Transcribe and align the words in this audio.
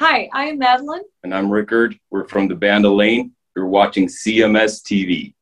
Hi, 0.00 0.30
I'm 0.32 0.56
Madeline. 0.56 1.02
And 1.24 1.34
I'm 1.34 1.50
Rickard. 1.50 1.94
We're 2.10 2.26
from 2.26 2.48
the 2.48 2.54
band 2.54 2.86
Elaine. 2.86 3.32
You're 3.54 3.66
watching 3.66 4.06
CMS 4.06 4.80
TV. 4.80 5.34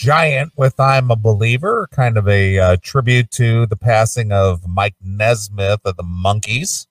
Giant 0.00 0.52
with 0.56 0.80
I'm 0.80 1.10
a 1.10 1.16
Believer, 1.16 1.86
kind 1.92 2.16
of 2.16 2.26
a 2.26 2.58
uh, 2.58 2.76
tribute 2.82 3.30
to 3.32 3.66
the 3.66 3.76
passing 3.76 4.32
of 4.32 4.66
Mike 4.66 4.94
Nesmith 5.02 5.80
of 5.84 5.98
the 5.98 6.02
Monkees. 6.02 6.86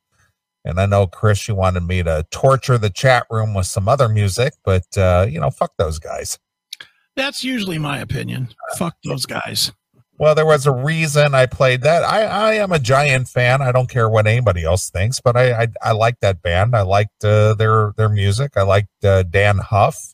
And 0.64 0.80
I 0.80 0.86
know, 0.86 1.08
Chris, 1.08 1.48
you 1.48 1.56
wanted 1.56 1.88
me 1.88 2.04
to 2.04 2.28
torture 2.30 2.78
the 2.78 2.92
chat 2.92 3.26
room 3.32 3.56
with 3.56 3.66
some 3.66 3.88
other 3.88 4.08
music, 4.08 4.54
but, 4.64 4.96
uh, 4.96 5.26
you 5.28 5.40
know, 5.40 5.50
fuck 5.50 5.72
those 5.78 5.98
guys. 5.98 6.38
That's 7.16 7.44
usually 7.44 7.80
my 7.80 7.98
opinion. 7.98 8.50
Fuck 8.78 8.96
those 9.04 9.26
guys. 9.26 9.72
Well, 10.20 10.36
there 10.36 10.46
was 10.46 10.68
a 10.68 10.72
reason 10.72 11.34
I 11.34 11.48
played 11.48 11.82
that. 11.82 12.04
I, 12.04 12.26
I 12.26 12.54
am 12.54 12.72
a 12.72 12.78
Giant 12.78 13.28
fan. 13.28 13.64
I 13.64 13.72
don't 13.72 13.90
care 13.90 14.08
what 14.08 14.28
anybody 14.28 14.64
else 14.64 14.92
thinks, 14.92 15.20
but 15.20 15.36
I 15.36 15.64
I, 15.64 15.68
I 15.82 15.92
like 15.94 16.20
that 16.20 16.44
band. 16.44 16.76
I 16.76 16.82
liked 16.82 17.26
uh, 17.26 17.56
their 17.56 17.94
their 17.98 18.10
music. 18.10 18.52
I 18.56 18.62
liked 18.62 19.04
uh, 19.04 19.24
Dann 19.24 19.58
Huff 19.58 20.14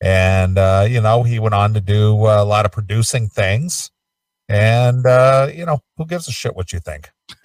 and 0.00 0.58
uh, 0.58 0.86
you 0.88 1.00
know 1.00 1.22
he 1.22 1.38
went 1.38 1.54
on 1.54 1.74
to 1.74 1.80
do 1.80 2.12
a 2.12 2.44
lot 2.44 2.64
of 2.64 2.72
producing 2.72 3.28
things. 3.28 3.90
And 4.48 5.04
uh, 5.04 5.50
you 5.54 5.66
know 5.66 5.80
who 5.96 6.06
gives 6.06 6.28
a 6.28 6.32
shit 6.32 6.56
what 6.56 6.72
you 6.72 6.80
think? 6.80 7.10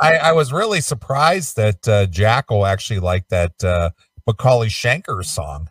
I, 0.00 0.16
I, 0.18 0.32
was 0.32 0.52
really 0.52 0.82
surprised 0.82 1.56
that 1.56 1.88
uh, 1.88 2.06
jackal 2.06 2.66
actually 2.66 3.00
liked 3.00 3.30
that 3.30 3.64
uh, 3.64 3.90
Michael 4.26 4.60
Schenker 4.62 5.24
song. 5.24 5.68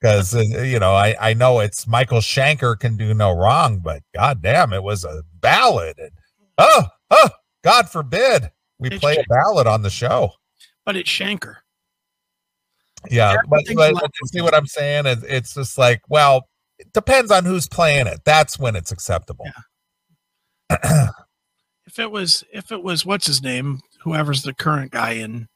Because 0.00 0.34
uh, 0.34 0.40
you 0.40 0.78
know 0.78 0.94
I, 0.94 1.16
I 1.20 1.34
know 1.34 1.60
it's 1.60 1.86
michael 1.86 2.20
Schenker 2.20 2.78
can 2.78 2.96
do 2.96 3.14
no 3.14 3.32
wrong 3.32 3.80
but 3.80 4.02
god 4.14 4.42
damn 4.42 4.72
it 4.72 4.82
was 4.82 5.04
a 5.04 5.22
ballad. 5.40 5.98
And 5.98 6.10
oh 6.58 6.84
oh 7.10 7.30
god 7.64 7.88
forbid 7.88 8.50
we 8.78 8.90
play 8.90 9.16
a 9.16 9.24
ballad 9.28 9.66
on 9.66 9.82
the 9.82 9.90
show. 9.90 10.32
But 10.84 10.96
it's 10.96 11.10
schenker 11.10 11.56
yeah, 13.10 13.36
but, 13.48 13.64
but, 13.74 14.12
see 14.26 14.40
what 14.40 14.54
I'm 14.54 14.66
saying? 14.66 15.06
It, 15.06 15.18
it's 15.26 15.54
just 15.54 15.78
like, 15.78 16.02
well, 16.08 16.48
it 16.78 16.92
depends 16.92 17.30
on 17.30 17.44
who's 17.44 17.68
playing 17.68 18.06
it. 18.06 18.20
That's 18.24 18.58
when 18.58 18.76
it's 18.76 18.92
acceptable. 18.92 19.46
Yeah. 20.70 21.08
if 21.86 21.98
it 21.98 22.10
was, 22.10 22.44
if 22.52 22.72
it 22.72 22.82
was, 22.82 23.06
what's 23.06 23.26
his 23.26 23.42
name? 23.42 23.80
Whoever's 24.02 24.42
the 24.42 24.54
current 24.54 24.92
guy 24.92 25.12
in 25.12 25.48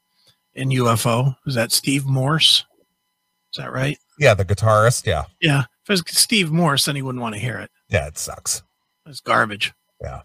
in 0.55 0.69
UFO 0.69 1.35
is 1.45 1.55
that 1.55 1.71
Steve 1.71 2.05
Morse? 2.05 2.65
Is 3.53 3.57
that 3.57 3.71
right? 3.71 3.97
Yeah, 4.19 4.33
the 4.33 4.45
guitarist. 4.45 5.05
Yeah. 5.05 5.25
Yeah. 5.41 5.61
If 5.83 5.89
it 5.89 5.91
was 5.91 6.03
Steve 6.07 6.51
Morse, 6.51 6.85
then 6.85 6.95
he 6.95 7.01
wouldn't 7.01 7.21
want 7.21 7.35
to 7.35 7.41
hear 7.41 7.59
it. 7.59 7.71
Yeah, 7.89 8.07
it 8.07 8.17
sucks. 8.17 8.63
It's 9.05 9.19
garbage. 9.19 9.73
Yeah. 10.01 10.21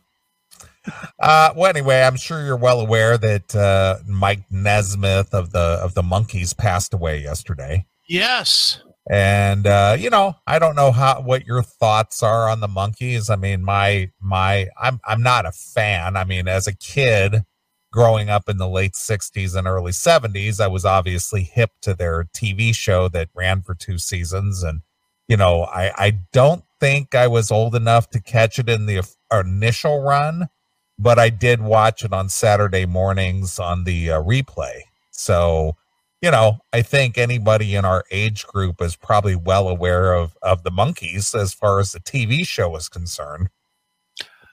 Uh, 1.21 1.53
well, 1.57 1.69
anyway, 1.69 2.03
I'm 2.03 2.17
sure 2.17 2.45
you're 2.45 2.57
well 2.57 2.81
aware 2.81 3.19
that 3.19 3.55
uh, 3.55 3.99
Mike 4.07 4.45
Nesmith 4.51 5.35
of 5.35 5.53
the 5.53 5.81
of 5.83 5.95
the 5.95 6.03
Monkees 6.03 6.57
passed 6.57 6.95
away 6.95 7.23
yesterday. 7.23 7.87
Yes. 8.09 8.81
And 9.11 9.67
uh, 9.67 9.97
you 9.99 10.11
know, 10.11 10.37
I 10.47 10.59
don't 10.59 10.77
know 10.77 10.93
how 10.93 11.21
what 11.23 11.47
your 11.47 11.63
thoughts 11.63 12.23
are 12.23 12.49
on 12.49 12.61
the 12.61 12.69
Monkees. 12.69 13.31
I 13.31 13.37
mean, 13.37 13.65
my 13.65 14.11
my 14.21 14.69
I'm 14.81 15.01
I'm 15.05 15.23
not 15.23 15.47
a 15.47 15.53
fan. 15.53 16.17
I 16.17 16.25
mean, 16.25 16.47
as 16.47 16.67
a 16.67 16.77
kid 16.77 17.43
growing 17.91 18.29
up 18.29 18.51
in 18.51 18.59
the 18.59 18.69
late 18.69 18.93
60s 18.93 19.57
and 19.57 19.67
early 19.67 19.93
70s, 19.93 20.61
I 20.61 20.67
was 20.67 20.85
obviously 20.85 21.43
hip 21.43 21.71
to 21.81 21.95
their 21.95 22.25
TV 22.37 22.75
show 22.75 23.09
that 23.09 23.31
ran 23.35 23.63
for 23.63 23.75
two 23.75 23.97
seasons 23.97 24.63
and 24.63 24.83
you 25.27 25.37
know, 25.37 25.65
I 25.65 25.93
I 25.97 26.19
don't 26.33 26.65
think 26.81 27.15
I 27.15 27.27
was 27.29 27.51
old 27.51 27.75
enough 27.75 28.11
to 28.11 28.21
catch 28.21 28.59
it 28.59 28.69
in 28.69 28.87
the 28.87 29.07
initial 29.33 30.01
run 30.01 30.49
but 30.99 31.19
I 31.19 31.31
did 31.31 31.63
watch 31.63 32.05
it 32.05 32.13
on 32.13 32.29
Saturday 32.29 32.87
mornings 32.87 33.59
on 33.59 33.85
the 33.85 34.11
uh, 34.11 34.23
replay. 34.23 34.81
So, 35.11 35.77
you 36.21 36.31
know, 36.31 36.59
I 36.73 36.83
think 36.83 37.17
anybody 37.17 37.75
in 37.75 37.85
our 37.85 38.05
age 38.11 38.47
group 38.47 38.83
is 38.83 38.97
probably 38.97 39.37
well 39.37 39.69
aware 39.69 40.13
of 40.13 40.37
of 40.43 40.63
the 40.63 40.71
monkees 40.71 41.39
as 41.39 41.55
far 41.55 41.79
as 41.81 41.93
the 41.93 42.01
TV 42.01 42.47
show 42.47 42.75
is 42.77 42.89
concerned. 42.89 43.49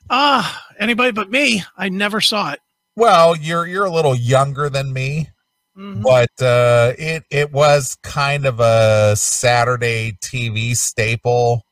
Ah, 0.09 0.67
uh, 0.69 0.73
anybody 0.79 1.11
but 1.11 1.31
me. 1.31 1.63
I 1.78 1.89
never 1.89 2.22
saw 2.22 2.51
it. 2.51 2.59
Well, 2.95 3.35
you're 3.35 3.66
you're 3.66 3.85
a 3.85 3.91
little 3.91 4.16
younger 4.16 4.69
than 4.69 4.94
me. 4.94 5.29
Mm-hmm. 5.77 6.03
But 6.03 6.41
uh, 6.41 6.94
it 6.97 7.23
it 7.29 7.51
was 7.51 7.97
kind 8.03 8.45
of 8.45 8.59
a 8.59 9.16
Saturday 9.17 10.17
TV 10.22 10.75
staple 10.75 11.65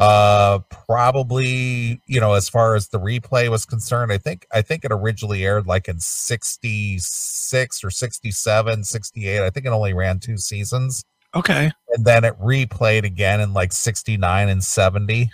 uh 0.00 0.58
probably 0.86 2.00
you 2.06 2.18
know 2.18 2.32
as 2.32 2.48
far 2.48 2.74
as 2.74 2.88
the 2.88 2.98
replay 2.98 3.50
was 3.50 3.66
concerned 3.66 4.10
i 4.10 4.16
think 4.16 4.46
i 4.50 4.62
think 4.62 4.82
it 4.82 4.90
originally 4.90 5.44
aired 5.44 5.66
like 5.66 5.88
in 5.88 6.00
66 6.00 7.84
or 7.84 7.90
67 7.90 8.84
68 8.84 9.42
i 9.42 9.50
think 9.50 9.66
it 9.66 9.68
only 9.68 9.92
ran 9.92 10.18
two 10.18 10.38
seasons. 10.38 11.04
Okay. 11.32 11.70
And 11.90 12.04
then 12.04 12.24
it 12.24 12.36
replayed 12.40 13.04
again 13.04 13.40
in 13.40 13.52
like 13.52 13.72
69 13.72 14.48
and 14.48 14.64
70 14.64 15.30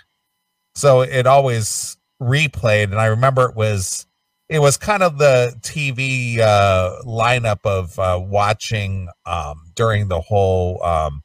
so 0.75 1.01
it 1.01 1.25
always 1.25 1.97
replayed 2.21 2.85
and 2.85 2.99
i 2.99 3.05
remember 3.05 3.49
it 3.49 3.55
was 3.55 4.05
it 4.49 4.59
was 4.59 4.77
kind 4.77 5.01
of 5.01 5.17
the 5.17 5.55
tv 5.61 6.39
uh 6.39 7.01
lineup 7.03 7.59
of 7.63 7.97
uh 7.99 8.19
watching 8.21 9.07
um 9.25 9.71
during 9.75 10.07
the 10.07 10.19
whole 10.19 10.83
um 10.83 11.23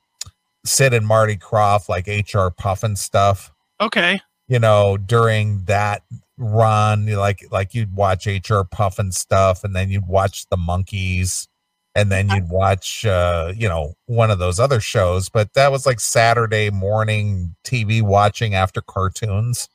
Sid 0.64 0.94
and 0.94 1.06
Marty 1.06 1.36
Krofft, 1.36 1.88
like 1.88 2.06
HR 2.06 2.48
Pufnstuf. 2.48 3.50
Okay. 3.80 4.20
You 4.48 4.58
know, 4.58 4.96
during 4.96 5.64
that 5.64 6.02
run, 6.36 7.06
like 7.06 7.44
like 7.50 7.74
you'd 7.74 7.94
watch 7.94 8.26
HR 8.26 8.62
Pufnstuf, 8.62 9.64
and 9.64 9.74
then 9.74 9.90
you'd 9.90 10.06
watch 10.06 10.46
the 10.50 10.56
monkees, 10.56 11.48
and 11.94 12.12
then 12.12 12.28
you'd 12.28 12.48
watch 12.50 13.04
uh, 13.04 13.52
you 13.56 13.68
know, 13.68 13.94
one 14.06 14.30
of 14.30 14.38
those 14.38 14.60
other 14.60 14.80
shows. 14.80 15.28
But 15.28 15.54
that 15.54 15.72
was 15.72 15.86
like 15.86 16.00
Saturday 16.00 16.70
morning 16.70 17.54
TV 17.64 18.02
watching 18.02 18.54
after 18.54 18.80
cartoons. 18.80 19.68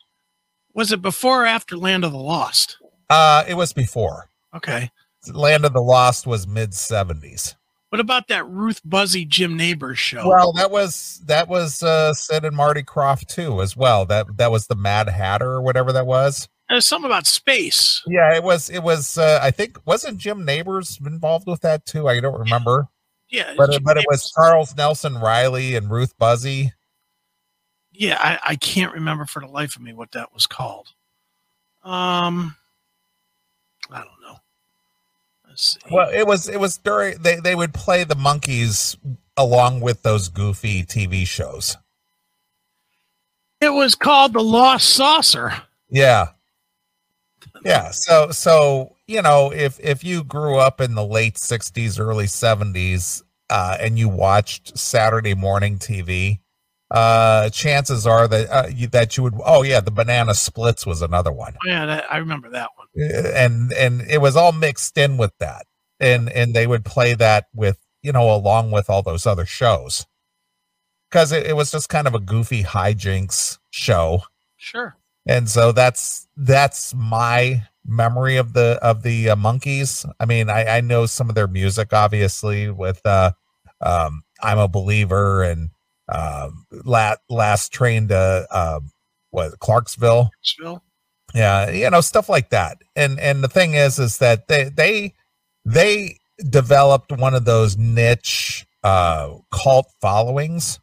Was 0.74 0.92
it 0.92 1.02
before 1.02 1.44
or 1.44 1.46
after 1.48 1.76
Land 1.76 2.06
of 2.06 2.12
the 2.12 2.20
Lost? 2.20 2.78
Uh 3.10 3.44
it 3.48 3.56
was 3.56 3.74
before. 3.74 4.30
Okay. 4.56 4.92
Land 5.32 5.66
of 5.66 5.74
the 5.74 5.82
Lost 5.82 6.28
was 6.28 6.48
mid 6.48 6.74
seventies. 6.74 7.56
What 7.90 8.02
about 8.02 8.28
that 8.28 8.48
Ruth 8.48 8.82
Buzzi 8.84 9.26
Jim 9.26 9.56
Nabors 9.56 9.98
show? 9.98 10.28
Well, 10.28 10.52
that 10.54 10.72
was 10.72 11.22
that 11.26 11.48
was 11.48 11.82
uh, 11.82 12.14
Sid 12.14 12.44
and 12.44 12.56
Marty 12.56 12.84
Krofft 12.84 13.28
too, 13.28 13.62
as 13.62 13.78
well. 13.78 14.06
That 14.06 14.26
that 14.38 14.52
was 14.52 14.68
the 14.68 14.76
Mad 14.76 15.08
Hatter 15.08 15.52
or 15.52 15.62
whatever 15.62 15.94
that 15.94 16.06
was. 16.06 16.50
There's 16.70 16.86
something 16.86 17.10
about 17.10 17.26
space. 17.26 18.04
Yeah, 18.06 18.36
it 18.36 18.44
was. 18.44 18.70
It 18.70 18.84
was. 18.84 19.18
Uh, 19.18 19.40
I 19.42 19.52
think 19.52 19.78
wasn't 19.86 20.18
Jim 20.18 20.44
Nabors 20.44 21.00
involved 21.06 21.48
with 21.48 21.62
that 21.62 21.86
too? 21.86 22.10
I 22.10 22.20
don't 22.20 22.38
remember. 22.38 22.90
Yeah, 23.30 23.54
but 23.56 23.72
Jim 23.72 23.84
but 23.84 23.98
it 23.98 24.06
was 24.10 24.32
Charles 24.32 24.76
Nelson 24.76 25.20
Reilly 25.20 25.76
and 25.76 25.90
Ruth 25.90 26.18
Buzzi. 26.18 26.72
Yeah, 27.94 28.18
I, 28.20 28.52
I 28.52 28.56
can't 28.58 28.94
remember 28.94 29.26
for 29.26 29.40
the 29.40 29.48
life 29.48 29.76
of 29.78 29.82
me 29.82 29.94
what 29.94 30.12
that 30.12 30.34
was 30.34 30.46
called. 30.46 30.90
Um, 31.84 32.56
I 33.90 34.00
don't 34.00 34.06
know. 34.06 34.17
Well, 35.90 36.10
it 36.10 36.28
was 36.28 36.48
it 36.48 36.60
was 36.60 36.78
during 36.78 37.22
they 37.22 37.38
they 37.38 37.56
would 37.56 37.74
play 37.74 38.04
the 38.04 38.16
monkees 38.16 38.96
along 39.36 39.82
with 39.82 40.04
those 40.04 40.30
goofy 40.30 40.84
TV 40.84 41.26
shows. 41.26 41.78
It 43.60 43.70
was 43.70 43.96
called 43.96 44.34
the 44.34 44.44
Lost 44.44 44.90
Saucer. 44.90 45.54
Yeah. 45.90 46.28
Yeah, 47.64 47.92
so 47.92 48.30
so 48.32 48.96
you 49.08 49.22
know, 49.22 49.52
if 49.52 49.80
if 49.80 50.04
you 50.04 50.24
grew 50.24 50.58
up 50.58 50.80
in 50.80 50.96
the 50.96 51.06
late 51.06 51.36
60s 51.36 52.00
early 52.00 52.26
70s 52.26 53.24
uh 53.50 53.78
and 53.80 53.98
you 53.98 54.10
watched 54.10 54.78
Saturday 54.78 55.34
morning 55.34 55.80
TV, 55.80 56.40
uh 56.90 57.50
chances 57.50 58.08
are 58.08 58.28
that 58.28 58.50
uh, 58.50 58.68
you, 58.74 58.88
that 58.88 59.18
you 59.18 59.24
would 59.24 59.34
oh 59.46 59.64
yeah, 59.64 59.80
the 59.80 59.92
banana 59.92 60.34
splits 60.34 60.86
was 60.86 61.02
another 61.02 61.32
one. 61.32 61.56
Yeah, 61.66 61.86
that, 61.86 62.12
I 62.12 62.18
remember 62.18 62.50
that 62.52 62.70
one. 62.76 62.88
And 63.36 63.74
and 63.74 64.02
it 64.10 64.20
was 64.20 64.36
all 64.36 64.52
mixed 64.52 64.98
in 64.98 65.18
with 65.18 65.34
that. 65.40 65.66
And 66.00 66.30
and 66.30 66.54
they 66.54 66.68
would 66.68 66.86
play 66.86 67.14
that 67.16 67.48
with 67.54 67.78
you 68.02 68.12
know 68.12 68.34
along 68.34 68.72
with 68.72 68.90
all 68.90 69.04
those 69.04 69.26
other 69.26 69.46
shows. 69.46 70.06
Because 71.10 71.32
it, 71.32 71.46
it 71.48 71.56
was 71.56 71.72
just 71.72 71.90
kind 71.90 72.08
of 72.08 72.14
a 72.14 72.20
goofy 72.20 72.64
hijinks 72.64 73.60
show. 73.70 74.24
Sure. 74.58 74.98
And 75.26 75.50
so 75.50 75.72
that's 75.72 76.28
that's 76.36 76.94
my 76.96 77.64
memory 77.88 78.36
of 78.36 78.54
the 78.54 78.80
of 78.82 79.02
the 79.02 79.30
uh, 79.30 79.36
Monkees 79.36 80.10
i 80.20 80.26
mean 80.26 80.50
i 80.50 80.78
i 80.78 80.82
know 80.82 81.06
some 81.06 81.30
of 81.30 81.36
their 81.36 81.48
music 81.48 81.94
obviously 81.94 82.70
with 82.70 83.00
uh 83.06 83.32
um 83.82 84.24
i'm 84.42 84.60
a 84.60 84.68
believer 84.68 85.42
and 85.42 85.70
um 86.10 86.66
last 86.86 87.20
last 87.30 87.72
train 87.72 88.08
to 88.08 88.48
um 88.52 88.92
what 89.32 89.60
clarksville 89.60 90.30
clarksville 90.34 90.84
Yeah, 91.34 91.70
you 91.70 91.90
know 91.90 92.02
stuff 92.02 92.30
like 92.30 92.50
that. 92.50 92.78
And 92.96 93.20
and 93.20 93.44
the 93.44 93.50
thing 93.50 93.74
is, 93.74 94.00
is 94.00 94.18
that 94.20 94.48
they 94.48 94.66
they 94.66 95.14
they 95.66 96.18
developed 96.50 97.12
one 97.12 97.34
of 97.34 97.46
those 97.46 97.78
niche 97.78 98.66
uh 98.84 99.34
cult 99.52 99.88
followings. 100.02 100.80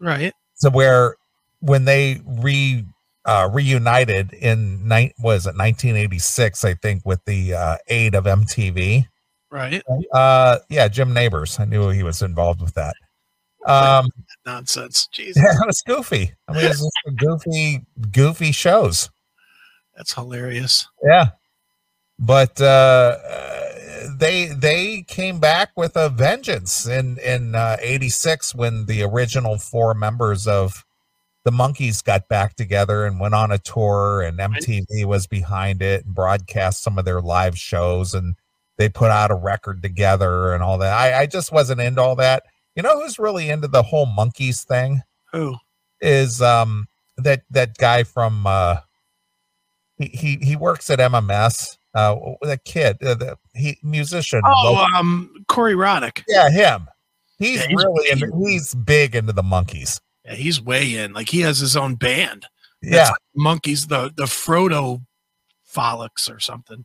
Right. 0.00 0.32
So 0.54 0.70
where 0.70 1.16
when 1.60 1.84
they 1.84 2.20
re 2.26 2.84
uh, 3.26 3.48
reunited 3.52 4.32
in 4.34 4.86
night 4.86 5.14
was 5.18 5.46
it 5.46 5.56
1986, 5.56 6.64
I 6.64 6.74
think, 6.74 7.06
with 7.06 7.24
the 7.24 7.54
uh, 7.54 7.76
aid 7.88 8.14
of 8.14 8.24
MTV. 8.24 9.06
Right. 9.50 9.82
Uh, 10.12 10.58
yeah, 10.68 10.88
Jim 10.88 11.14
Nabors. 11.14 11.58
I 11.58 11.64
knew 11.64 11.88
he 11.88 12.02
was 12.02 12.20
involved 12.20 12.60
with 12.60 12.74
that. 12.74 12.94
Um, 13.66 14.10
Nonsense. 14.46 15.06
Jesus. 15.08 15.42
yeah, 15.42 15.52
it 15.52 15.66
was 15.66 15.82
goofy. 15.86 16.34
I 16.48 16.52
mean, 16.52 16.64
it's 16.66 16.80
just 16.80 17.16
goofy, 17.16 17.84
goofy 18.12 18.52
shows. 18.52 19.10
That's 19.96 20.12
hilarious. 20.12 20.88
Yeah, 21.02 21.28
but 22.18 22.60
uh, 22.60 23.16
they 24.18 24.46
they 24.46 25.02
came 25.02 25.38
back 25.38 25.70
with 25.76 25.96
a 25.96 26.08
vengeance 26.08 26.86
in 26.86 27.18
in 27.18 27.54
uh, 27.54 27.76
'86 27.80 28.54
when 28.54 28.86
the 28.86 29.02
original 29.02 29.58
four 29.58 29.94
members 29.94 30.46
of 30.46 30.84
the 31.44 31.50
Monkees 31.50 32.02
got 32.02 32.28
back 32.28 32.56
together 32.56 33.04
and 33.04 33.20
went 33.20 33.34
on 33.34 33.52
a 33.52 33.58
tour, 33.58 34.22
and 34.22 34.38
MTV 34.38 35.04
was 35.04 35.26
behind 35.26 35.82
it 35.82 36.04
and 36.04 36.14
broadcast 36.14 36.82
some 36.82 36.98
of 36.98 37.04
their 37.04 37.20
live 37.20 37.56
shows, 37.58 38.14
and 38.14 38.34
they 38.78 38.88
put 38.88 39.10
out 39.10 39.30
a 39.30 39.36
record 39.36 39.82
together 39.82 40.54
and 40.54 40.62
all 40.62 40.78
that. 40.78 40.92
I, 40.92 41.20
I 41.22 41.26
just 41.26 41.52
wasn't 41.52 41.80
into 41.80 42.00
all 42.00 42.16
that. 42.16 42.44
You 42.76 42.82
know 42.82 43.00
who's 43.00 43.18
really 43.18 43.50
into 43.50 43.68
the 43.68 43.82
whole 43.82 44.06
monkees 44.06 44.64
thing? 44.64 45.02
Who? 45.32 45.56
Is 46.00 46.42
um 46.42 46.86
that 47.16 47.42
that 47.50 47.76
guy 47.78 48.02
from 48.04 48.46
uh 48.46 48.78
he 49.96 50.06
he, 50.06 50.36
he 50.44 50.56
works 50.56 50.90
at 50.90 50.98
MMS. 50.98 51.78
Uh, 51.94 52.16
that 52.42 52.64
kid, 52.64 53.00
uh, 53.04 53.14
the 53.14 53.38
he 53.54 53.78
musician. 53.84 54.40
Oh, 54.44 54.72
local- 54.72 54.96
um, 54.96 55.32
Corey 55.46 55.74
Roddick. 55.74 56.24
yeah, 56.26 56.50
him. 56.50 56.88
He's, 57.38 57.60
Yeah, 57.60 57.66
he's 57.68 57.84
really 57.84 58.10
into, 58.10 58.32
he's 58.48 58.74
big 58.74 59.14
into 59.14 59.32
the 59.32 59.42
monkees. 59.44 60.00
Yeah, 60.24 60.34
he's 60.34 60.60
way 60.60 60.96
in. 60.96 61.12
Like 61.12 61.28
he 61.28 61.40
has 61.42 61.58
his 61.60 61.76
own 61.76 61.94
band. 61.94 62.46
Yeah, 62.82 63.10
Monkeys, 63.36 63.86
the 63.86 64.12
the 64.16 64.24
Frodo 64.24 65.02
Frolics 65.64 66.28
or 66.28 66.40
something. 66.40 66.84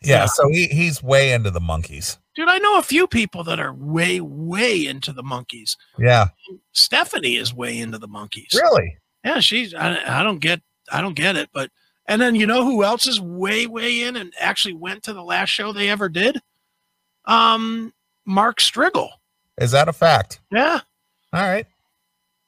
yeah. 0.00 0.20
yeah. 0.20 0.26
So 0.26 0.48
he 0.48 0.66
he's 0.68 1.02
way 1.02 1.32
into 1.32 1.50
the 1.50 1.60
monkees. 1.60 2.16
Dude, 2.38 2.48
I 2.48 2.58
know 2.58 2.78
a 2.78 2.82
few 2.82 3.08
people 3.08 3.42
that 3.42 3.58
are 3.58 3.74
way, 3.74 4.20
way 4.20 4.86
into 4.86 5.12
the 5.12 5.24
monkees. 5.24 5.76
Yeah, 5.98 6.28
Stephanie 6.70 7.34
is 7.34 7.52
way 7.52 7.76
into 7.76 7.98
the 7.98 8.06
monkees. 8.06 8.54
really. 8.54 8.96
Yeah, 9.24 9.40
she's. 9.40 9.74
I, 9.74 10.20
I 10.20 10.22
don't 10.22 10.38
get. 10.38 10.62
I 10.92 11.00
don't 11.00 11.16
get 11.16 11.34
it. 11.34 11.50
But 11.52 11.72
and 12.06 12.22
then 12.22 12.36
you 12.36 12.46
know 12.46 12.64
who 12.64 12.84
else 12.84 13.08
is 13.08 13.20
way, 13.20 13.66
way 13.66 14.02
in 14.02 14.14
and 14.14 14.32
actually 14.38 14.74
went 14.74 15.02
to 15.02 15.12
the 15.12 15.22
last 15.22 15.48
show 15.48 15.72
they 15.72 15.88
ever 15.88 16.08
did? 16.08 16.40
Um, 17.24 17.92
Mark 18.24 18.60
Strigle. 18.60 19.10
Is 19.60 19.72
that 19.72 19.88
a 19.88 19.92
fact? 19.92 20.38
Yeah. 20.52 20.78
All 21.32 21.42
right. 21.42 21.66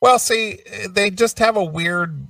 Well, 0.01 0.21
see, 0.21 0.61
they 0.89 1.11
just 1.11 1.41
have 1.41 1.57
a 1.57 1.65
weird 1.65 2.29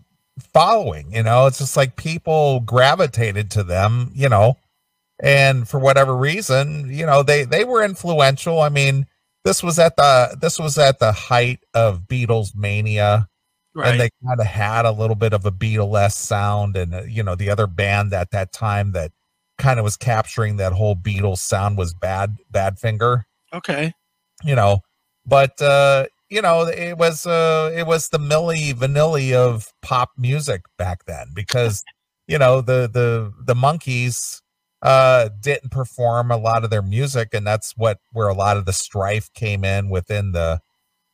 following, 0.55 1.13
you 1.13 1.23
know. 1.23 1.45
It's 1.45 1.59
just 1.59 1.77
like 1.77 1.97
people 1.97 2.61
gravitated 2.61 3.51
to 3.51 3.63
them, 3.63 4.13
you 4.15 4.31
know, 4.31 4.57
and 5.23 5.69
for 5.69 5.79
whatever 5.79 6.17
reason, 6.17 6.89
you 6.93 7.07
know, 7.07 7.23
they 7.23 7.45
they 7.45 7.65
were 7.65 7.83
influential. 7.85 8.61
I 8.61 8.69
mean, 8.69 9.07
this 9.45 9.63
was 9.63 9.79
at 9.79 9.97
the 9.97 10.37
this 10.41 10.59
was 10.59 10.79
at 10.79 10.99
the 10.99 11.13
height 11.13 11.61
of 11.75 12.03
Beatles 12.09 12.55
mania, 12.55 13.29
Right. 13.75 13.91
and 13.93 14.01
they 14.01 14.11
kind 14.27 14.41
of 14.41 14.47
had 14.47 14.85
a 14.85 14.93
little 14.93 15.17
bit 15.17 15.33
of 15.33 15.47
a 15.47 15.53
Beatles 15.53 16.13
sound, 16.13 16.77
and 16.77 16.95
uh, 16.95 17.03
you 17.03 17.23
know, 17.23 17.35
the 17.37 17.51
other 17.51 17.67
band 17.67 18.13
at 18.15 18.31
that 18.33 18.53
time 18.53 18.93
that 18.93 19.13
kind 19.59 19.79
of 19.79 19.85
was 19.85 19.97
capturing 19.97 20.57
that 20.57 20.73
whole 20.73 20.97
Beatles 20.97 21.39
sound 21.39 21.77
was 21.77 21.93
Bad 21.95 22.37
Badfinger 22.53 23.25
okay. 23.53 23.93
you 24.45 24.55
know 24.55 24.81
but 25.27 25.61
uh 25.61 26.07
you 26.29 26.41
know 26.41 26.67
it 26.67 26.97
was 26.97 27.27
uh 27.27 27.71
it 27.75 27.87
was 27.87 28.09
the 28.09 28.19
milli 28.19 28.73
vanilli 28.73 29.33
of 29.35 29.73
pop 29.83 30.11
music 30.17 30.63
back 30.79 31.05
then 31.07 31.27
because 31.35 31.85
you 32.27 32.39
know 32.39 32.61
the 32.61 32.89
the 32.93 33.33
the 33.45 33.55
monkees 33.55 34.41
uh 34.83 35.29
didn't 35.41 35.71
perform 35.71 36.31
a 36.31 36.37
lot 36.37 36.65
of 36.65 36.71
their 36.71 36.83
music 36.83 37.35
and 37.35 37.47
that's 37.47 37.73
what 37.77 37.99
where 38.13 38.29
a 38.29 38.35
lot 38.35 38.57
of 38.57 38.65
the 38.65 38.73
strife 38.73 39.33
came 39.35 39.65
in 39.65 39.89
within 39.91 40.33
the 40.33 40.61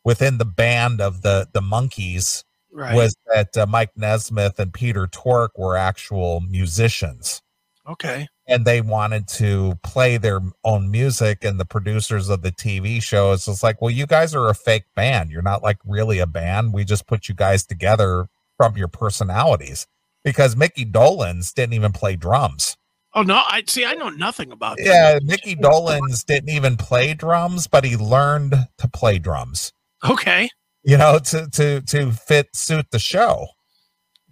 within 0.05 0.39
the 0.39 0.45
band 0.45 1.01
of 1.01 1.23
the 1.23 1.49
the 1.53 1.61
monkees 1.61 2.45
Right. 2.73 2.95
was 2.95 3.17
that 3.35 3.57
uh, 3.57 3.67
mike 3.67 3.91
nesmith 3.97 4.59
and 4.61 4.73
peter 4.73 5.07
tork 5.07 5.59
were 5.59 5.77
actual 5.77 6.41
musicians 6.41 7.41
okay. 7.89 8.29
and 8.47 8.65
they 8.65 8.81
wanted 8.81 9.27
to 9.29 9.79
play 9.83 10.17
their 10.19 10.41
own 10.65 10.91
music 10.91 11.45
and 11.45 11.59
the 11.59 11.65
producers 11.65 12.29
of 12.29 12.43
the 12.43 12.53
TV 12.53 13.03
shows 13.03 13.47
was 13.47 13.63
like, 13.63 13.81
well, 13.81 13.91
you 13.91 14.07
guys 14.07 14.35
are 14.35 14.49
a 14.49 14.55
fake 14.55 14.85
band. 14.95 15.31
You're 15.31 15.43
not 15.43 15.63
like 15.63 15.79
really 15.85 16.19
a 16.19 16.27
band. 16.27 16.73
We 16.73 16.85
just 16.85 17.07
put 17.07 17.29
you 17.29 17.35
guys 17.35 17.65
together 17.65 18.29
from 18.57 18.77
your 18.77 18.89
personalities 18.89 19.87
because 20.25 20.57
Mickey 20.57 20.85
Dolenz 20.85 21.53
didn't 21.55 21.75
even 21.75 21.93
play 21.93 22.17
drums. 22.17 22.77
Oh 23.17 23.23
no! 23.23 23.37
I 23.37 23.65
see. 23.67 23.85
I 23.85 23.95
know 23.95 24.11
nothing 24.11 24.53
about. 24.53 24.77
that. 24.77 24.87
Yeah, 24.87 25.19
Mickey 25.23 25.57
Dolenz 25.57 26.25
didn't 26.25 26.51
even 26.51 26.77
play 26.77 27.15
drums, 27.15 27.67
but 27.67 27.83
he 27.85 27.97
learned 27.97 28.55
to 28.79 28.89
play 28.89 29.19
drums. 29.19 29.73
Okay. 30.09 30.49
you 30.85 30.97
know, 30.97 31.19
to 31.19 31.49
to 31.51 31.81
to 31.83 32.13
fit 32.13 32.55
suit 32.55 32.87
the 32.93 32.99
show. 32.99 33.49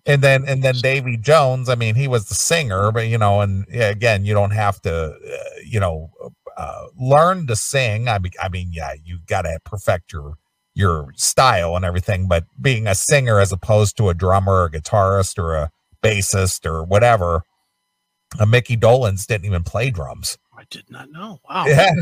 And 0.06 0.22
then 0.22 0.44
and 0.46 0.62
then 0.62 0.76
Davy 0.82 1.16
Jones, 1.16 1.68
I 1.68 1.74
mean, 1.76 1.94
he 1.96 2.08
was 2.08 2.28
the 2.28 2.34
singer, 2.34 2.92
but 2.92 3.08
you 3.08 3.18
know, 3.18 3.40
and 3.40 3.66
yeah, 3.70 3.88
again, 3.88 4.24
you 4.24 4.34
don't 4.34 4.52
have 4.52 4.80
to, 4.82 4.92
uh, 4.94 5.60
you 5.64 5.80
know, 5.80 6.10
uh, 6.56 6.86
learn 6.98 7.46
to 7.48 7.56
sing. 7.56 8.06
I 8.08 8.18
mean, 8.18 8.32
I 8.40 8.48
mean, 8.50 8.70
yeah, 8.72 8.92
you 9.02 9.18
got 9.26 9.42
to 9.42 9.58
perfect 9.64 10.12
your 10.12 10.36
your 10.74 11.08
style 11.16 11.74
and 11.76 11.84
everything, 11.84 12.28
but 12.28 12.44
being 12.60 12.86
a 12.86 12.94
singer 12.94 13.40
as 13.40 13.50
opposed 13.52 13.96
to 13.96 14.10
a 14.10 14.14
drummer, 14.14 14.52
or 14.52 14.64
a 14.66 14.70
guitarist, 14.70 15.38
or 15.38 15.54
a 15.54 15.70
bassist, 16.02 16.66
or 16.66 16.84
whatever, 16.84 17.42
uh, 18.38 18.46
Mickey 18.46 18.76
Dolenz 18.76 19.26
didn't 19.26 19.46
even 19.46 19.62
play 19.62 19.90
drums. 19.90 20.38
I 20.56 20.64
did 20.70 20.90
not 20.90 21.10
know. 21.10 21.40
Wow. 21.48 21.66
Yeah. 21.66 21.92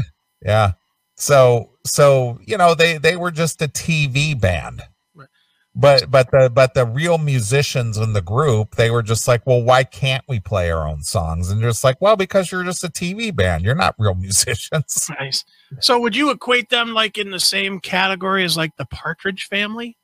Yeah. 0.44 0.73
So 1.17 1.70
so 1.84 2.38
you 2.46 2.56
know 2.56 2.75
they 2.75 2.99
they 2.99 3.17
were 3.17 3.31
just 3.31 3.62
a 3.62 3.69
TV 3.69 4.38
band. 4.38 4.82
Right. 5.14 5.29
But 5.75 6.11
but 6.11 6.31
the 6.31 6.50
but 6.50 6.75
the 6.75 6.84
real 6.84 7.19
musicians 7.19 7.96
in 7.96 8.12
the 8.12 8.23
group, 8.23 8.75
they 8.76 8.90
were 8.90 9.02
just 9.02 9.29
like, 9.29 9.46
well, 9.46 9.62
why 9.62 9.84
can't 9.84 10.25
we 10.29 10.40
play 10.40 10.70
our 10.70 10.87
own 10.88 11.02
songs? 11.02 11.50
And 11.50 11.61
just 11.61 11.84
like, 11.84 12.00
well, 12.00 12.17
because 12.17 12.50
you're 12.50 12.64
just 12.64 12.84
a 12.84 12.88
TV 12.88 13.34
band. 13.34 13.64
You're 13.64 13.74
not 13.74 13.94
real 13.98 14.15
musicians. 14.17 15.10
Nice. 15.20 15.44
So, 15.81 16.01
would 16.01 16.17
you 16.17 16.31
equate 16.31 16.70
them 16.70 16.93
like 16.93 17.19
in 17.19 17.31
the 17.31 17.41
same 17.41 17.81
category 17.81 18.44
as 18.44 18.56
like 18.56 18.77
the 18.77 18.86
Partridge 18.86 19.46
Family? 19.46 19.96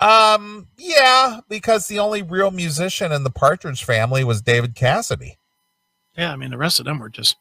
Um, 0.00 0.68
yeah, 0.78 1.40
because 1.48 1.88
the 1.88 1.98
only 1.98 2.22
real 2.22 2.50
musician 2.50 3.10
in 3.12 3.24
the 3.24 3.30
Partridge 3.30 3.84
family 3.84 4.22
was 4.24 4.40
David 4.40 4.74
Cassidy. 4.74 5.38
Yeah, 6.16 6.32
I 6.32 6.36
mean 6.36 6.50
the 6.50 6.58
rest 6.58 6.78
of 6.78 6.84
them 6.86 6.98
were 6.98 7.08
just 7.08 7.36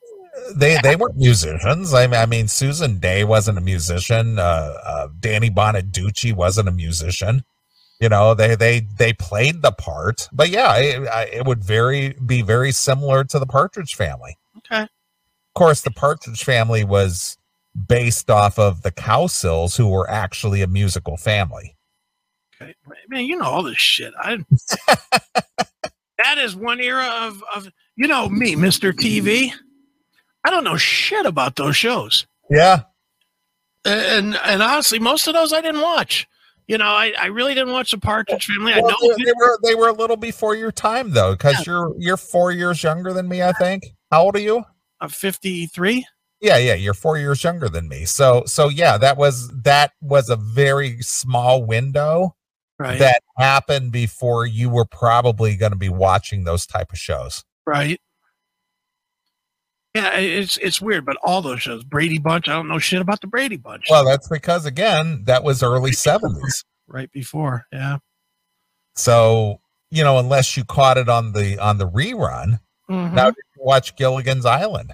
They 0.56 0.78
they 0.82 0.96
weren't 0.96 1.18
musicians. 1.18 1.94
I 1.94 2.08
mean, 2.08 2.20
I 2.20 2.26
mean 2.26 2.48
Susan 2.48 3.00
Dey 3.00 3.24
wasn't 3.24 3.58
a 3.58 3.62
musician. 3.62 4.40
Uh, 4.40 4.74
uh, 4.84 5.08
Danny 5.20 5.50
Bonaduce 5.50 6.34
wasn't 6.34 6.70
a 6.70 6.72
musician. 6.72 7.44
You 8.00 8.10
know, 8.10 8.34
they 8.34 8.56
they 8.56 8.88
they 8.98 9.14
played 9.14 9.62
the 9.62 9.72
part, 9.72 10.28
but 10.32 10.50
yeah, 10.50 10.76
it, 10.78 11.34
it 11.34 11.46
would 11.46 11.64
very 11.64 12.16
be 12.26 12.44
very 12.44 12.72
similar 12.72 13.24
to 13.24 13.40
the 13.40 13.48
Partridge 13.48 13.96
Family. 13.96 14.38
okay. 14.58 14.84
Of 14.84 15.54
course, 15.56 15.82
the 15.82 15.92
Partridge 15.92 16.44
Family 16.44 16.84
was 16.84 17.38
based 17.88 18.30
off 18.30 18.60
of 18.60 18.84
the 18.84 18.92
Cowsills, 18.92 19.78
who 19.78 19.88
were 19.88 20.08
actually 20.10 20.62
a 20.62 20.68
musical 20.68 21.18
family. 21.18 21.77
Okay, 22.62 22.74
man, 23.08 23.26
you 23.26 23.38
know 23.38 23.46
all 23.46 23.64
this 23.64 23.78
shit. 23.78 24.14
I 24.20 24.38
that 26.18 26.38
is 26.38 26.56
one 26.56 26.80
era 26.80 27.08
of 27.22 27.44
of 27.56 27.70
you 27.96 28.08
know 28.08 28.30
me, 28.30 28.56
Mister 28.56 28.92
TV. 28.94 29.52
I 30.44 30.50
don't 30.50 30.64
know 30.64 30.78
shit 30.78 31.26
about 31.26 31.56
those 31.56 31.76
shows, 31.76 32.26
Yeah, 32.50 32.82
and 33.86 34.36
and 34.36 34.62
honestly, 34.62 35.00
most 35.00 35.28
of 35.28 35.34
those 35.34 35.54
I 35.54 35.62
didn't 35.62 35.82
watch. 35.82 36.28
You 36.68 36.78
know, 36.78 36.86
I, 36.86 37.14
I 37.18 37.28
really 37.28 37.54
didn't 37.54 37.72
watch 37.72 37.92
the 37.92 37.98
Partridge 37.98 38.46
Family. 38.46 38.74
I 38.74 38.82
Well, 38.82 38.90
know 39.02 39.16
they, 39.18 39.24
they 39.24 39.32
were 39.38 39.60
they 39.64 39.76
were 39.76 39.88
a 39.88 39.94
little 39.94 40.18
before 40.18 40.56
your 40.56 40.72
time 40.72 41.12
though, 41.12 41.34
because 41.34 41.66
you're 41.66 41.94
you're 41.98 42.18
four 42.18 42.52
years 42.52 42.84
younger 42.84 43.14
than 43.14 43.28
me. 43.28 43.42
I 43.42 43.54
think. 43.54 43.84
How 44.12 44.24
old 44.24 44.36
are 44.36 44.40
you? 44.40 44.64
of 45.00 45.14
fifty 45.14 45.68
three. 45.68 46.06
Yeah, 46.40 46.58
yeah, 46.58 46.76
you're 46.76 46.94
four 46.94 47.18
years 47.18 47.44
younger 47.44 47.68
than 47.68 47.88
me. 47.88 48.06
So, 48.06 48.44
so 48.46 48.70
yeah, 48.70 48.98
that 49.00 49.18
was 49.18 49.50
that 49.64 49.92
was 50.02 50.30
a 50.30 50.36
very 50.36 51.02
small 51.02 51.66
window 51.66 52.36
Right. 52.80 53.00
that 53.00 53.24
happened 53.38 53.92
before 53.92 54.46
you 54.46 54.70
were 54.70 54.86
probably 54.86 55.56
going 55.56 55.72
to 55.72 55.78
be 55.78 55.90
watching 55.90 56.44
those 56.44 56.68
type 56.68 56.92
of 56.92 57.00
shows. 57.00 57.44
right. 57.66 58.00
Yeah, 59.96 60.16
it's 60.18 60.58
it's 60.58 60.80
weird, 60.80 61.06
but 61.08 61.18
all 61.24 61.42
those 61.42 61.62
shows, 61.64 61.84
Brady 61.84 62.20
Bunch, 62.20 62.48
I 62.48 62.54
don't 62.54 62.68
know 62.68 62.78
shit 62.78 63.02
about 63.02 63.20
the 63.22 63.26
Brady 63.28 63.58
Bunch. 63.58 63.86
Well, 63.90 64.06
that's 64.06 64.28
because 64.28 64.66
again, 64.68 65.24
that 65.26 65.44
was 65.44 65.64
early 65.64 65.92
seventies. 65.92 66.64
right 66.88 67.12
before, 67.12 67.66
yeah. 67.74 67.98
So, 68.96 69.60
you 69.90 70.04
know, 70.04 70.20
unless 70.20 70.56
you 70.56 70.66
caught 70.66 71.00
it 71.00 71.10
on 71.10 71.32
the 71.34 71.58
on 71.58 71.80
the 71.80 71.90
rerun. 71.90 72.60
Mhm. 72.90 73.14
Now, 73.14 73.32
did 73.32 73.44
you 73.56 73.64
watch 73.64 73.96
Gilligan's 73.96 74.46
Island? 74.46 74.94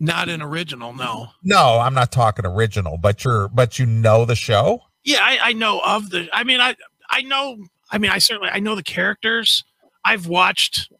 Not 0.00 0.28
an 0.28 0.42
original, 0.42 0.92
no. 0.94 1.28
No, 1.44 1.78
I'm 1.78 1.94
not 1.94 2.10
talking 2.10 2.44
original, 2.44 2.98
but 2.98 3.24
you're 3.24 3.46
but 3.48 3.78
you 3.78 3.86
know 3.86 4.24
the 4.24 4.34
show. 4.36 4.80
Yeah, 5.08 5.20
I, 5.22 5.38
I 5.42 5.52
know 5.54 5.80
of 5.80 6.10
the. 6.10 6.28
I 6.32 6.44
mean, 6.44 6.60
I 6.60 6.76
I 7.10 7.22
know. 7.22 7.64
I 7.90 7.96
mean, 7.96 8.10
I 8.10 8.18
certainly 8.18 8.50
I 8.52 8.58
know 8.58 8.74
the 8.74 8.82
characters. 8.82 9.64
I've 10.04 10.26
watched 10.26 10.92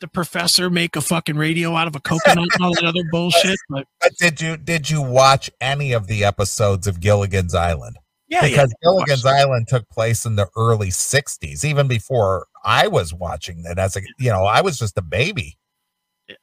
the 0.00 0.06
professor 0.06 0.70
make 0.70 0.94
a 0.94 1.00
fucking 1.00 1.36
radio 1.36 1.74
out 1.74 1.88
of 1.88 1.96
a 1.96 2.00
coconut 2.00 2.48
and 2.54 2.64
all 2.64 2.72
that 2.74 2.84
other 2.84 3.02
bullshit. 3.10 3.58
But 3.68 3.86
But 4.00 4.12
did 4.16 4.40
you 4.40 4.56
did 4.56 4.88
you 4.88 5.02
watch 5.02 5.50
any 5.60 5.90
of 5.90 6.06
the 6.06 6.24
episodes 6.24 6.86
of 6.86 7.00
Gilligan's 7.00 7.52
Island? 7.52 7.96
yeah, 8.28 8.44
yeah, 8.44 8.48
because 8.48 8.74
Gilligan's 8.80 9.26
Island 9.26 9.66
took 9.66 9.88
place 9.90 10.24
in 10.24 10.36
the 10.36 10.48
early 10.56 10.90
'60s, 10.90 11.64
even 11.64 11.88
before 11.88 12.46
I 12.64 12.86
was 12.86 13.12
watching 13.12 13.64
it. 13.64 13.76
As 13.76 13.96
a 13.96 14.02
you 14.20 14.30
know, 14.30 14.44
I 14.44 14.60
was 14.60 14.78
just 14.78 14.96
a 14.96 15.02
baby. 15.02 15.58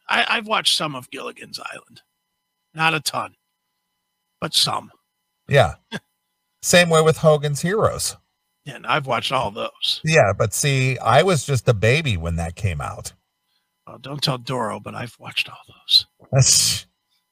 I, 0.10 0.26
I've 0.28 0.48
watched 0.48 0.76
some 0.76 0.96
of 0.96 1.10
Gilligan's 1.12 1.60
Island, 1.60 2.02
not 2.74 2.94
a 2.94 3.00
ton, 3.00 3.36
but 4.42 4.54
some. 4.54 4.92
Yeah. 5.48 5.76
Same 6.66 6.90
way 6.90 7.00
with 7.02 7.18
Hogan's 7.18 7.62
Heroes. 7.62 8.18
And 8.66 8.88
I've 8.88 9.06
watched 9.06 9.32
all 9.32 9.52
those. 9.52 10.02
Yeah, 10.04 10.34
but 10.36 10.52
see, 10.52 10.98
I 10.98 11.22
was 11.22 11.46
just 11.46 11.70
a 11.70 11.76
baby 11.76 12.18
when 12.18 12.38
that 12.38 12.56
came 12.56 12.82
out. 12.82 13.14
Oh, 13.86 14.00
don't 14.00 14.20
tell 14.24 14.40
Doro, 14.40 14.80
but 14.80 14.96
I've 14.96 15.16
watched 15.20 15.48
all 15.48 15.60
those. 15.68 16.08
That's- 16.32 16.86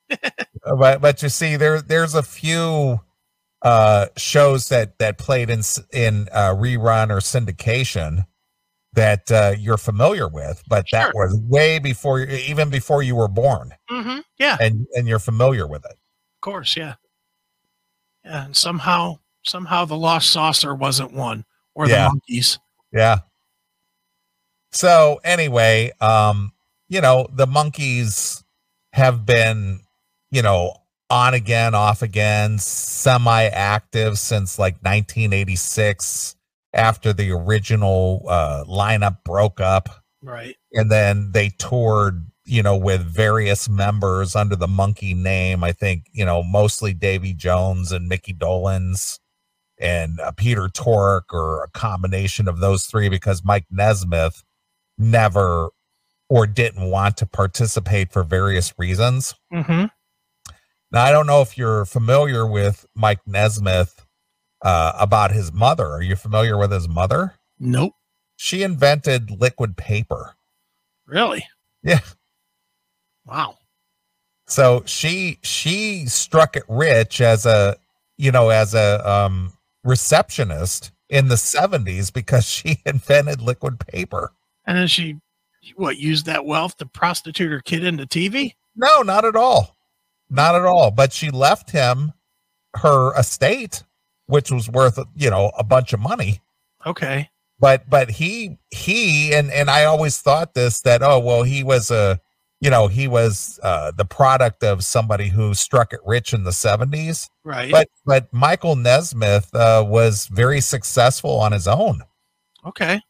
but 0.77 1.01
but 1.01 1.23
you 1.23 1.29
see, 1.29 1.55
there 1.55 1.81
there's 1.81 2.13
a 2.13 2.21
few 2.21 2.99
uh 3.63 4.05
shows 4.17 4.69
that 4.69 4.99
that 4.99 5.17
played 5.17 5.49
in 5.49 5.61
in 5.91 6.27
uh, 6.31 6.53
rerun 6.53 7.09
or 7.09 7.17
syndication 7.17 8.27
that 8.93 9.31
uh, 9.31 9.55
you're 9.57 9.77
familiar 9.77 10.27
with, 10.27 10.61
but 10.67 10.85
that 10.91 11.15
was 11.15 11.35
way 11.47 11.79
before 11.79 12.19
even 12.19 12.69
before 12.69 13.01
you 13.01 13.15
were 13.15 13.27
born, 13.29 13.73
Mm-hmm. 13.89 14.19
Yeah, 14.37 14.57
and 14.59 14.85
and 14.93 15.07
you're 15.07 15.17
familiar 15.17 15.65
with 15.65 15.83
it. 15.85 15.93
Of 15.93 16.41
course. 16.41 16.77
Yeah. 16.77 16.95
Yeah, 18.23 18.45
and 18.45 18.55
somehow, 18.55 19.17
somehow, 19.43 19.85
the 19.85 19.95
Lost 19.97 20.29
Saucer 20.31 20.73
wasn't 20.75 21.13
one, 21.13 21.45
or 21.75 21.87
the 21.87 21.93
Yeah. 21.93 22.09
monkees. 22.09 22.59
Yeah. 22.91 23.19
So 24.71 25.19
anyway, 25.23 25.91
um, 26.01 26.51
you 26.89 27.01
know, 27.01 27.27
the 27.31 27.45
monkees 27.47 28.43
have 28.93 29.25
been, 29.25 29.81
you 30.31 30.41
know, 30.41 30.75
on 31.09 31.33
again, 31.33 31.75
off 31.75 32.01
again, 32.01 32.57
semi-active 32.59 34.17
since 34.17 34.57
like 34.57 34.75
1986 34.83 36.35
after 36.75 37.13
the 37.13 37.29
original 37.31 38.25
uh 38.27 38.63
lineup 38.67 39.17
broke 39.23 39.59
up 39.61 39.89
Right. 40.23 40.55
and 40.71 40.89
then 40.89 41.31
they 41.31 41.49
toured 41.49 42.25
you 42.45 42.63
know 42.63 42.75
with 42.75 43.01
various 43.01 43.69
members 43.69 44.35
under 44.35 44.55
the 44.55 44.67
monkee 44.67 45.13
name 45.13 45.63
i 45.63 45.71
think 45.71 46.07
you 46.13 46.25
know 46.25 46.41
mostly 46.41 46.91
davy 46.91 47.31
jones 47.33 47.91
and 47.91 48.07
mickey 48.09 48.33
dolenz 48.33 49.19
and 49.79 50.19
uh, 50.19 50.31
peter 50.31 50.69
tork 50.69 51.33
or 51.33 51.63
a 51.63 51.69
combination 51.69 52.47
of 52.47 52.59
those 52.59 52.85
three 52.85 53.09
because 53.09 53.43
mike 53.43 53.65
nesmith 53.71 54.43
never 54.97 55.69
or 56.29 56.47
didn't 56.47 56.89
want 56.89 57.17
to 57.17 57.25
participate 57.25 58.11
for 58.11 58.23
various 58.23 58.73
reasons 58.77 59.35
Mm-hmm. 59.53 59.85
now 60.91 61.03
i 61.03 61.11
don't 61.11 61.27
know 61.27 61.41
if 61.41 61.57
you're 61.57 61.85
familiar 61.85 62.45
with 62.47 62.85
mike 62.95 63.19
nesmith 63.25 64.05
uh, 64.61 64.93
about 64.99 65.31
his 65.31 65.51
mother 65.51 65.87
are 65.87 66.01
you 66.01 66.15
familiar 66.15 66.57
with 66.57 66.71
his 66.71 66.87
mother 66.87 67.33
Nope. 67.59 67.93
she 68.37 68.63
invented 68.63 69.29
liquid 69.41 69.75
paper 69.77 70.35
Really? 71.05 71.45
Yeah. 71.83 71.99
Wow. 73.25 73.57
So 74.47 74.83
she 74.85 75.39
she 75.43 76.05
struck 76.05 76.55
it 76.55 76.63
rich 76.69 77.19
as 77.19 77.45
a 77.45 77.75
you 78.17 78.31
know 78.31 78.49
as 78.49 78.73
a 78.73 79.07
um 79.09 79.51
receptionist 79.83 80.91
in 81.09 81.27
the 81.27 81.35
70s 81.35 82.11
because 82.11 82.45
she 82.45 82.81
invented 82.85 83.41
liquid 83.41 83.79
paper. 83.79 84.33
And 84.65 84.77
then 84.77 84.87
she, 84.87 85.17
what, 85.75 85.97
used 85.97 86.25
that 86.25 86.45
wealth 86.45 86.77
to 86.77 86.85
prostitute 86.85 87.51
her 87.51 87.61
kid 87.61 87.83
into 87.83 88.05
TV? 88.05 88.53
No, 88.75 89.01
not 89.01 89.25
at 89.25 89.35
all. 89.35 89.75
Not 90.29 90.55
at 90.55 90.65
all, 90.65 90.89
but 90.89 91.13
she 91.13 91.29
left 91.29 91.71
him 91.71 92.13
her 92.75 93.13
estate 93.15 93.83
which 94.27 94.51
was 94.51 94.69
worth 94.69 94.99
you 95.15 95.29
know 95.29 95.51
a 95.57 95.63
bunch 95.63 95.93
of 95.93 95.99
money. 95.99 96.41
Okay. 96.85 97.29
But 97.59 97.89
but 97.89 98.09
he 98.09 98.57
he 98.71 99.33
and 99.33 99.51
and 99.51 99.69
I 99.69 99.85
always 99.85 100.17
thought 100.17 100.53
this 100.53 100.81
that 100.81 101.03
oh 101.03 101.19
well 101.19 101.43
he 101.43 101.63
was 101.63 101.91
a 101.91 102.19
you 102.63 102.69
know 102.69 102.87
he 102.87 103.09
was 103.09 103.59
uh 103.61 103.91
the 103.91 104.05
product 104.05 104.63
of 104.63 104.85
somebody 104.85 105.27
who 105.27 105.53
struck 105.53 105.91
it 105.91 105.99
rich 106.05 106.33
in 106.33 106.45
the 106.45 106.51
70s. 106.51 107.29
Right. 107.43 107.69
but 107.69 107.89
but 108.05 108.33
Michael 108.33 108.77
Nesmith 108.77 109.53
uh, 109.53 109.83
was 109.85 110.27
very 110.27 110.61
successful 110.61 111.39
on 111.39 111.51
his 111.51 111.67
own. 111.67 112.03
okay. 112.65 113.01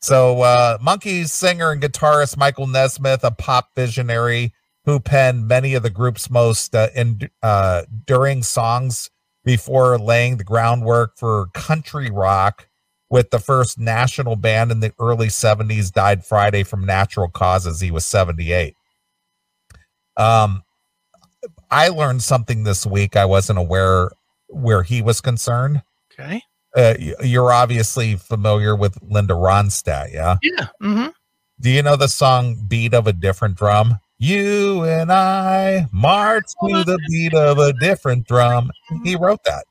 So 0.00 0.42
uh, 0.42 0.78
Monkees 0.78 1.28
singer 1.28 1.70
and 1.70 1.82
guitarist 1.82 2.36
Michael 2.36 2.66
Nesmith, 2.66 3.24
a 3.24 3.30
pop 3.30 3.70
visionary 3.74 4.52
who 4.84 5.00
penned 5.00 5.48
many 5.48 5.74
of 5.74 5.82
the 5.82 5.90
group's 5.90 6.28
most 6.30 6.74
uh, 6.74 6.88
en- 6.94 7.30
uh, 7.42 7.82
enduring 7.90 8.42
songs 8.42 9.10
before 9.44 9.98
laying 9.98 10.36
the 10.36 10.44
groundwork 10.44 11.16
for 11.16 11.46
country 11.54 12.10
rock 12.10 12.68
with 13.08 13.30
the 13.30 13.38
first 13.38 13.78
national 13.78 14.36
band 14.36 14.70
in 14.70 14.80
the 14.80 14.92
early 14.98 15.28
70s 15.28 15.92
died 15.92 16.24
Friday 16.24 16.62
from 16.64 16.84
natural 16.84 17.28
causes. 17.28 17.80
He 17.80 17.90
was 17.90 18.04
78. 18.04 18.74
Um, 20.16 20.62
I 21.70 21.88
learned 21.88 22.22
something 22.22 22.64
this 22.64 22.86
week 22.86 23.16
I 23.16 23.24
wasn't 23.24 23.58
aware 23.58 24.10
where 24.48 24.82
he 24.82 25.02
was 25.02 25.20
concerned. 25.20 25.82
Okay. 26.12 26.42
Uh, 26.76 26.94
you're 27.22 27.52
obviously 27.52 28.16
familiar 28.16 28.76
with 28.76 28.98
Linda 29.02 29.34
Ronstadt, 29.34 30.12
yeah? 30.12 30.36
Yeah. 30.42 30.66
Mm-hmm. 30.82 31.08
Do 31.60 31.70
you 31.70 31.82
know 31.82 31.96
the 31.96 32.08
song 32.08 32.64
Beat 32.68 32.92
of 32.92 33.06
a 33.06 33.12
Different 33.12 33.56
Drum? 33.56 33.98
You 34.18 34.84
and 34.84 35.12
I 35.12 35.86
march 35.92 36.46
to 36.66 36.84
the 36.84 36.98
beat 37.08 37.34
of 37.34 37.58
a 37.58 37.74
different 37.74 38.26
drum. 38.26 38.70
He 39.04 39.14
wrote 39.14 39.44
that. 39.44 39.66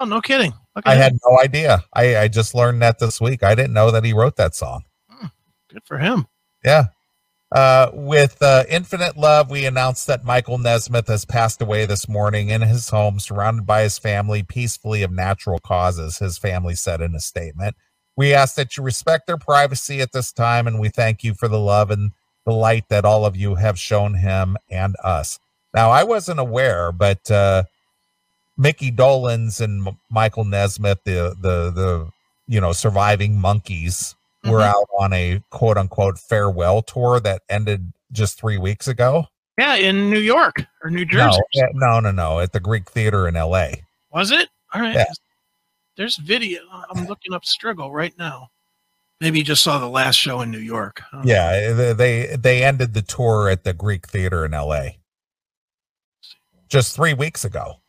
Oh, 0.00 0.04
no 0.04 0.20
kidding. 0.20 0.52
Look 0.74 0.86
I 0.86 0.94
had 0.94 1.16
no 1.24 1.38
idea. 1.38 1.82
I, 1.94 2.16
I 2.18 2.28
just 2.28 2.54
learned 2.54 2.82
that 2.82 2.98
this 2.98 3.22
week. 3.22 3.42
I 3.42 3.54
didn't 3.54 3.72
know 3.72 3.90
that 3.90 4.04
he 4.04 4.12
wrote 4.12 4.36
that 4.36 4.54
song. 4.54 4.84
Good 5.68 5.82
for 5.84 5.96
him. 5.96 6.26
Yeah. 6.62 6.86
Uh, 7.52 7.90
with 7.94 8.42
uh, 8.42 8.64
Infinite 8.68 9.16
Love, 9.16 9.50
we 9.50 9.66
announced 9.66 10.06
that 10.06 10.24
Michael 10.24 10.58
Nesmith 10.58 11.08
has 11.08 11.24
passed 11.24 11.62
away 11.62 11.86
this 11.86 12.08
morning 12.08 12.50
in 12.50 12.62
his 12.62 12.90
home, 12.90 13.20
surrounded 13.20 13.66
by 13.66 13.82
his 13.82 13.98
family, 13.98 14.44
peacefully 14.44 15.02
of 15.02 15.12
natural 15.12 15.58
causes, 15.58 16.18
his 16.18 16.38
family 16.38 16.76
said 16.76 17.00
in 17.00 17.14
a 17.14 17.20
statement. 17.20 17.76
We 18.16 18.34
ask 18.34 18.56
that 18.56 18.76
you 18.76 18.82
respect 18.82 19.26
their 19.26 19.38
privacy 19.38 20.00
at 20.00 20.12
this 20.12 20.32
time, 20.32 20.66
and 20.66 20.80
we 20.80 20.90
thank 20.90 21.24
you 21.24 21.34
for 21.34 21.48
the 21.48 21.60
love 21.60 21.90
and 21.90 22.12
the 22.46 22.52
light 22.52 22.90
that 22.90 23.06
all 23.06 23.26
of 23.26 23.36
you 23.36 23.56
have 23.56 23.78
shown 23.78 24.14
him 24.14 24.58
and 24.70 24.96
us. 25.04 25.38
Now, 25.74 25.90
I 25.90 26.04
wasn't 26.04 26.40
aware, 26.40 26.92
but 26.92 27.30
uh, 27.30 27.64
Mickey 28.58 28.92
Dolenz 28.92 29.62
and 29.62 29.88
M- 29.88 29.98
Michael 30.10 30.46
Nesmith, 30.46 31.00
the 31.04 31.36
the 31.40 31.72
the 31.72 32.10
you 32.48 32.60
know 32.60 32.72
surviving 32.72 33.34
monkees, 33.36 34.15
were 34.50 34.60
Mhm. 34.60 34.68
out 34.68 34.86
on 34.98 35.12
a 35.12 35.40
quote 35.50 35.76
unquote 35.78 36.18
farewell 36.18 36.82
tour 36.82 37.20
that 37.20 37.42
ended 37.48 37.92
just 38.12 38.38
three 38.38 38.58
weeks 38.58 38.88
ago. 38.88 39.26
Yeah, 39.58 39.74
in 39.76 40.10
New 40.10 40.18
York 40.20 40.64
or 40.82 40.90
New 40.90 41.04
Jersey. 41.06 41.40
No, 41.54 41.68
no, 41.74 42.00
no, 42.00 42.10
no, 42.10 42.40
at 42.40 42.52
the 42.52 42.60
Greek 42.60 42.90
Theater 42.90 43.26
in 43.26 43.36
L.A. 43.36 43.84
Was 44.10 44.30
it? 44.30 44.48
All 44.74 44.80
right. 44.82 44.94
Yeah. 44.94 45.06
There's 45.96 46.16
video. 46.16 46.60
I'm 46.90 47.06
looking 47.06 47.32
up 47.32 47.44
Struggle 47.46 47.90
right 47.90 48.12
now. 48.18 48.50
Maybe 49.18 49.38
you 49.38 49.44
just 49.44 49.62
saw 49.62 49.78
the 49.78 49.88
last 49.88 50.16
show 50.16 50.42
in 50.42 50.50
New 50.50 50.58
York. 50.58 51.02
Know. 51.10 51.22
Yeah, 51.24 51.72
they- 51.94 52.36
they 52.36 52.62
ended 52.62 52.92
the 52.92 53.00
tour 53.00 53.48
at 53.48 53.64
the 53.64 53.72
Greek 53.72 54.06
Theater 54.06 54.44
in 54.44 54.52
L.A. 54.52 54.98
just 56.68 56.94
three 56.94 57.14
weeks 57.14 57.44
ago. 57.44 57.80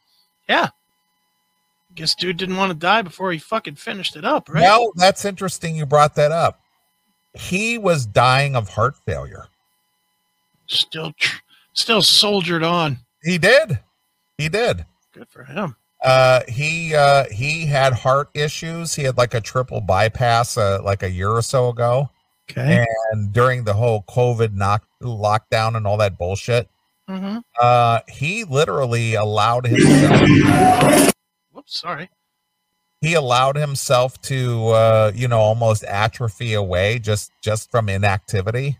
Guess 1.97 2.13
dude 2.13 2.37
didn't 2.37 2.57
want 2.57 2.71
to 2.71 2.77
die 2.77 3.01
before 3.01 3.31
he 3.31 3.39
fucking 3.39 3.73
finished 3.75 4.15
it 4.15 4.23
up, 4.23 4.49
right? 4.49 4.61
Well, 4.61 4.91
that's 4.95 5.25
interesting. 5.25 5.75
You 5.75 5.87
brought 5.87 6.13
that 6.15 6.31
up. 6.31 6.59
He 7.33 7.79
was 7.79 8.05
dying 8.05 8.55
of 8.55 8.69
heart 8.69 8.95
failure. 9.05 9.47
Still, 10.67 11.11
tr- 11.19 11.39
still 11.73 12.03
soldiered 12.03 12.61
on. 12.63 12.99
He 13.23 13.39
did. 13.39 13.79
He 14.37 14.47
did. 14.47 14.85
Good 15.11 15.27
for 15.29 15.43
him. 15.43 15.75
Uh, 16.03 16.41
he 16.47 16.93
uh, 16.93 17.25
he 17.31 17.65
had 17.65 17.93
heart 17.93 18.29
issues. 18.35 18.93
He 18.93 19.01
had 19.03 19.17
like 19.17 19.33
a 19.33 19.41
triple 19.41 19.81
bypass 19.81 20.55
uh, 20.55 20.79
like 20.83 21.01
a 21.01 21.09
year 21.09 21.31
or 21.31 21.41
so 21.41 21.69
ago. 21.69 22.11
Okay. 22.49 22.85
and 23.11 23.33
during 23.33 23.63
the 23.65 23.73
whole 23.73 24.03
COVID 24.07 24.53
knock 24.53 24.85
lockdown 25.01 25.75
and 25.75 25.85
all 25.87 25.97
that 25.97 26.17
bullshit, 26.17 26.69
Mm-hmm. 27.09 27.37
uh, 27.61 27.99
he 28.09 28.43
literally 28.43 29.15
allowed 29.15 29.65
himself. 29.65 31.11
Sorry. 31.67 32.09
he 33.01 33.09
he 33.09 33.13
allowed 33.13 33.55
himself 33.57 34.19
to 34.23 34.67
uh 34.69 35.11
you 35.13 35.27
know 35.27 35.39
almost 35.39 35.83
atrophy 35.83 36.53
away 36.53 36.97
just 36.97 37.31
just 37.43 37.69
from 37.69 37.89
inactivity 37.89 38.77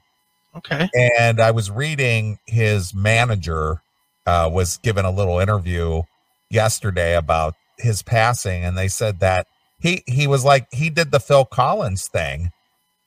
Okay. 0.55 0.89
and 0.97 1.39
i 1.39 1.51
was 1.51 1.69
reading 1.69 2.39
his 2.47 2.93
manager 2.95 3.81
uh 4.25 4.49
was 4.51 4.77
given 4.77 5.05
a 5.05 5.11
little 5.11 5.37
interview 5.39 6.01
yesterday 6.49 7.15
about 7.15 7.53
his 7.77 8.01
passing 8.01 8.63
and 8.63 8.75
they 8.77 8.87
said 8.87 9.19
that 9.19 9.45
he 9.79 10.01
he 10.07 10.25
was 10.25 10.43
like 10.43 10.65
he 10.71 10.89
did 10.89 11.11
the 11.11 11.19
phil 11.19 11.45
collins 11.45 12.07
thing 12.07 12.51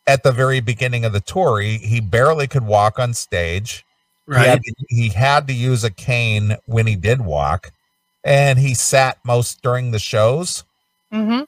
at 0.07 0.23
the 0.23 0.31
very 0.33 0.61
beginning 0.61 1.05
of 1.05 1.13
the 1.13 1.21
tour 1.21 1.61
he, 1.61 1.79
he 1.79 2.01
barely 2.01 2.47
could 2.47 2.65
walk 2.67 2.99
on 2.99 3.13
stage 3.15 3.85
he 4.29 4.35
Right. 4.35 4.47
had, 4.47 4.63
to, 4.63 4.75
he 4.91 5.09
had 5.09 5.49
to 5.49 5.53
use 5.53 5.83
a 5.83 5.91
cane 5.91 6.57
when 6.67 6.87
he 6.87 6.95
did 6.95 7.21
walk 7.23 7.73
and 8.25 8.59
he 8.59 8.75
sat 8.75 9.19
most 9.25 9.63
during 9.63 9.91
the 9.91 9.99
shows 9.99 10.65
Mm-hmm. 11.13 11.43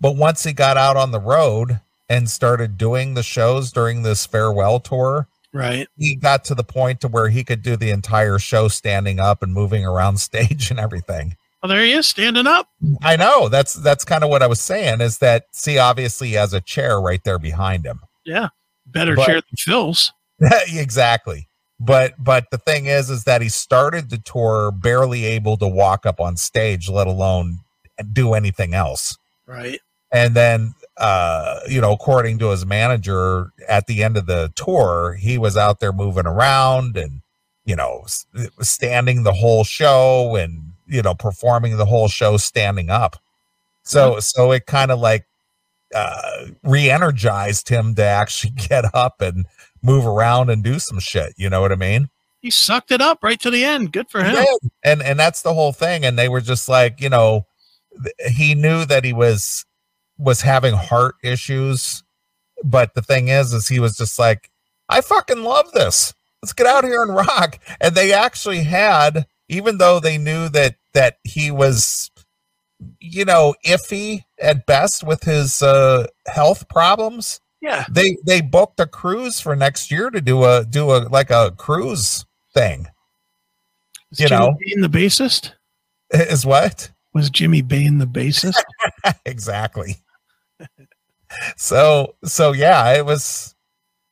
but 0.00 0.16
once 0.16 0.44
he 0.44 0.52
got 0.54 0.76
out 0.78 0.96
on 0.96 1.10
the 1.10 1.20
road 1.20 1.80
and 2.08 2.28
started 2.30 2.78
doing 2.78 3.14
the 3.14 3.22
shows 3.22 3.70
during 3.72 4.02
this 4.02 4.24
farewell 4.26 4.80
tour, 4.80 5.28
Right. 5.52 5.86
he 5.98 6.14
got 6.16 6.44
to 6.46 6.54
the 6.54 6.64
point 6.64 7.00
to 7.02 7.08
where 7.08 7.28
he 7.28 7.44
could 7.44 7.62
do 7.62 7.76
the 7.76 7.90
entire 7.90 8.38
show 8.38 8.68
standing 8.68 9.20
up 9.20 9.42
and 9.42 9.52
moving 9.52 9.84
around 9.84 10.16
stage 10.20 10.70
and 10.70 10.80
everything. 10.80 11.36
Well, 11.62 11.68
there 11.68 11.82
he 11.84 11.92
is, 11.92 12.06
standing 12.06 12.46
up. 12.46 12.68
I 13.02 13.16
know 13.16 13.48
that's 13.48 13.74
that's 13.74 14.04
kind 14.04 14.22
of 14.24 14.30
what 14.30 14.42
I 14.42 14.46
was 14.46 14.60
saying 14.60 15.00
is 15.00 15.18
that 15.18 15.44
see 15.52 15.78
obviously 15.78 16.28
he 16.28 16.34
has 16.34 16.52
a 16.52 16.60
chair 16.60 17.00
right 17.00 17.22
there 17.24 17.38
behind 17.38 17.84
him. 17.86 18.00
Yeah. 18.24 18.48
Better 18.86 19.16
But- 19.16 19.26
chair 19.26 19.34
than 19.36 19.56
Phil's. 19.58 20.12
exactly. 20.72 21.48
But 21.84 22.14
but 22.18 22.50
the 22.50 22.58
thing 22.58 22.86
is 22.86 23.10
is 23.10 23.24
that 23.24 23.42
he 23.42 23.48
started 23.48 24.10
the 24.10 24.18
tour 24.18 24.70
barely 24.70 25.24
able 25.26 25.56
to 25.58 25.68
walk 25.68 26.06
up 26.06 26.20
on 26.20 26.36
stage 26.36 26.88
let 26.88 27.06
alone 27.06 27.58
do 28.12 28.34
anything 28.34 28.74
else. 28.74 29.16
Right. 29.46 29.80
and 30.10 30.34
then 30.34 30.74
uh 30.96 31.60
you 31.68 31.80
know 31.80 31.92
according 31.92 32.38
to 32.38 32.50
his 32.50 32.64
manager 32.64 33.50
at 33.68 33.86
the 33.86 34.02
end 34.02 34.16
of 34.16 34.26
the 34.26 34.52
tour 34.54 35.14
he 35.20 35.36
was 35.36 35.56
out 35.56 35.80
there 35.80 35.92
moving 35.92 36.26
around 36.26 36.96
and 36.96 37.20
you 37.66 37.76
know 37.76 38.04
standing 38.60 39.22
the 39.24 39.32
whole 39.32 39.64
show 39.64 40.36
and 40.36 40.72
you 40.86 41.02
know 41.02 41.14
performing 41.14 41.76
the 41.76 41.84
whole 41.84 42.08
show 42.08 42.36
standing 42.36 42.88
up 42.90 43.16
so 43.82 44.18
so 44.20 44.52
it 44.52 44.66
kind 44.66 44.90
of 44.90 44.98
like 45.00 45.26
uh 45.94 46.46
re-energized 46.62 47.68
him 47.68 47.94
to 47.94 48.04
actually 48.04 48.50
get 48.68 48.84
up 48.94 49.20
and 49.20 49.46
move 49.84 50.06
around 50.06 50.50
and 50.50 50.64
do 50.64 50.80
some 50.80 50.98
shit 50.98 51.32
you 51.36 51.48
know 51.48 51.60
what 51.60 51.70
i 51.70 51.76
mean? 51.76 52.08
He 52.44 52.50
sucked 52.50 52.90
it 52.92 53.00
up 53.00 53.22
right 53.22 53.40
to 53.40 53.50
the 53.50 53.64
end. 53.64 53.90
Good 53.90 54.10
for 54.10 54.22
him. 54.22 54.34
yeah, 54.34 54.68
and 54.84 55.02
and 55.02 55.18
that's 55.18 55.40
the 55.40 55.54
whole 55.54 55.72
thing. 55.72 56.04
And 56.04 56.18
they 56.18 56.28
were 56.28 56.42
just 56.42 56.68
like 56.68 57.00
you 57.00 57.08
know 57.08 57.46
he 58.28 58.54
knew 58.54 58.84
that 58.84 59.02
he 59.02 59.14
was 59.14 59.64
was 60.18 60.42
having 60.42 60.74
heart 60.74 61.14
issues. 61.24 62.04
But 62.62 62.92
the 62.92 63.00
thing 63.00 63.28
is 63.28 63.54
is 63.54 63.68
he 63.68 63.80
was 63.80 63.96
just 63.96 64.18
like 64.18 64.50
i 64.90 65.00
fucking 65.00 65.42
love 65.42 65.72
this. 65.72 66.12
Let's 66.42 66.52
get 66.52 66.66
out 66.66 66.84
here 66.84 67.02
and 67.02 67.14
rock. 67.16 67.58
And 67.80 67.94
they 67.94 68.12
actually 68.12 68.64
had 68.64 69.26
even 69.48 69.78
though 69.78 69.98
they 69.98 70.18
knew 70.18 70.50
that 70.50 70.76
that 70.92 71.16
he 71.24 71.50
was 71.50 72.10
you 73.00 73.24
know 73.24 73.54
iffy 73.64 74.24
at 74.38 74.66
best 74.66 75.02
with 75.02 75.22
his 75.22 75.62
uh 75.62 76.08
health 76.26 76.68
problems 76.68 77.40
Yeah. 77.64 77.84
they 77.90 78.16
they 78.26 78.40
booked 78.42 78.78
a 78.78 78.86
cruise 78.86 79.40
for 79.40 79.56
next 79.56 79.90
year 79.90 80.10
to 80.10 80.20
do 80.20 80.44
a 80.44 80.64
do 80.64 80.90
a 80.90 81.08
like 81.08 81.30
a 81.30 81.52
cruise 81.56 82.26
thing 82.52 82.86
Was 84.10 84.20
You 84.20 84.28
Jimmy 84.28 84.40
know. 84.46 84.56
Bain 84.60 84.80
the 84.82 84.88
bassist? 84.88 85.52
is 86.12 86.44
what 86.44 86.90
Was 87.14 87.30
Jimmy 87.30 87.62
Bain 87.62 87.96
the 87.98 88.06
bassist? 88.06 88.62
exactly 89.24 89.96
so 91.56 92.14
so 92.24 92.52
yeah 92.52 92.92
it 92.96 93.04
was 93.06 93.54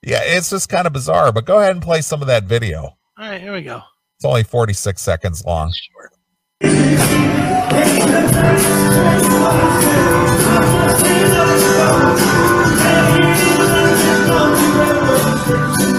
yeah 0.03 0.21
it's 0.25 0.49
just 0.51 0.69
kind 0.71 0.87
of 0.87 0.93
bizarre 0.95 1.31
but 1.31 1.45
go 1.45 1.59
ahead 1.59 1.73
and 1.73 1.83
play 1.83 2.01
some 2.01 2.21
of 2.23 2.29
that 2.29 2.45
video 2.45 2.83
All 3.19 3.29
right, 3.29 3.41
here 3.41 3.53
we 3.53 3.63
go. 3.63 3.83
it's 4.17 4.25
only 4.25 4.43
46 4.45 5.01
seconds 5.01 5.45
long 5.45 5.73
Short. 15.53 15.81
Take 15.81 15.92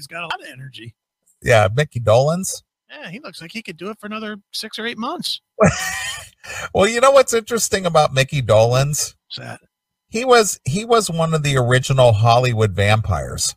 guy's 0.00 0.06
got 0.06 0.22
a 0.22 0.26
lot 0.26 0.40
of 0.40 0.46
energy. 0.52 0.94
yeah 1.42 1.68
mickey 1.74 2.00
dolenz 2.00 2.62
Yeah, 2.90 3.08
he 3.10 3.20
looks 3.20 3.40
like 3.40 3.52
he 3.52 3.62
could 3.62 3.76
do 3.76 3.90
it 3.90 3.98
for 4.00 4.06
another 4.06 4.38
six 4.52 4.78
or 4.78 4.86
eight 4.86 4.98
months. 4.98 5.40
well 6.74 6.88
you 6.88 7.00
know 7.00 7.10
what's 7.10 7.34
interesting 7.34 7.86
about 7.86 8.12
mickey 8.14 8.42
dolenz 8.42 9.14
What's 9.28 9.38
that? 9.38 9.60
he 10.08 10.24
was 10.24 10.58
he 10.64 10.84
was 10.84 11.10
one 11.10 11.34
of 11.34 11.42
the 11.42 11.56
original 11.56 12.12
hollywood 12.12 12.72
vampires 12.72 13.54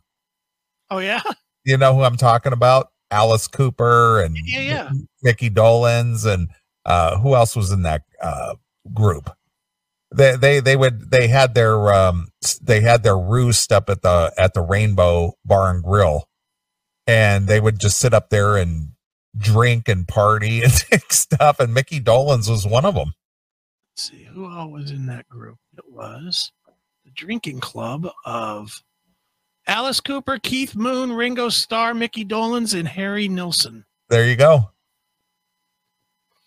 Oh 0.90 0.98
yeah, 0.98 1.22
you 1.64 1.76
know 1.78 1.94
who 1.94 2.02
i'm 2.02 2.16
talking 2.16 2.52
about 2.52 2.88
alice 3.10 3.48
cooper 3.48 4.20
and 4.22 4.36
yeah, 4.44 4.60
yeah. 4.60 4.90
Mickey 5.22 5.48
Dolenz 5.50 6.26
and 6.26 6.48
uh 6.84 7.16
who 7.18 7.34
else 7.34 7.54
was 7.56 7.70
in 7.72 7.82
that 7.82 8.02
uh 8.22 8.54
group? 8.92 9.30
They 10.14 10.36
they 10.36 10.60
they 10.60 10.76
would 10.76 11.10
they 11.10 11.28
had 11.28 11.54
their 11.54 11.92
um 11.92 12.28
they 12.60 12.80
had 12.80 13.02
their 13.02 13.18
roost 13.18 13.72
up 13.72 13.88
at 13.88 14.02
the 14.02 14.32
at 14.36 14.52
the 14.54 14.60
Rainbow 14.62 15.34
Bar 15.44 15.70
and 15.70 15.82
Grill 15.82 16.28
and 17.06 17.46
they 17.46 17.60
would 17.60 17.78
just 17.78 17.98
sit 17.98 18.14
up 18.14 18.30
there 18.30 18.56
and 18.56 18.90
drink 19.36 19.88
and 19.88 20.06
party 20.06 20.62
and 20.62 20.72
stuff 21.10 21.60
and 21.60 21.74
Mickey 21.74 22.00
Dolenz 22.00 22.48
was 22.48 22.66
one 22.66 22.84
of 22.84 22.94
them. 22.94 23.14
Let's 23.92 24.10
see 24.10 24.24
who 24.24 24.46
all 24.46 24.70
was 24.70 24.90
in 24.90 25.06
that 25.06 25.28
group. 25.28 25.58
It 25.76 25.84
was 25.88 26.52
the 27.04 27.10
drinking 27.12 27.60
club 27.60 28.08
of 28.24 28.82
Alice 29.66 30.00
Cooper, 30.00 30.38
Keith 30.38 30.74
Moon, 30.74 31.12
Ringo 31.12 31.48
Starr, 31.48 31.94
Mickey 31.94 32.24
Dolenz, 32.24 32.78
and 32.78 32.88
Harry 32.88 33.28
Nilsson. 33.28 33.84
There 34.08 34.26
you 34.26 34.36
go. 34.36 34.70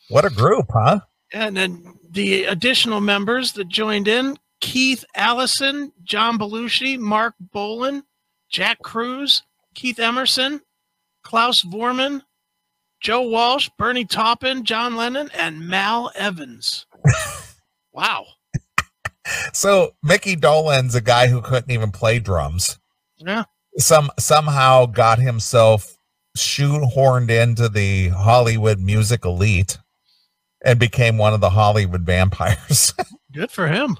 What 0.10 0.26
a 0.26 0.30
group, 0.30 0.68
huh? 0.72 1.00
And 1.34 1.58
then 1.58 1.96
the 2.10 2.46
additional 2.46 3.02
members 3.02 3.54
that 3.54 3.68
joined 3.68 4.08
in 4.08 4.38
Keith 4.62 5.04
Allison, 5.16 5.92
John 6.04 6.38
Belushi, 6.38 6.98
Marc 6.98 7.36
Bolan, 7.40 8.04
Jack 8.50 8.80
Cruz, 8.82 9.44
Keith 9.78 10.00
Emerson, 10.00 10.60
Klaus 11.24 11.62
Voormann, 11.62 12.24
Joe 13.00 13.22
Walsh, 13.22 13.70
Bernie 13.78 14.06
Taupin, 14.06 14.64
John 14.64 14.96
Lennon, 14.96 15.30
and 15.36 15.68
Mal 15.68 16.12
Evans. 16.16 16.88
wow. 17.94 18.26
So 19.54 19.92
Mickey 20.02 20.36
Dolenz, 20.36 20.96
a 20.96 21.02
guy 21.02 21.28
who 21.28 21.42
couldn't 21.42 21.70
even 21.70 21.92
play 21.92 22.18
drums, 22.18 22.80
Yeah. 23.18 23.44
some 23.78 24.10
somehow 24.18 24.88
got 24.88 25.20
himself 25.20 25.96
shoehorned 26.36 27.30
into 27.30 27.70
the 27.70 28.10
Hollywood 28.10 28.80
music 28.80 29.26
elite 29.26 29.78
and 30.66 30.80
became 30.80 31.20
one 31.20 31.36
of 31.36 31.42
the 31.42 31.52
Hollywood 31.52 32.02
vampires. 32.02 32.96
Good 33.32 33.52
for 33.52 33.68
him. 33.68 33.98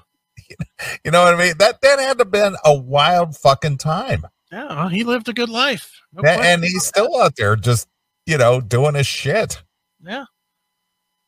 you 1.04 1.12
know 1.12 1.22
what 1.22 1.34
I 1.34 1.38
mean? 1.38 1.54
That 1.58 1.82
that 1.82 2.00
had 2.00 2.18
to 2.18 2.24
have 2.24 2.32
been 2.32 2.56
a 2.64 2.74
wild 2.76 3.36
fucking 3.36 3.78
time. 3.78 4.26
Yeah, 4.50 4.68
well, 4.68 4.88
he 4.88 5.04
lived 5.04 5.28
a 5.28 5.32
good 5.32 5.48
life. 5.50 5.90
No 6.12 6.20
A- 6.20 6.22
question 6.22 6.44
and 6.44 6.64
he's 6.64 6.86
still 6.86 7.20
out 7.20 7.36
there 7.36 7.54
just, 7.56 7.86
you 8.26 8.38
know, 8.38 8.60
doing 8.60 8.94
his 8.94 9.06
shit. 9.06 9.62
Yeah. 10.02 10.24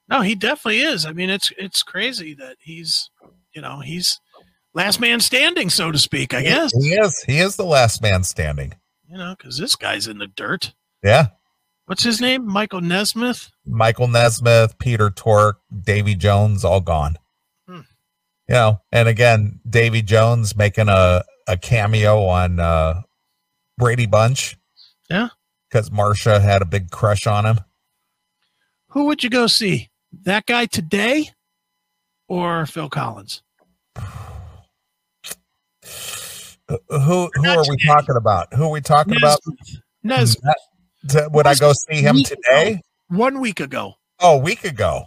No, 0.09 0.23
he 0.23 0.35
definitely 0.35 0.81
is. 0.81 1.07
I 1.07 1.13
mean, 1.13 1.31
it's 1.31 1.53
it's 1.57 1.83
crazy 1.83 2.35
that 2.35 2.57
he's, 2.61 3.11
you 3.55 3.63
know, 3.63 3.81
he's 3.81 4.21
last 4.75 5.01
man 5.01 5.21
standing, 5.21 5.71
so 5.71 5.93
to 5.93 5.99
speak. 5.99 6.35
I 6.35 6.43
guess 6.43 6.73
He 6.73 6.95
is. 6.95 7.23
He 7.27 7.39
is 7.39 7.57
the 7.57 7.65
last 7.65 8.03
man 8.03 8.25
standing. 8.25 8.75
you 9.09 9.17
know 9.19 9.35
because 9.39 9.59
this 9.59 9.77
guy's 9.77 10.07
in 10.09 10.19
the 10.19 10.27
dirt. 10.27 10.73
Yeah. 11.03 11.27
What's 11.87 12.03
his 12.05 12.21
name? 12.21 12.47
Michael 12.47 12.81
Nesmith. 12.81 13.51
Michael 13.67 14.07
Nesmith, 14.09 14.79
Peter 14.79 15.11
Tork, 15.11 15.59
Davy 15.85 16.15
Jones, 16.15 16.65
all 16.65 16.81
gone. 16.81 17.17
Hmm. 17.69 17.81
You 18.49 18.55
know, 18.55 18.81
and 18.93 19.09
again, 19.09 19.61
Davy 19.69 20.01
Jones 20.03 20.57
making 20.57 20.89
a, 20.89 21.23
a 21.49 21.57
cameo 21.57 22.25
on 22.25 22.59
uh 22.61 23.03
Brady 23.81 24.07
Bunch. 24.07 24.57
Yeah. 25.11 25.29
because 25.69 25.91
Marcia 25.91 26.39
had 26.39 26.63
a 26.63 26.65
big 26.67 26.91
crush 26.91 27.27
on 27.27 27.45
him. 27.47 27.61
Who 28.91 29.07
would 29.07 29.25
you 29.25 29.31
go 29.31 29.47
see? 29.49 29.89
That 30.25 30.47
guy 30.47 30.67
today 30.67 31.31
or 32.29 32.67
Phil 32.67 32.89
Collins? 32.89 33.43
Who 36.69 36.79
who 37.35 37.49
are 37.49 37.65
we 37.69 37.77
talking 37.85 38.15
about? 38.17 38.55
Who 38.55 38.63
are 38.65 38.71
we 38.71 38.81
talking 38.81 39.17
about? 39.17 39.41
Nesmith. 40.05 40.55
T- 41.09 41.19
Would 41.33 41.47
I 41.49 41.57
go 41.57 41.73
see 41.73 41.97
him 42.01 42.23
today? 42.23 42.81
One 43.09 43.41
week 43.41 43.59
ago. 43.59 43.95
Oh, 44.21 44.37
a 44.37 44.39
week 44.39 44.63
ago. 44.65 45.07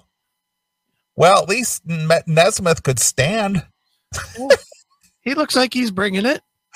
Well, 1.16 1.42
at 1.42 1.48
least 1.48 1.84
Ne- 1.86 2.24
Nesmith 2.28 2.84
could 2.84 3.00
stand. 3.00 3.66
He 5.22 5.36
looks 5.36 5.56
like 5.56 5.74
he's 5.74 5.90
bringing 5.92 6.26
it. 6.26 6.42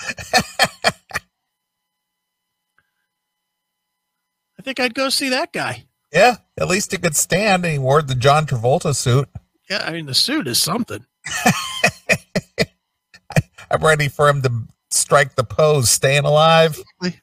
I 4.57 4.57
think 4.68 4.80
I'd 4.80 4.94
go 4.94 5.08
see 5.08 5.30
that 5.30 5.50
guy. 5.52 5.86
Yeah, 6.12 6.36
at 6.58 6.68
least 6.68 6.92
he 6.92 6.98
could 6.98 7.16
stand, 7.16 7.64
and 7.64 7.72
he 7.72 7.78
wore 7.78 8.02
the 8.02 8.14
John 8.14 8.46
Travolta 8.46 8.94
suit. 8.94 9.28
Yeah, 9.70 9.82
I 9.84 9.92
mean 9.92 10.04
the 10.06 10.14
suit 10.14 10.46
is 10.46 10.60
something. 10.60 11.06
I'm 13.70 13.82
ready 13.82 14.08
for 14.08 14.28
him 14.28 14.42
to 14.42 14.50
strike 14.90 15.34
the 15.36 15.44
pose, 15.44 15.90
staying 15.90 16.24
alive. 16.24 16.78
I 17.02 17.14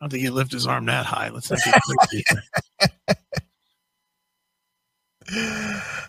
don't 0.00 0.10
think 0.10 0.22
he 0.22 0.30
lift 0.30 0.52
his 0.52 0.66
arm 0.66 0.84
that 0.86 1.06
high. 1.06 1.30
Let's 1.30 1.50
not 1.50 1.60
get. 2.10 2.24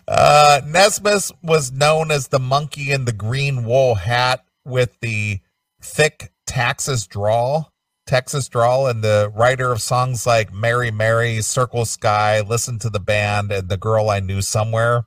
Uh, 0.06 0.60
Nesmith 0.64 1.32
was 1.42 1.72
known 1.72 2.12
as 2.12 2.28
the 2.28 2.38
monkee 2.38 2.92
in 2.92 3.04
the 3.04 3.12
green 3.12 3.64
wool 3.64 3.96
hat 3.96 4.44
with 4.64 4.96
the 5.00 5.40
thick 5.82 6.32
Texas 6.46 7.04
drawl. 7.04 7.72
Texas 8.08 8.48
drawl, 8.48 8.88
and 8.88 9.04
the 9.04 9.30
writer 9.36 9.70
of 9.70 9.82
songs 9.82 10.26
like 10.26 10.52
Mary 10.52 10.90
Mary, 10.90 11.40
Circle 11.42 11.84
Sky, 11.84 12.40
Listen 12.40 12.78
to 12.80 12.90
the 12.90 12.98
Band, 12.98 13.52
and 13.52 13.68
The 13.68 13.76
Girl 13.76 14.10
I 14.10 14.18
Knew 14.18 14.42
Somewhere. 14.42 15.04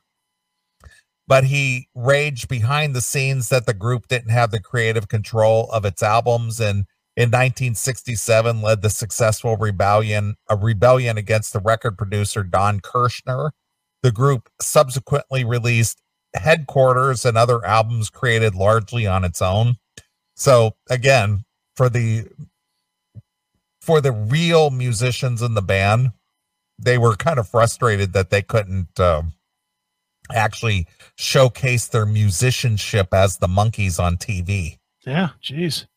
But 1.27 1.45
he 1.45 1.87
raged 1.95 2.47
behind 2.47 2.95
the 2.95 3.01
scenes 3.01 3.49
that 3.49 3.65
the 3.65 3.73
group 3.73 4.07
didn't 4.07 4.29
have 4.29 4.51
the 4.51 4.61
creative 4.61 5.07
control 5.07 5.69
of 5.71 5.83
its 5.83 6.03
albums 6.03 6.59
and 6.59 6.85
in 7.17 7.29
1967 7.29 8.61
led 8.61 8.81
the 8.81 8.89
successful 8.89 9.57
rebellion 9.57 10.35
a 10.49 10.55
rebellion 10.55 11.17
against 11.17 11.53
the 11.53 11.59
record 11.59 11.97
producer 11.97 12.43
Don 12.43 12.79
Kirshner. 12.79 13.51
The 14.03 14.11
group 14.11 14.49
subsequently 14.61 15.43
released 15.43 16.01
Headquarters 16.33 17.25
and 17.25 17.37
other 17.37 17.65
albums 17.65 18.09
created 18.09 18.55
largely 18.55 19.05
on 19.05 19.25
its 19.25 19.41
own. 19.41 19.75
So 20.35 20.75
again, 20.89 21.43
for 21.75 21.89
the 21.89 22.27
for 23.81 23.99
the 23.99 24.11
real 24.11 24.69
musicians 24.69 25.41
in 25.41 25.53
the 25.53 25.61
band, 25.61 26.11
they 26.77 26.97
were 26.97 27.15
kind 27.15 27.39
of 27.39 27.47
frustrated 27.47 28.13
that 28.13 28.29
they 28.29 28.41
couldn't 28.41 28.99
um 28.99 29.33
actually 30.33 30.87
showcase 31.15 31.87
their 31.87 32.05
musicianship 32.05 33.13
as 33.13 33.37
the 33.37 33.47
monkees 33.47 33.99
on 33.99 34.17
TV. 34.17 34.77
yeah, 35.05 35.29
jeez. 35.43 35.87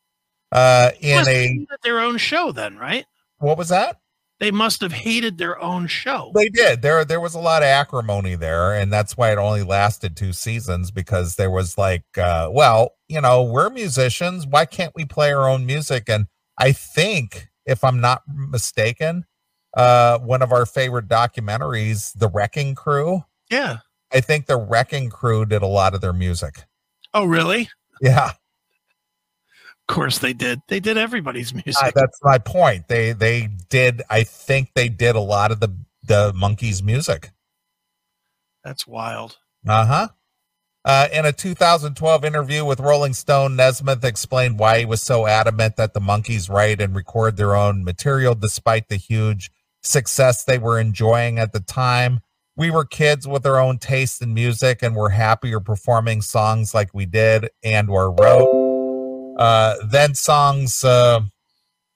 Uh, 0.50 0.90
in 1.00 1.26
a 1.28 1.66
their 1.82 2.00
own 2.00 2.16
show 2.16 2.52
then, 2.52 2.76
right? 2.76 3.04
what 3.38 3.58
was 3.58 3.68
that? 3.68 3.98
They 4.40 4.50
must 4.50 4.80
have 4.80 4.92
hated 4.92 5.38
their 5.38 5.60
own 5.60 5.86
show. 5.86 6.32
They 6.34 6.48
did. 6.48 6.82
There 6.82 7.04
there 7.04 7.20
was 7.20 7.34
a 7.34 7.40
lot 7.40 7.62
of 7.62 7.66
acrimony 7.66 8.34
there, 8.34 8.72
and 8.74 8.92
that's 8.92 9.16
why 9.16 9.32
it 9.32 9.38
only 9.38 9.62
lasted 9.62 10.16
two 10.16 10.32
seasons 10.32 10.90
because 10.90 11.36
there 11.36 11.50
was 11.50 11.78
like, 11.78 12.04
uh, 12.18 12.48
well, 12.50 12.94
you 13.08 13.20
know, 13.20 13.42
we're 13.42 13.70
musicians. 13.70 14.46
Why 14.46 14.64
can't 14.64 14.92
we 14.94 15.04
play 15.04 15.32
our 15.32 15.48
own 15.48 15.66
music? 15.66 16.08
And 16.08 16.26
I 16.58 16.72
think, 16.72 17.48
if 17.66 17.82
I'm 17.84 18.00
not 18.00 18.22
mistaken, 18.28 19.24
uh, 19.76 20.18
one 20.18 20.42
of 20.42 20.52
our 20.52 20.66
favorite 20.66 21.08
documentaries, 21.08 22.12
The 22.18 22.28
Wrecking 22.28 22.74
Crew. 22.74 23.24
Yeah. 23.50 23.78
I 24.12 24.20
think 24.20 24.46
the 24.46 24.56
Wrecking 24.56 25.10
Crew 25.10 25.44
did 25.44 25.62
a 25.62 25.66
lot 25.66 25.94
of 25.94 26.00
their 26.00 26.12
music. 26.12 26.64
Oh, 27.12 27.24
really? 27.24 27.68
Yeah, 28.00 28.30
Of 28.30 29.94
course 29.94 30.18
they 30.18 30.32
did. 30.32 30.60
They 30.68 30.80
did 30.80 30.96
everybody's 30.98 31.52
music. 31.54 31.82
uh, 31.82 31.90
that's 31.94 32.18
my 32.22 32.38
point. 32.38 32.88
They 32.88 33.12
they 33.12 33.48
did. 33.68 34.02
I 34.10 34.24
think 34.24 34.70
they 34.74 34.88
did 34.88 35.14
a 35.16 35.20
lot 35.20 35.52
of 35.52 35.60
the 35.60 35.76
the 36.02 36.32
monkees' 36.32 36.82
music. 36.82 37.30
That's 38.64 38.86
wild. 38.86 39.36
Uh-huh. 39.66 40.08
Uh, 40.86 41.08
in 41.12 41.24
a 41.24 41.32
2012 41.32 42.24
interview 42.26 42.62
with 42.62 42.78
Rolling 42.78 43.14
Stone, 43.14 43.56
Nesmith 43.56 44.04
explained 44.04 44.58
why 44.58 44.80
he 44.80 44.84
was 44.84 45.00
so 45.00 45.26
adamant 45.26 45.76
that 45.76 45.94
the 45.94 46.00
monkees 46.00 46.50
write 46.50 46.80
and 46.80 46.94
record 46.94 47.38
their 47.38 47.56
own 47.56 47.84
material 47.84 48.34
despite 48.34 48.88
the 48.88 48.96
huge 48.96 49.50
success 49.82 50.44
they 50.44 50.58
were 50.58 50.78
enjoying 50.78 51.38
at 51.38 51.52
the 51.52 51.60
time. 51.60 52.20
We 52.54 52.70
were 52.70 52.84
kids 52.84 53.26
with 53.26 53.46
our 53.46 53.58
own 53.58 53.78
taste 53.78 54.20
in 54.20 54.34
music 54.34 54.82
and 54.82 54.94
were 54.94 55.08
happier 55.10 55.58
performing 55.58 56.20
songs 56.20 56.74
like 56.74 56.92
we 56.92 57.06
did 57.06 57.48
and 57.62 57.88
or 57.88 58.12
wrote. 58.12 59.36
Uh, 59.38 59.76
then 59.86 60.14
songs, 60.14 60.84
uh, 60.84 61.20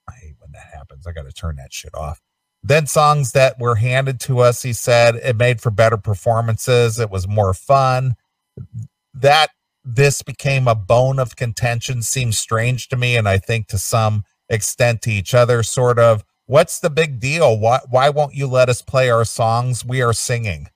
I 0.07 0.11
hate 0.13 0.35
when 0.39 0.51
that 0.53 0.67
happens. 0.73 1.05
I 1.05 1.11
got 1.11 1.27
to 1.27 1.31
turn 1.31 1.57
that 1.57 1.71
shit 1.71 1.93
off. 1.93 2.21
Then 2.63 2.87
songs 2.87 3.33
that 3.33 3.59
were 3.59 3.75
handed 3.75 4.19
to 4.21 4.39
us, 4.39 4.63
he 4.63 4.73
said, 4.73 5.15
it 5.15 5.37
made 5.37 5.61
for 5.61 5.69
better 5.69 5.95
performances. 5.95 6.99
It 6.99 7.11
was 7.11 7.27
more 7.27 7.53
fun. 7.53 8.15
That 9.13 9.49
this 9.83 10.21
became 10.21 10.67
a 10.67 10.75
bone 10.75 11.19
of 11.19 11.35
contention 11.35 12.01
seems 12.01 12.37
strange 12.39 12.87
to 12.89 12.97
me, 12.97 13.17
and 13.17 13.27
I 13.27 13.37
think 13.37 13.67
to 13.67 13.77
some 13.77 14.23
extent 14.49 15.01
to 15.03 15.11
each 15.11 15.33
other, 15.33 15.63
sort 15.63 15.99
of. 15.99 16.23
What's 16.47 16.79
the 16.79 16.89
big 16.89 17.19
deal? 17.19 17.59
Why 17.59 17.79
why 17.89 18.09
won't 18.09 18.33
you 18.33 18.47
let 18.47 18.69
us 18.69 18.81
play 18.81 19.09
our 19.09 19.25
songs? 19.25 19.85
We 19.85 20.01
are 20.01 20.13
singing. 20.13 20.67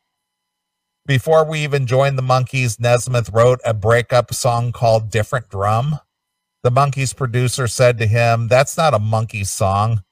Before 1.05 1.43
we 1.43 1.59
even 1.59 1.85
joined 1.85 2.17
the 2.17 2.21
Monkeys, 2.23 2.79
Nesmith 2.79 3.29
wrote 3.31 3.59
a 3.65 3.73
breakup 3.73 4.33
song 4.33 4.71
called 4.71 5.11
Different 5.11 5.49
Drum. 5.49 5.99
The 6.63 6.71
Monkeys 6.71 7.11
producer 7.13 7.67
said 7.67 7.97
to 7.97 8.07
him, 8.07 8.47
That's 8.47 8.77
not 8.77 8.93
a 8.93 8.99
Monkeys 8.99 9.51
song. 9.51 10.03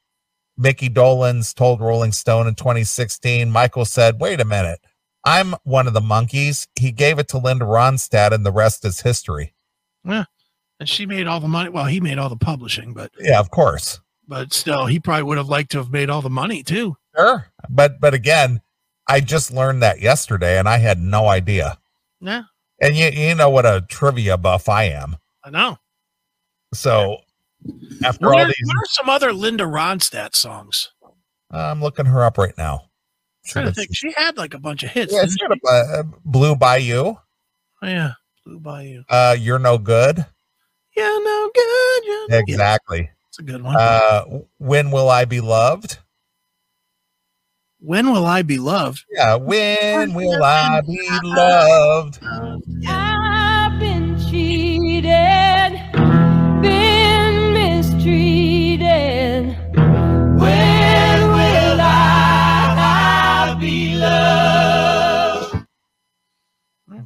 Mickey 0.57 0.89
Dolenz 0.89 1.55
told 1.55 1.79
Rolling 1.79 2.11
Stone 2.11 2.47
in 2.47 2.55
2016. 2.55 3.49
Michael 3.49 3.85
said, 3.85 4.19
Wait 4.19 4.41
a 4.41 4.45
minute. 4.45 4.81
I'm 5.23 5.53
one 5.63 5.87
of 5.87 5.93
the 5.93 6.01
monkees. 6.01 6.67
He 6.75 6.91
gave 6.91 7.19
it 7.19 7.27
to 7.29 7.37
Linda 7.37 7.65
Ronstadt, 7.65 8.31
and 8.33 8.45
the 8.45 8.51
rest 8.51 8.83
is 8.85 9.01
history. 9.01 9.53
Yeah. 10.03 10.25
And 10.79 10.89
she 10.89 11.05
made 11.05 11.27
all 11.27 11.39
the 11.39 11.47
money. 11.47 11.69
Well, 11.69 11.85
he 11.85 11.99
made 11.99 12.17
all 12.17 12.29
the 12.29 12.35
publishing, 12.35 12.93
but 12.93 13.11
Yeah, 13.19 13.39
of 13.39 13.51
course. 13.51 13.99
but 14.27 14.51
still, 14.51 14.87
he 14.87 14.99
probably 14.99 15.23
would 15.23 15.37
have 15.37 15.49
liked 15.49 15.71
to 15.73 15.77
have 15.77 15.91
made 15.91 16.09
all 16.09 16.21
the 16.23 16.29
money 16.29 16.63
too. 16.63 16.97
Sure. 17.15 17.45
But 17.69 17.99
but 17.99 18.13
again, 18.15 18.61
I 19.07 19.19
just 19.19 19.51
learned 19.51 19.83
that 19.83 19.99
yesterday 20.01 20.57
and 20.57 20.67
I 20.67 20.77
had 20.79 20.97
no 20.99 21.27
idea. 21.27 21.77
Yeah, 22.19 22.43
And 22.79 22.95
you 22.95 23.09
you 23.09 23.35
know 23.35 23.49
what 23.49 23.65
a 23.65 23.85
trivia 23.89 24.37
buff 24.37 24.69
I 24.69 24.85
am. 24.85 25.17
I 25.43 25.49
know. 25.51 25.77
So 26.73 27.17
after 28.03 28.27
What 28.27 28.35
all 28.39 28.41
are, 28.43 28.47
these 28.47 28.55
what 28.65 28.75
are 28.77 28.85
some 28.89 29.09
other 29.09 29.33
Linda 29.33 29.65
Ronstadt 29.65 30.35
songs? 30.35 30.91
I'm 31.51 31.81
looking 31.81 32.05
her 32.07 32.23
up 32.23 32.37
right 32.39 32.57
now. 32.57 32.85
Trying 33.51 33.65
to 33.65 33.73
think. 33.73 33.89
She 33.93 34.11
had 34.13 34.37
like 34.37 34.53
a 34.53 34.59
bunch 34.59 34.83
of 34.83 34.89
hits. 34.89 35.13
Yeah, 35.13 35.25
she 35.25 35.35
had 35.41 35.51
a, 35.51 35.67
uh, 35.99 36.03
Blue 36.25 36.55
Bayou. 36.55 37.15
Oh, 37.83 37.87
yeah, 37.87 38.11
Blue 38.45 38.59
Bayou. 38.59 39.03
Uh, 39.09 39.35
You're 39.39 39.59
No 39.59 39.77
Good. 39.77 40.25
Yeah, 40.95 41.17
no 41.23 41.49
good. 41.53 42.03
No- 42.29 42.37
Exactly. 42.37 43.09
it's 43.29 43.39
a 43.39 43.43
good 43.43 43.61
one. 43.63 43.75
Uh, 43.77 44.23
When 44.57 44.91
Will 44.91 45.09
I 45.09 45.25
Be 45.25 45.39
Loved? 45.41 45.97
when 47.83 48.11
will 48.11 48.27
I 48.27 48.43
be 48.43 48.57
loved? 48.59 49.03
Yeah, 49.09 49.35
When 49.37 50.13
Will 50.13 50.43
I 50.43 50.81
Be 50.85 51.09
Loved? 51.23 52.19
I've 52.87 53.79
been 53.79 54.19
cheated, 54.29 55.05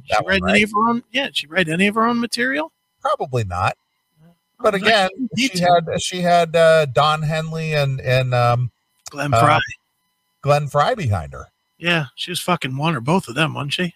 She 0.06 0.14
one, 0.16 0.24
write 0.26 0.42
right? 0.42 0.50
any 0.50 0.62
of 0.62 0.72
her 0.72 0.88
own? 0.88 1.02
Yeah, 1.12 1.28
she 1.32 1.46
write 1.46 1.68
any 1.68 1.86
of 1.86 1.94
her 1.94 2.04
own 2.06 2.20
material? 2.20 2.72
Probably 3.00 3.44
not. 3.44 3.76
But 4.60 4.74
again, 4.74 5.10
she 5.36 5.58
had 5.58 5.86
she 6.00 6.20
had 6.22 6.56
uh, 6.56 6.86
Don 6.86 7.22
Henley 7.22 7.74
and 7.74 8.00
and 8.00 8.32
um, 8.34 8.70
Glenn 9.10 9.34
uh, 9.34 9.40
Fry. 9.40 9.60
Glenn 10.40 10.68
Frey 10.68 10.94
behind 10.94 11.32
her. 11.34 11.48
Yeah, 11.78 12.06
she 12.14 12.30
was 12.30 12.40
fucking 12.40 12.76
one 12.76 12.96
or 12.96 13.00
both 13.00 13.28
of 13.28 13.34
them, 13.34 13.52
wasn't 13.52 13.74
she? 13.74 13.94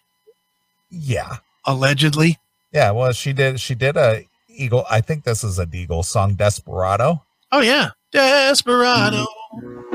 Yeah, 0.90 1.36
Allegedly. 1.64 2.38
yeah. 2.72 2.90
Well, 2.90 3.12
she 3.12 3.32
did. 3.32 3.58
She 3.60 3.74
did 3.74 3.96
a 3.96 4.24
Eagle. 4.48 4.84
I 4.90 5.00
think 5.00 5.24
this 5.24 5.42
is 5.42 5.58
an 5.58 5.70
Eagle 5.72 6.02
song, 6.02 6.34
Desperado. 6.34 7.22
Oh 7.52 7.60
yeah, 7.60 7.90
Desperado. 8.12 9.24
Yep. 9.54 9.89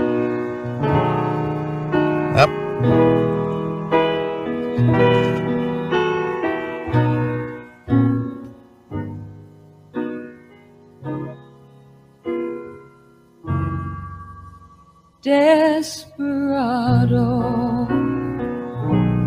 Desperado. 15.26 17.26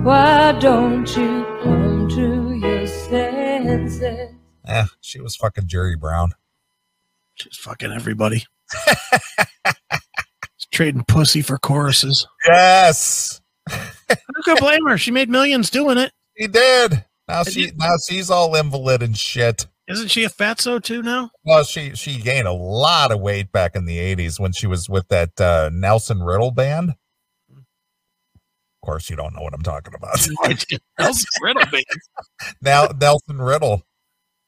Why 0.04 0.52
don't 0.60 1.08
you 1.16 1.44
come 1.62 2.08
to 2.10 2.54
your 2.54 2.86
senses? 2.86 4.32
Eh, 4.66 4.84
she 5.00 5.20
was 5.20 5.34
fucking 5.34 5.66
Jerry 5.66 5.96
Brown. 5.96 6.32
She's 7.34 7.56
fucking 7.56 7.90
everybody. 7.92 8.44
She's 10.56 10.68
trading 10.72 11.04
pussy 11.04 11.42
for 11.42 11.58
choruses. 11.58 12.26
Yes, 12.46 13.40
Who 13.68 14.42
could 14.44 14.60
blame 14.60 14.86
her? 14.86 14.98
She 14.98 15.10
made 15.10 15.28
millions 15.28 15.68
doing 15.68 15.98
it. 15.98 16.12
he 16.36 16.46
did. 16.46 17.04
Now 17.26 17.42
she 17.42 17.72
now 17.76 17.96
she's 18.08 18.30
all 18.30 18.54
invalid 18.54 19.02
and 19.02 19.18
shit. 19.18 19.66
Isn't 19.88 20.08
she 20.08 20.24
a 20.24 20.28
fatso 20.28 20.82
too 20.82 21.02
now? 21.02 21.30
Well, 21.44 21.64
she 21.64 21.94
she 21.94 22.20
gained 22.20 22.46
a 22.46 22.52
lot 22.52 23.10
of 23.10 23.20
weight 23.20 23.50
back 23.52 23.74
in 23.74 23.86
the 23.86 23.96
'80s 23.96 24.38
when 24.38 24.52
she 24.52 24.66
was 24.66 24.88
with 24.88 25.08
that 25.08 25.40
uh, 25.40 25.70
Nelson 25.72 26.22
Riddle 26.22 26.50
band. 26.50 26.90
Of 27.50 28.84
course, 28.84 29.08
you 29.08 29.16
don't 29.16 29.34
know 29.34 29.40
what 29.40 29.54
I'm 29.54 29.62
talking 29.62 29.94
about. 29.94 30.18
Nelson 30.98 31.26
Riddle 31.42 31.64
band. 31.70 31.84
now 32.62 32.88
Nelson 33.00 33.40
Riddle. 33.40 33.82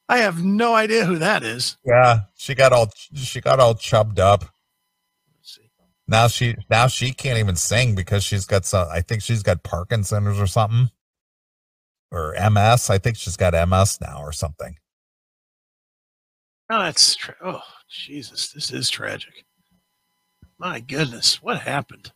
I 0.07 0.17
have 0.17 0.43
no 0.43 0.75
idea 0.75 1.05
who 1.05 1.17
that 1.17 1.41
is. 1.41 1.77
Yeah, 1.83 2.21
she 2.35 2.53
got 2.53 2.71
all 2.71 2.91
she 3.15 3.41
got 3.41 3.59
all 3.59 3.73
chubbed 3.73 4.19
up. 4.19 4.45
Now 6.07 6.27
she 6.27 6.55
now 6.69 6.87
she 6.87 7.13
can't 7.13 7.39
even 7.39 7.55
sing 7.55 7.95
because 7.95 8.23
she's 8.23 8.45
got 8.45 8.65
some. 8.65 8.87
I 8.91 9.01
think 9.01 9.23
she's 9.23 9.41
got 9.41 9.63
Parkinson's 9.63 10.39
or 10.39 10.47
something, 10.47 10.91
or 12.11 12.33
MS. 12.33 12.91
I 12.91 12.99
think 12.99 13.17
she's 13.17 13.37
got 13.37 13.53
MS 13.67 13.99
now 14.01 14.21
or 14.21 14.33
something. 14.33 14.75
Oh, 16.73 16.79
that's 16.79 17.15
tra- 17.15 17.35
oh 17.43 17.61
Jesus, 17.89 18.51
this 18.51 18.71
is 18.71 18.89
tragic. 18.89 19.43
My 20.57 20.79
goodness, 20.79 21.41
what 21.43 21.59
happened? 21.59 22.11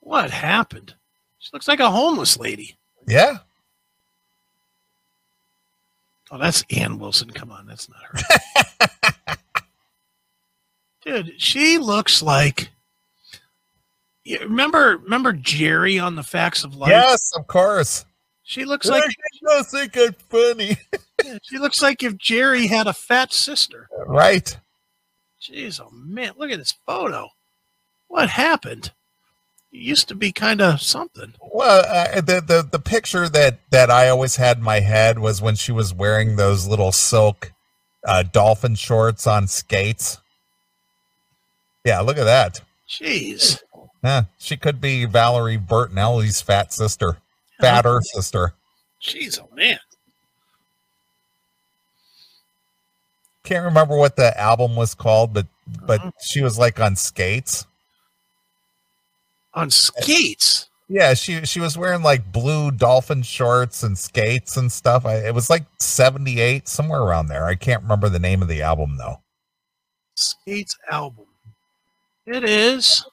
What 0.00 0.30
happened? 0.30 0.94
She 1.38 1.50
looks 1.52 1.68
like 1.68 1.80
a 1.80 1.90
homeless 1.90 2.38
lady. 2.38 2.76
Yeah, 3.06 3.38
Oh, 6.32 6.38
that's 6.38 6.64
Ann 6.70 6.98
Wilson. 7.00 7.28
Come 7.30 7.50
on, 7.50 7.66
that's 7.66 7.88
not 7.88 7.98
her. 9.26 9.36
Dude, 11.04 11.32
she 11.42 11.76
looks 11.78 12.22
like. 12.22 12.70
Remember, 14.42 14.98
remember 15.02 15.32
Jerry 15.32 15.98
on 15.98 16.14
the 16.14 16.22
Facts 16.22 16.62
of 16.62 16.76
Life? 16.76 16.90
yes, 16.90 17.32
of 17.36 17.48
course. 17.48 18.04
She 18.42 18.64
looks 18.64 18.88
like 18.88 19.04
I 19.48 19.62
think 19.62 19.96
I'm 19.96 20.12
funny, 20.28 20.76
she 21.42 21.58
looks 21.58 21.80
like 21.82 22.02
if 22.02 22.16
Jerry 22.16 22.66
had 22.66 22.86
a 22.86 22.92
fat 22.92 23.32
sister. 23.32 23.88
right? 24.06 24.56
Jeez, 25.40 25.80
oh 25.80 25.90
man, 25.92 26.32
look 26.36 26.50
at 26.50 26.58
this 26.58 26.74
photo. 26.86 27.28
What 28.08 28.28
happened? 28.28 28.92
You 29.70 29.82
used 29.82 30.08
to 30.08 30.14
be 30.16 30.32
kind 30.32 30.60
of 30.60 30.82
something. 30.82 31.34
Well, 31.40 31.84
uh, 31.86 32.20
the 32.20 32.40
the 32.40 32.68
the 32.68 32.80
picture 32.80 33.28
that 33.28 33.60
that 33.70 33.88
I 33.90 34.08
always 34.08 34.36
had 34.36 34.56
in 34.58 34.64
my 34.64 34.80
head 34.80 35.18
was 35.20 35.40
when 35.40 35.54
she 35.54 35.70
was 35.70 35.94
wearing 35.94 36.34
those 36.36 36.66
little 36.66 36.90
silk 36.90 37.52
uh, 38.04 38.24
dolphin 38.24 38.74
shorts 38.74 39.26
on 39.28 39.46
skates. 39.46 40.18
Yeah, 41.84 42.00
look 42.00 42.18
at 42.18 42.24
that. 42.24 42.60
Jeez. 42.88 43.62
Yeah, 44.02 44.24
she 44.38 44.56
could 44.56 44.80
be 44.80 45.04
Valerie 45.04 45.58
Bertinelli's 45.58 46.42
fat 46.42 46.72
sister, 46.72 47.18
fatter 47.60 48.00
sister. 48.02 48.54
Jeez, 49.02 49.40
oh 49.40 49.48
man. 49.54 49.78
Can't 53.44 53.64
remember 53.64 53.96
what 53.96 54.16
the 54.16 54.38
album 54.38 54.76
was 54.76 54.94
called, 54.94 55.32
but 55.32 55.46
but 55.86 56.00
Mhm. 56.00 56.12
she 56.22 56.42
was 56.42 56.58
like 56.58 56.78
on 56.80 56.96
skates. 56.96 57.64
On 59.54 59.70
skates. 59.70 60.68
Yeah, 60.88 61.14
she 61.14 61.44
she 61.46 61.60
was 61.60 61.78
wearing 61.78 62.02
like 62.02 62.32
blue 62.32 62.70
dolphin 62.70 63.22
shorts 63.22 63.82
and 63.82 63.96
skates 63.98 64.56
and 64.56 64.70
stuff. 64.70 65.06
I, 65.06 65.16
it 65.26 65.34
was 65.34 65.48
like 65.48 65.64
seventy 65.78 66.40
eight, 66.40 66.68
somewhere 66.68 67.00
around 67.00 67.28
there. 67.28 67.46
I 67.46 67.54
can't 67.54 67.82
remember 67.82 68.08
the 68.08 68.18
name 68.18 68.42
of 68.42 68.48
the 68.48 68.62
album 68.62 68.96
though. 68.98 69.22
Skates 70.14 70.76
album. 70.90 71.26
It 72.26 72.44
is 72.44 73.04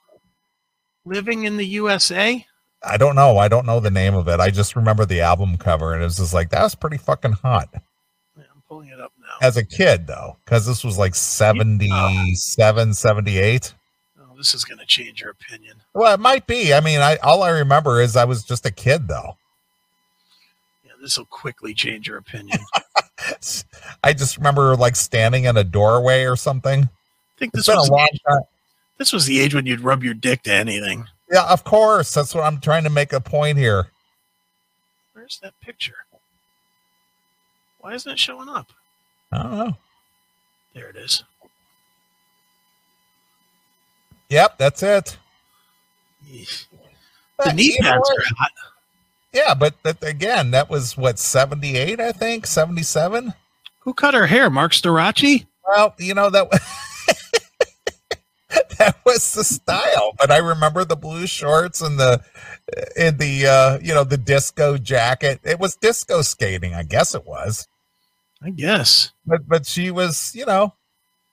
Living 1.06 1.46
in 1.46 1.56
the 1.56 1.66
USA. 1.66 2.46
I 2.88 2.98
don't 2.98 3.16
know. 3.16 3.38
I 3.38 3.48
don't 3.48 3.66
know 3.66 3.80
the 3.80 3.92
name 3.92 4.16
of 4.16 4.28
it. 4.28 4.40
I 4.40 4.50
just 4.50 4.76
remember 4.76 5.06
the 5.06 5.22
album 5.22 5.58
cover, 5.58 5.94
and 5.94 6.02
it 6.02 6.06
was 6.06 6.18
just 6.18 6.34
like 6.34 6.50
that 6.52 6.64
was 6.64 6.76
pretty 6.76 6.98
fucking 6.98 7.34
hot 7.34 7.70
Yeah, 7.74 8.44
I'm 8.54 8.62
pulling 8.68 8.90
it 8.90 9.00
up 9.00 9.12
now. 9.20 9.46
as 9.48 9.58
a 9.58 9.66
kid, 9.66 10.08
though, 10.08 10.38
because 10.46 10.66
this 10.66 10.84
was 10.84 10.98
like 10.98 11.14
77, 11.16 12.94
78. 12.94 13.74
Oh, 14.20 14.36
this 14.38 14.54
is 14.54 14.64
going 14.64 14.80
to 14.80 14.86
change 14.86 15.22
your 15.22 15.32
opinion. 15.32 15.76
Well, 15.94 16.14
it 16.14 16.20
might 16.20 16.48
be. 16.48 16.74
I 16.74 16.80
mean, 16.80 17.00
I 17.00 17.18
all 17.18 17.44
I 17.44 17.50
remember 17.50 18.02
is 18.02 18.16
I 18.16 18.26
was 18.26 18.44
just 18.44 18.66
a 18.66 18.72
kid, 18.72 19.08
though. 19.08 19.38
Yeah, 20.86 20.92
this 21.02 21.18
will 21.18 21.26
quickly 21.26 21.74
change 21.74 22.08
your 22.08 22.18
opinion. 22.18 22.60
I 24.04 24.14
just 24.14 24.38
remember 24.38 24.76
like 24.76 24.96
standing 24.96 25.46
in 25.46 25.58
a 25.58 25.64
doorway 25.64 26.24
or 26.24 26.36
something. 26.36 26.84
I 26.84 26.90
think 27.40 27.52
this 27.54 27.66
been 27.68 27.76
a 27.76 27.80
was, 27.80 27.90
long 27.90 28.08
time. 28.28 28.42
this 28.98 29.12
was 29.12 29.26
the 29.26 29.40
age 29.40 29.54
when 29.54 29.66
you'd 29.66 29.82
rub 29.82 30.04
your 30.04 30.14
dick 30.14 30.44
to 30.44 30.54
anything. 30.54 31.06
Yeah, 31.32 31.46
of 31.46 31.64
course. 31.64 32.14
That's 32.14 32.34
what 32.34 32.44
I'm 32.44 32.60
trying 32.60 32.84
to 32.84 32.90
make 32.90 33.14
a 33.14 33.20
point 33.20 33.58
here. 33.58 33.88
Where's 35.14 35.40
that 35.44 35.54
picture? 35.62 35.96
Why 37.80 37.94
isn't 37.94 38.12
it 38.12 38.20
showing 38.20 38.50
up? 38.50 38.72
I 39.32 39.44
don't 39.44 39.58
know. 39.58 39.78
There 40.74 40.90
it 40.90 40.96
is. 40.96 41.24
Yep, 44.30 44.58
that's 44.58 44.84
it. 44.84 45.18
Yeesh. 46.30 46.68
The 47.44 47.54
knee 47.54 47.78
pads 47.80 48.10
are 48.10 48.36
hot. 48.38 48.52
Yeah, 49.34 49.54
but 49.54 49.76
that, 49.84 50.04
again, 50.04 50.52
that 50.52 50.70
was 50.70 50.98
what 50.98 51.20
78, 51.20 52.00
I 52.00 52.12
think, 52.12 52.46
77. 52.48 53.34
Who 53.80 53.94
cut 53.94 54.14
her 54.14 54.28
hair? 54.28 54.50
Mark 54.50 54.72
Storaci? 54.72 55.46
Well, 55.68 55.94
you 56.00 56.14
know 56.14 56.30
that 56.30 56.48
that 58.78 58.98
was 59.06 59.34
the 59.34 59.44
style, 59.44 60.14
but 60.18 60.32
I 60.32 60.38
remember 60.38 60.84
the 60.86 60.96
blue 60.96 61.28
shorts 61.28 61.82
and 61.82 62.00
the 62.00 62.22
in 62.96 63.18
the 63.18 63.46
uh, 63.48 63.80
you 63.82 63.94
know 63.94 64.04
the 64.04 64.18
disco 64.18 64.78
jacket. 64.78 65.40
It 65.44 65.60
was 65.60 65.76
disco 65.76 66.22
skating, 66.22 66.74
I 66.74 66.84
guess 66.84 67.16
it 67.16 67.26
was. 67.26 67.68
I 68.42 68.50
guess. 68.52 69.12
But 69.26 69.48
but 69.48 69.66
she 69.66 69.90
was, 69.92 70.32
you 70.36 70.46
know, 70.46 70.74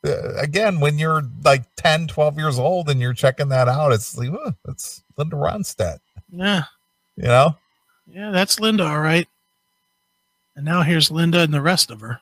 uh, 0.06 0.34
again 0.36 0.80
when 0.80 0.98
you're 0.98 1.22
like 1.44 1.64
10, 1.76 2.06
12 2.08 2.38
years 2.38 2.58
old 2.58 2.88
and 2.88 3.00
you're 3.00 3.12
checking 3.14 3.48
that 3.50 3.68
out, 3.68 3.92
it's 3.92 4.16
like, 4.16 4.30
oh, 4.30 4.52
it's 4.68 5.02
Linda 5.18 5.36
Ronstadt, 5.36 5.98
Yeah. 6.30 6.64
you 7.16 7.24
know? 7.24 7.56
Yeah, 8.06 8.30
that's 8.30 8.58
Linda, 8.60 8.84
all 8.86 9.00
right. 9.00 9.28
And 10.56 10.64
now 10.64 10.82
here's 10.82 11.10
Linda 11.10 11.40
and 11.40 11.52
the 11.52 11.60
rest 11.60 11.90
of 11.90 12.00
her. 12.00 12.20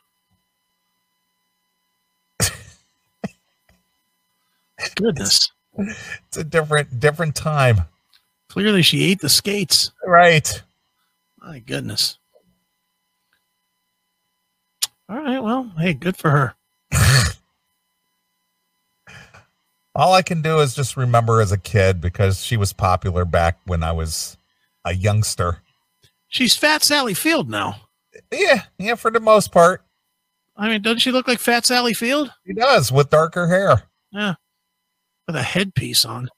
Goodness. 4.96 5.50
It's 5.78 6.36
a 6.36 6.44
different 6.44 7.00
different 7.00 7.34
time. 7.34 7.82
Clearly 8.48 8.82
she 8.82 9.04
ate 9.04 9.20
the 9.20 9.28
skates. 9.28 9.92
Right. 10.04 10.62
My 11.38 11.58
goodness. 11.58 12.18
All 15.08 15.18
right, 15.18 15.42
well, 15.42 15.72
hey, 15.78 15.92
good 15.92 16.16
for 16.16 16.30
her. 16.30 16.54
All 19.94 20.14
I 20.14 20.22
can 20.22 20.40
do 20.40 20.60
is 20.60 20.74
just 20.74 20.96
remember 20.96 21.42
as 21.42 21.52
a 21.52 21.58
kid 21.58 22.00
because 22.00 22.42
she 22.42 22.56
was 22.56 22.72
popular 22.72 23.24
back 23.26 23.58
when 23.66 23.82
I 23.82 23.92
was 23.92 24.38
a 24.84 24.94
youngster. 24.94 25.58
She's 26.28 26.56
Fat 26.56 26.82
Sally 26.82 27.12
Field 27.12 27.50
now. 27.50 27.76
Yeah, 28.32 28.62
yeah, 28.78 28.94
for 28.94 29.10
the 29.10 29.20
most 29.20 29.52
part. 29.52 29.82
I 30.56 30.68
mean, 30.68 30.80
doesn't 30.80 31.00
she 31.00 31.12
look 31.12 31.28
like 31.28 31.38
Fat 31.38 31.66
Sally 31.66 31.92
Field? 31.92 32.32
He 32.44 32.54
does 32.54 32.90
with 32.90 33.10
darker 33.10 33.48
hair. 33.48 33.82
Yeah. 34.12 34.34
With 35.32 35.40
a 35.40 35.44
headpiece 35.44 36.04
on. 36.04 36.28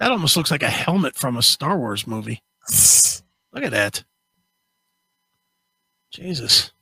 That 0.00 0.10
almost 0.10 0.36
looks 0.36 0.50
like 0.50 0.64
a 0.64 0.68
helmet 0.68 1.14
from 1.14 1.36
a 1.36 1.42
Star 1.42 1.78
Wars 1.78 2.08
movie. 2.08 2.42
Look 3.52 3.62
at 3.62 3.70
that. 3.70 4.02
Jesus. 6.10 6.72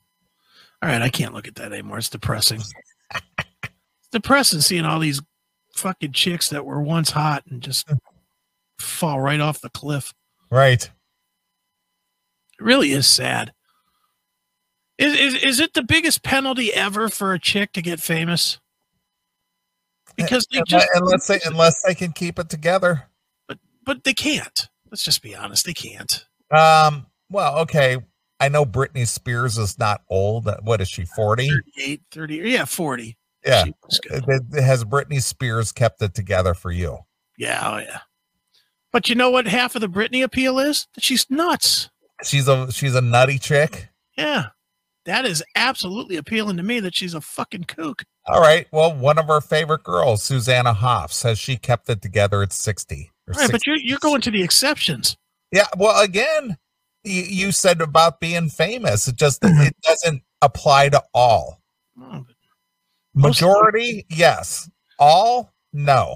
All 0.81 0.89
right, 0.89 1.03
I 1.03 1.09
can't 1.09 1.35
look 1.35 1.47
at 1.47 1.53
that 1.55 1.71
anymore. 1.71 1.99
It's 1.99 2.09
depressing. 2.09 2.61
it's 3.37 4.09
depressing 4.11 4.61
seeing 4.61 4.85
all 4.85 4.99
these 4.99 5.21
fucking 5.75 6.13
chicks 6.13 6.49
that 6.49 6.65
were 6.65 6.81
once 6.81 7.11
hot 7.11 7.43
and 7.47 7.61
just 7.61 7.87
fall 8.79 9.21
right 9.21 9.39
off 9.39 9.61
the 9.61 9.69
cliff. 9.69 10.15
Right. 10.49 10.83
It 12.59 12.63
really 12.63 12.91
is 12.91 13.05
sad. 13.05 13.53
Is, 14.97 15.13
is 15.13 15.43
is 15.43 15.59
it 15.59 15.75
the 15.75 15.83
biggest 15.83 16.23
penalty 16.23 16.73
ever 16.73 17.07
for 17.07 17.33
a 17.33 17.39
chick 17.39 17.71
to 17.73 17.83
get 17.83 17.99
famous? 17.99 18.59
Because 20.15 20.47
they 20.51 20.61
just 20.67 20.87
unless 20.93 21.27
they 21.27 21.39
unless 21.45 21.81
they 21.85 21.95
can 21.95 22.11
keep 22.11 22.39
it 22.39 22.49
together. 22.49 23.03
but 23.47 23.57
but 23.85 24.03
they 24.03 24.13
can't. 24.13 24.69
Let's 24.91 25.03
just 25.03 25.21
be 25.21 25.35
honest, 25.35 25.65
they 25.65 25.73
can't. 25.73 26.25
Um. 26.51 27.07
Well, 27.29 27.57
okay. 27.59 27.97
I 28.39 28.49
know 28.49 28.65
Britney 28.65 29.07
Spears 29.07 29.57
is 29.57 29.79
not 29.79 30.01
old. 30.09 30.49
What 30.63 30.81
is 30.81 30.89
she? 30.89 31.05
Forty. 31.05 31.49
38, 31.49 32.01
30, 32.11 32.35
yeah, 32.35 32.65
40. 32.65 33.17
Yeah. 33.45 33.63
She 33.63 33.73
was 33.83 33.99
good. 33.99 34.23
It- 34.27 34.41
it- 34.57 34.63
Has 34.63 34.83
Britney 34.83 35.21
Spears 35.21 35.71
kept 35.71 36.01
it 36.01 36.13
together 36.13 36.53
for 36.53 36.71
you? 36.71 36.99
Yeah, 37.37 37.61
oh 37.63 37.77
yeah. 37.77 37.99
But 38.91 39.09
you 39.09 39.15
know 39.15 39.29
what 39.31 39.47
half 39.47 39.73
of 39.75 39.81
the 39.81 39.87
Britney 39.89 40.23
appeal 40.23 40.59
is? 40.59 40.87
That 40.93 41.03
she's 41.03 41.27
nuts. 41.29 41.89
She's 42.23 42.47
a 42.47 42.71
she's 42.71 42.93
a 42.95 43.01
nutty 43.01 43.39
chick. 43.39 43.89
Yeah. 44.17 44.47
That 45.05 45.25
is 45.25 45.43
absolutely 45.55 46.15
appealing 46.15 46.57
to 46.57 46.63
me 46.63 46.79
that 46.79 46.95
she's 46.95 47.13
a 47.13 47.21
fucking 47.21 47.65
kook. 47.65 48.03
All 48.27 48.39
right. 48.39 48.67
Well, 48.71 48.95
one 48.95 49.17
of 49.17 49.29
our 49.29 49.41
favorite 49.41 49.83
girls, 49.83 50.23
Susanna 50.23 50.73
Hoffs, 50.73 51.17
says 51.17 51.37
she 51.37 51.57
kept 51.57 51.89
it 51.89 52.01
together 52.01 52.41
at 52.41 52.53
60. 52.53 53.11
or 53.27 53.33
Right, 53.33 53.51
but 53.51 53.67
you're 53.67 53.77
you're 53.77 53.99
going 53.99 54.21
to 54.21 54.31
the 54.31 54.41
exceptions. 54.41 55.17
Yeah. 55.51 55.67
Well, 55.77 56.01
again, 56.01 56.57
you, 57.03 57.23
you 57.23 57.51
said 57.51 57.81
about 57.81 58.21
being 58.21 58.49
famous. 58.49 59.07
It 59.07 59.17
just 59.17 59.43
it 59.43 59.47
mm-hmm. 59.47 59.67
doesn't 59.83 60.23
apply 60.41 60.89
to 60.89 61.03
all. 61.13 61.61
Oh, 61.99 62.01
but 62.01 62.11
them- 62.17 62.25
Majority, 63.15 64.05
yes. 64.09 64.69
All, 64.99 65.53
no. 65.73 66.15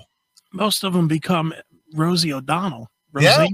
Most 0.54 0.86
of 0.86 0.94
them 0.94 1.10
become 1.10 1.54
Rosie 1.94 2.32
O'Donnell. 2.32 2.90
Yeah. 3.20 3.48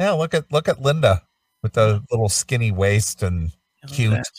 Yeah. 0.00 0.10
Look 0.12 0.34
at 0.34 0.50
look 0.50 0.68
at 0.68 0.82
Linda 0.82 1.22
with 1.64 1.72
the 1.72 2.00
little 2.12 2.28
skinny 2.28 2.70
waist 2.70 3.22
and 3.24 3.50
Cute. 3.88 4.12
that. 4.12 4.30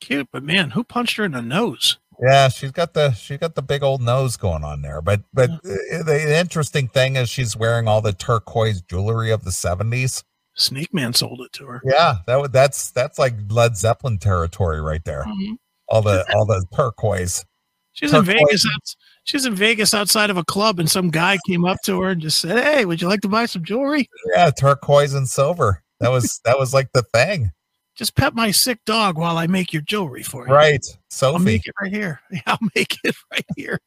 Cute, 0.00 0.28
but 0.30 0.44
man, 0.44 0.70
who 0.70 0.84
punched 0.84 1.16
her 1.16 1.24
in 1.24 1.32
the 1.32 1.42
nose? 1.42 1.98
Yeah, 2.20 2.48
she's 2.48 2.70
got 2.72 2.94
the 2.94 3.12
she 3.12 3.36
got 3.38 3.54
the 3.54 3.62
big 3.62 3.82
old 3.82 4.02
nose 4.02 4.36
going 4.36 4.62
on 4.64 4.82
there. 4.82 5.00
But 5.00 5.22
but 5.32 5.50
Yeah. 5.64 6.02
the 6.04 6.36
interesting 6.38 6.88
thing 6.88 7.16
is 7.16 7.28
she's 7.30 7.56
wearing 7.56 7.88
all 7.88 8.00
the 8.02 8.12
turquoise 8.12 8.82
jewelry 8.82 9.30
of 9.32 9.44
the 9.44 9.50
seventies. 9.52 10.22
Snake 10.54 10.92
Man 10.92 11.14
sold 11.14 11.40
it 11.40 11.52
to 11.54 11.66
her. 11.66 11.80
Yeah, 11.84 12.16
that 12.26 12.36
would 12.40 12.52
that's 12.52 12.90
that's 12.90 13.18
like 13.18 13.34
Led 13.48 13.76
Zeppelin 13.76 14.18
territory 14.18 14.80
right 14.80 15.04
there. 15.04 15.24
Mhm. 15.24 15.56
All 15.88 16.02
the 16.02 16.24
all 16.34 16.44
the 16.44 16.64
turquoise. 16.76 17.44
She's 17.92 18.12
in 18.12 18.24
Turquoise. 18.24 18.36
Vegas. 18.64 18.96
She's 19.28 19.44
in 19.44 19.54
Vegas 19.54 19.92
outside 19.92 20.30
of 20.30 20.38
a 20.38 20.44
club, 20.44 20.80
and 20.80 20.90
some 20.90 21.10
guy 21.10 21.36
came 21.46 21.66
up 21.66 21.76
to 21.84 22.00
her 22.00 22.08
and 22.12 22.20
just 22.22 22.40
said, 22.40 22.64
"Hey, 22.64 22.86
would 22.86 23.02
you 23.02 23.08
like 23.08 23.20
to 23.20 23.28
buy 23.28 23.44
some 23.44 23.62
jewelry? 23.62 24.08
Yeah, 24.34 24.48
turquoise 24.50 25.12
and 25.12 25.28
silver. 25.28 25.82
That 26.00 26.10
was 26.10 26.40
that 26.46 26.58
was 26.58 26.72
like 26.72 26.90
the 26.94 27.02
thing, 27.12 27.50
Just 27.94 28.14
pet 28.16 28.34
my 28.34 28.50
sick 28.52 28.78
dog 28.86 29.18
while 29.18 29.36
I 29.36 29.46
make 29.46 29.70
your 29.72 29.82
jewelry 29.82 30.22
for 30.22 30.46
you. 30.48 30.54
right? 30.54 30.82
Sophie. 31.10 31.34
I'll 31.36 31.40
make 31.44 31.66
it 31.66 31.74
right 31.78 31.92
here. 31.92 32.20
Yeah, 32.30 32.40
I'll 32.46 32.58
make 32.74 32.96
it 33.04 33.14
right 33.30 33.44
here." 33.54 33.78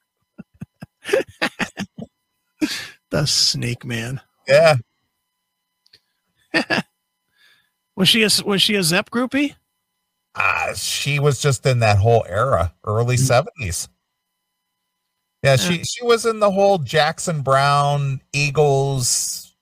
the 3.10 3.26
Snake 3.26 3.84
Man. 3.84 4.22
Yeah, 4.48 4.76
Was 7.96 8.10
she 8.10 8.22
a 8.24 8.30
was 8.46 8.62
she 8.62 8.76
a 8.76 8.84
Zep 8.84 9.10
groupie? 9.10 9.56
uh, 10.36 10.74
she 10.76 11.18
was 11.20 11.42
just 11.42 11.66
in 11.66 11.80
that 11.80 11.98
whole 11.98 12.24
era, 12.30 12.74
early 12.86 13.18
seventies. 13.18 13.90
Yeah, 15.44 15.54
uh. 15.54 15.58
she 15.58 15.84
she 15.84 16.04
was 16.04 16.26
in 16.26 16.40
the 16.40 16.52
whole 16.52 16.78
Jackson 16.78 17.42
Browne 17.42 18.22
Eagles, 18.34 19.54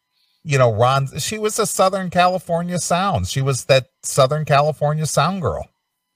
you 0.44 0.58
know, 0.58 0.74
Ron. 0.74 1.08
She 1.20 1.38
was 1.38 1.58
a 1.60 1.66
Southern 1.66 2.10
California 2.10 2.80
sound. 2.80 3.28
She 3.28 3.42
was 3.42 3.66
that 3.66 3.88
Southern 4.04 4.46
California 4.46 5.06
sound 5.06 5.42
girl. 5.42 5.68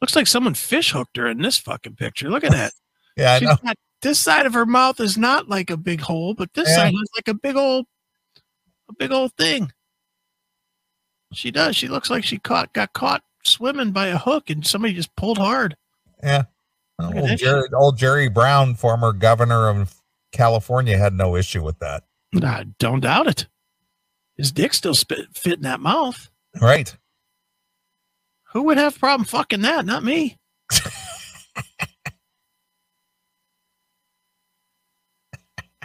Looks 0.01 0.15
like 0.15 0.27
someone 0.27 0.53
fish 0.53 0.91
hooked 0.91 1.15
her 1.17 1.27
in 1.27 1.41
this 1.41 1.57
fucking 1.57 1.95
picture. 1.95 2.29
Look 2.29 2.43
at 2.43 2.51
that. 2.51 2.73
Yeah, 3.15 3.33
I 3.33 3.39
She's 3.39 3.47
know. 3.47 3.55
got- 3.63 3.75
this 4.01 4.19
side 4.19 4.47
of 4.47 4.55
her 4.55 4.65
mouth 4.65 4.99
is 4.99 5.19
not 5.19 5.47
like 5.47 5.69
a 5.69 5.77
big 5.77 6.01
hole, 6.01 6.33
but 6.33 6.51
this 6.55 6.67
Yeah. 6.67 6.75
side 6.77 6.93
is 6.95 7.09
like 7.15 7.27
a 7.27 7.35
big 7.35 7.55
old, 7.55 7.85
a 8.89 8.93
big 8.93 9.11
old 9.11 9.33
thing. 9.37 9.71
She 11.31 11.51
does. 11.51 11.75
She 11.75 11.87
looks 11.87 12.09
like 12.09 12.23
she 12.23 12.39
caught 12.39 12.73
got 12.73 12.93
caught 12.93 13.21
swimming 13.45 13.91
by 13.91 14.07
a 14.07 14.17
hook, 14.17 14.49
and 14.49 14.65
somebody 14.65 14.93
just 14.95 15.15
pulled 15.15 15.37
hard. 15.37 15.77
Yeah. 16.23 16.45
Old 17.03 17.37
Jerry, 17.37 17.67
old 17.75 17.97
Jerry 17.97 18.29
Brown, 18.29 18.75
former 18.75 19.11
governor 19.13 19.69
of 19.69 19.95
California, 20.31 20.97
had 20.97 21.13
no 21.13 21.35
issue 21.35 21.63
with 21.63 21.79
that. 21.79 22.03
I 22.41 22.65
don't 22.79 23.01
doubt 23.01 23.27
it. 23.27 23.47
His 24.35 24.51
dick 24.51 24.73
still 24.73 24.95
spit, 24.95 25.27
fit 25.35 25.53
in 25.53 25.61
that 25.61 25.79
mouth. 25.79 26.29
Right. 26.59 26.95
Who 28.53 28.63
would 28.63 28.77
have 28.77 28.95
a 28.95 28.99
problem 28.99 29.25
fucking 29.25 29.61
that? 29.61 29.85
Not 29.85 30.03
me. 30.03 30.37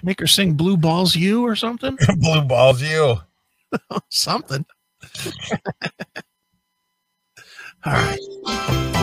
Make 0.02 0.20
her 0.20 0.26
sing 0.26 0.54
"Blue 0.54 0.76
Balls 0.76 1.16
You" 1.16 1.44
or 1.44 1.56
something. 1.56 1.98
Blue 2.18 2.42
balls 2.42 2.82
you. 2.82 3.16
something. 4.10 4.64
All 7.84 7.92
right. 7.92 8.94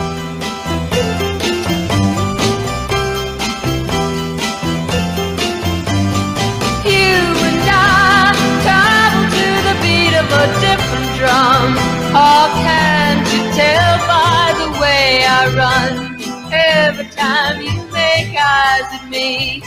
Eyes 18.48 19.00
at 19.00 19.08
me, 19.10 19.60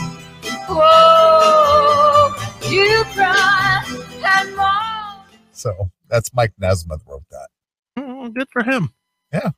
whoa, 0.69 2.33
you 2.69 3.03
cry 3.13 3.83
and 4.25 4.55
moan. 4.55 5.25
So 5.51 5.91
that's 6.09 6.33
Mike 6.33 6.53
Nesmith 6.57 7.01
wrote 7.05 7.23
that. 7.31 7.49
Oh, 7.97 8.29
good 8.29 8.47
for 8.49 8.63
him. 8.63 8.93
Yeah. 9.33 9.51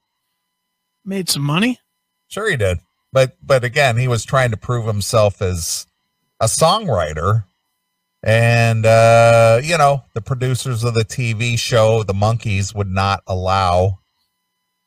Made 1.05 1.29
some 1.29 1.43
money. 1.43 1.79
Sure 2.29 2.49
he 2.49 2.57
did. 2.57 2.79
But 3.13 3.37
but 3.43 3.63
again, 3.63 3.97
he 3.97 4.07
was 4.07 4.25
trying 4.25 4.51
to 4.51 4.57
prove 4.57 4.85
himself 4.87 5.41
as 5.41 5.85
a 6.39 6.45
songwriter. 6.45 7.43
And 8.23 8.85
uh, 8.85 9.59
you 9.63 9.77
know, 9.77 10.03
the 10.13 10.21
producers 10.21 10.83
of 10.83 10.93
the 10.95 11.05
TV 11.05 11.59
show, 11.59 12.01
the 12.03 12.13
Monkees, 12.13 12.73
would 12.73 12.89
not 12.89 13.21
allow 13.27 13.99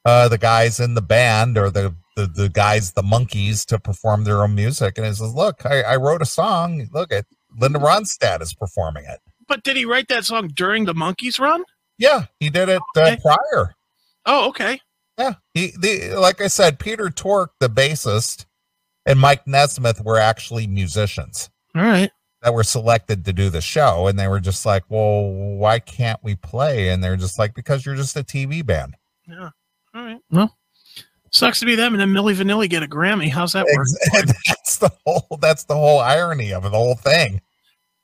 uh 0.04 0.28
the 0.28 0.38
guys 0.38 0.80
in 0.80 0.94
the 0.94 1.02
band 1.02 1.56
or 1.56 1.70
the 1.70 1.94
the, 2.16 2.26
the 2.26 2.48
guys, 2.48 2.92
the 2.92 3.02
monkees, 3.02 3.64
to 3.66 3.78
perform 3.78 4.24
their 4.24 4.42
own 4.42 4.54
music. 4.54 4.96
And 4.98 5.06
he 5.06 5.12
says, 5.12 5.34
Look, 5.34 5.64
I, 5.66 5.82
I 5.82 5.96
wrote 5.96 6.22
a 6.22 6.26
song. 6.26 6.88
Look 6.92 7.12
at 7.12 7.26
Linda 7.58 7.78
Ronstadt 7.78 8.40
is 8.42 8.54
performing 8.54 9.04
it. 9.04 9.20
But 9.46 9.62
did 9.62 9.76
he 9.76 9.84
write 9.84 10.08
that 10.08 10.24
song 10.24 10.48
during 10.54 10.84
the 10.84 10.94
Monkees 10.94 11.38
run? 11.38 11.64
Yeah, 11.98 12.26
he 12.40 12.50
did 12.50 12.68
it 12.68 12.82
uh, 12.96 13.00
Okay. 13.00 13.18
prior. 13.22 13.74
Oh, 14.26 14.48
okay. 14.48 14.80
Yeah, 15.18 15.34
he 15.52 15.72
the 15.78 16.14
like 16.16 16.40
I 16.40 16.48
said, 16.48 16.78
Peter 16.80 17.08
Tork, 17.10 17.52
the 17.60 17.68
bassist, 17.68 18.46
and 19.06 19.20
Mike 19.20 19.46
Nesmith 19.46 20.00
were 20.04 20.18
actually 20.18 20.66
musicians 20.66 21.50
All 21.76 21.82
right. 21.82 22.10
that 22.42 22.52
were 22.52 22.64
selected 22.64 23.24
to 23.26 23.32
do 23.32 23.48
the 23.48 23.60
show, 23.60 24.08
and 24.08 24.18
they 24.18 24.26
were 24.26 24.40
just 24.40 24.66
like, 24.66 24.82
"Well, 24.88 25.30
why 25.30 25.78
can't 25.78 26.18
we 26.24 26.34
play?" 26.34 26.88
And 26.88 27.04
they're 27.04 27.14
just 27.16 27.38
like, 27.38 27.54
"Because 27.54 27.86
you're 27.86 27.94
just 27.94 28.16
a 28.16 28.24
TV 28.24 28.66
band." 28.66 28.96
Yeah. 29.28 29.50
All 29.94 30.02
right. 30.04 30.18
Well, 30.30 30.56
sucks 31.34 31.60
to 31.60 31.66
be 31.66 31.74
them, 31.74 31.92
and 31.92 32.00
then 32.00 32.12
Milli 32.12 32.34
Vanilli 32.34 32.68
get 32.68 32.82
a 32.82 32.86
Grammy. 32.86 33.30
How's 33.30 33.52
that 33.52 33.66
work? 33.74 33.88
That's 34.46 34.78
the 34.78 34.90
whole. 35.04 35.38
That's 35.40 35.64
the 35.64 35.74
whole 35.74 35.98
irony 35.98 36.52
of 36.52 36.64
it, 36.64 36.70
the 36.70 36.78
whole 36.78 36.94
thing. 36.94 37.42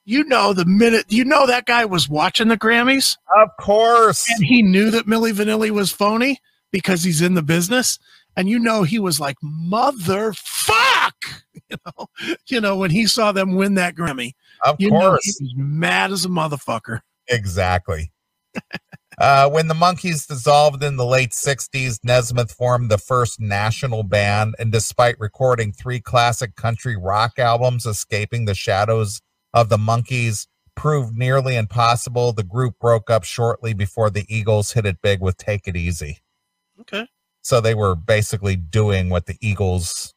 You 0.04 0.24
know, 0.24 0.52
the 0.52 0.64
minute 0.64 1.06
you 1.08 1.24
know 1.24 1.46
that 1.46 1.66
guy 1.66 1.84
was 1.84 2.08
watching 2.08 2.48
the 2.48 2.58
Grammys 2.58 3.16
Of 3.36 3.48
course, 3.60 4.28
and 4.30 4.44
he 4.44 4.62
knew 4.62 4.90
that 4.90 5.06
Milli 5.06 5.32
Vanilli 5.32 5.70
was 5.70 5.92
phony 5.92 6.40
because 6.72 7.02
he's 7.02 7.22
in 7.22 7.34
the 7.34 7.42
business, 7.42 7.98
and 8.36 8.48
you 8.48 8.58
know 8.58 8.82
he 8.82 8.98
was 8.98 9.20
like 9.20 9.36
motherfuck. 9.42 11.12
You 11.68 11.76
know, 11.86 12.06
you 12.48 12.60
know 12.60 12.76
when 12.76 12.90
he 12.90 13.06
saw 13.06 13.30
them 13.30 13.54
win 13.54 13.74
that 13.74 13.94
Grammy, 13.94 14.32
of 14.64 14.74
you 14.80 14.90
know 14.90 15.16
he 15.22 15.30
was 15.40 15.54
mad 15.54 16.10
as 16.10 16.24
a 16.24 16.28
motherfucker. 16.28 17.02
exactly. 17.28 18.10
Uh, 19.20 19.46
when 19.50 19.68
the 19.68 19.74
Monkees 19.74 20.26
dissolved 20.26 20.83
in 20.83 20.96
the 20.96 21.04
late 21.04 21.33
60s, 21.33 21.98
Nesmith 22.02 22.50
formed 22.52 22.90
the 22.90 22.96
first 22.96 23.38
national 23.38 24.02
band, 24.02 24.54
and 24.59 24.72
despite 24.72 25.20
recording 25.20 25.72
three 25.72 26.00
classic 26.00 26.56
country 26.56 26.96
rock 26.96 27.38
albums, 27.38 27.85
Escaping 27.85 28.46
the 28.46 28.54
Shadows 28.54 29.21
of 29.52 29.68
the 29.68 29.77
Monkees 29.77 30.46
proved 30.75 31.14
nearly 31.18 31.54
impossible. 31.56 32.33
The 32.33 32.42
group 32.42 32.79
broke 32.81 33.10
up 33.10 33.25
shortly 33.25 33.75
before 33.75 34.08
the 34.08 34.25
Eagles 34.35 34.73
hit 34.73 34.87
it 34.87 35.02
big 35.02 35.21
with 35.21 35.37
Take 35.37 35.68
It 35.68 35.77
Easy. 35.77 36.21
Okay, 36.81 37.06
So 37.42 37.60
they 37.60 37.75
were 37.75 37.94
basically 37.94 38.56
doing 38.56 39.10
what 39.10 39.27
the 39.27 39.37
Eagles 39.42 40.14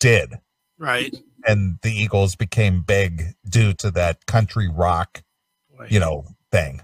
did, 0.00 0.32
right? 0.78 1.14
and 1.46 1.76
the 1.82 1.92
Eagles 1.92 2.36
became 2.36 2.80
big 2.80 3.34
due 3.46 3.74
to 3.74 3.90
that 3.90 4.24
country 4.24 4.66
rock, 4.66 5.22
Boy. 5.76 5.88
you 5.90 6.00
know, 6.00 6.24
thing. 6.50 6.80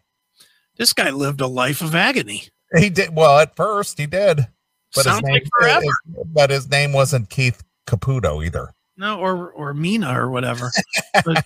This 0.81 0.95
guy 0.95 1.11
lived 1.11 1.43
a 1.43 1.47
life 1.47 1.83
of 1.83 1.95
agony. 1.95 2.45
He 2.74 2.89
did 2.89 3.14
well 3.14 3.39
at 3.39 3.55
first. 3.55 3.99
He 3.99 4.07
did, 4.07 4.49
but 4.95 5.05
Sounds 5.05 5.18
his 5.18 5.22
name, 5.24 5.33
like 5.35 5.49
forever. 5.53 5.87
but 6.33 6.49
his 6.49 6.70
name 6.70 6.95
wasn't 6.95 7.28
Keith 7.28 7.62
Caputo 7.87 8.43
either. 8.45 8.72
No, 8.97 9.20
or 9.20 9.51
or 9.51 9.74
Mina 9.74 10.18
or 10.18 10.31
whatever. 10.31 10.70
but, 11.24 11.45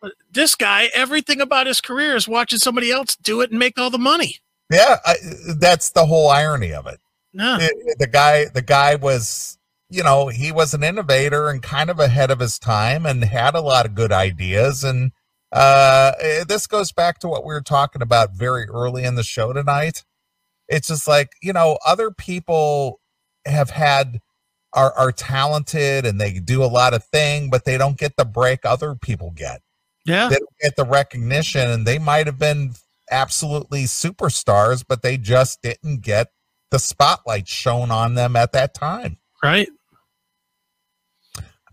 but 0.00 0.12
this 0.30 0.54
guy, 0.54 0.88
everything 0.94 1.40
about 1.40 1.66
his 1.66 1.80
career 1.80 2.14
is 2.14 2.28
watching 2.28 2.60
somebody 2.60 2.92
else 2.92 3.16
do 3.16 3.40
it 3.40 3.50
and 3.50 3.58
make 3.58 3.76
all 3.76 3.90
the 3.90 3.98
money. 3.98 4.36
Yeah, 4.70 4.98
I, 5.04 5.16
that's 5.58 5.90
the 5.90 6.06
whole 6.06 6.28
irony 6.28 6.72
of 6.72 6.86
it. 6.86 7.00
No. 7.32 7.58
the 7.98 8.06
guy 8.06 8.44
the 8.54 8.62
guy 8.62 8.94
was 8.94 9.58
you 9.90 10.04
know 10.04 10.28
he 10.28 10.52
was 10.52 10.74
an 10.74 10.84
innovator 10.84 11.48
and 11.48 11.60
kind 11.60 11.90
of 11.90 11.98
ahead 11.98 12.30
of 12.30 12.38
his 12.38 12.60
time 12.60 13.04
and 13.04 13.24
had 13.24 13.56
a 13.56 13.60
lot 13.60 13.84
of 13.84 13.96
good 13.96 14.12
ideas 14.12 14.84
and 14.84 15.10
uh 15.54 16.12
this 16.48 16.66
goes 16.66 16.92
back 16.92 17.18
to 17.20 17.28
what 17.28 17.44
we 17.46 17.54
were 17.54 17.62
talking 17.62 18.02
about 18.02 18.32
very 18.34 18.66
early 18.68 19.04
in 19.04 19.14
the 19.14 19.22
show 19.22 19.52
tonight 19.52 20.04
it's 20.68 20.88
just 20.88 21.06
like 21.08 21.30
you 21.42 21.52
know 21.52 21.78
other 21.86 22.10
people 22.10 23.00
have 23.46 23.70
had 23.70 24.18
are 24.72 24.92
are 24.94 25.12
talented 25.12 26.04
and 26.04 26.20
they 26.20 26.40
do 26.40 26.62
a 26.62 26.66
lot 26.66 26.92
of 26.92 27.04
thing 27.04 27.50
but 27.50 27.64
they 27.64 27.78
don't 27.78 27.96
get 27.98 28.16
the 28.16 28.24
break 28.24 28.66
other 28.66 28.94
people 28.96 29.30
get 29.30 29.62
Yeah. 30.04 30.28
they 30.28 30.36
don't 30.36 30.58
get 30.60 30.76
the 30.76 30.84
recognition 30.84 31.70
and 31.70 31.86
they 31.86 31.98
might 32.00 32.26
have 32.26 32.38
been 32.38 32.74
absolutely 33.10 33.84
superstars 33.84 34.84
but 34.86 35.02
they 35.02 35.16
just 35.16 35.62
didn't 35.62 36.00
get 36.02 36.28
the 36.72 36.78
spotlight 36.80 37.46
shown 37.46 37.92
on 37.92 38.14
them 38.14 38.34
at 38.34 38.52
that 38.52 38.74
time 38.74 39.18
Right. 39.42 39.68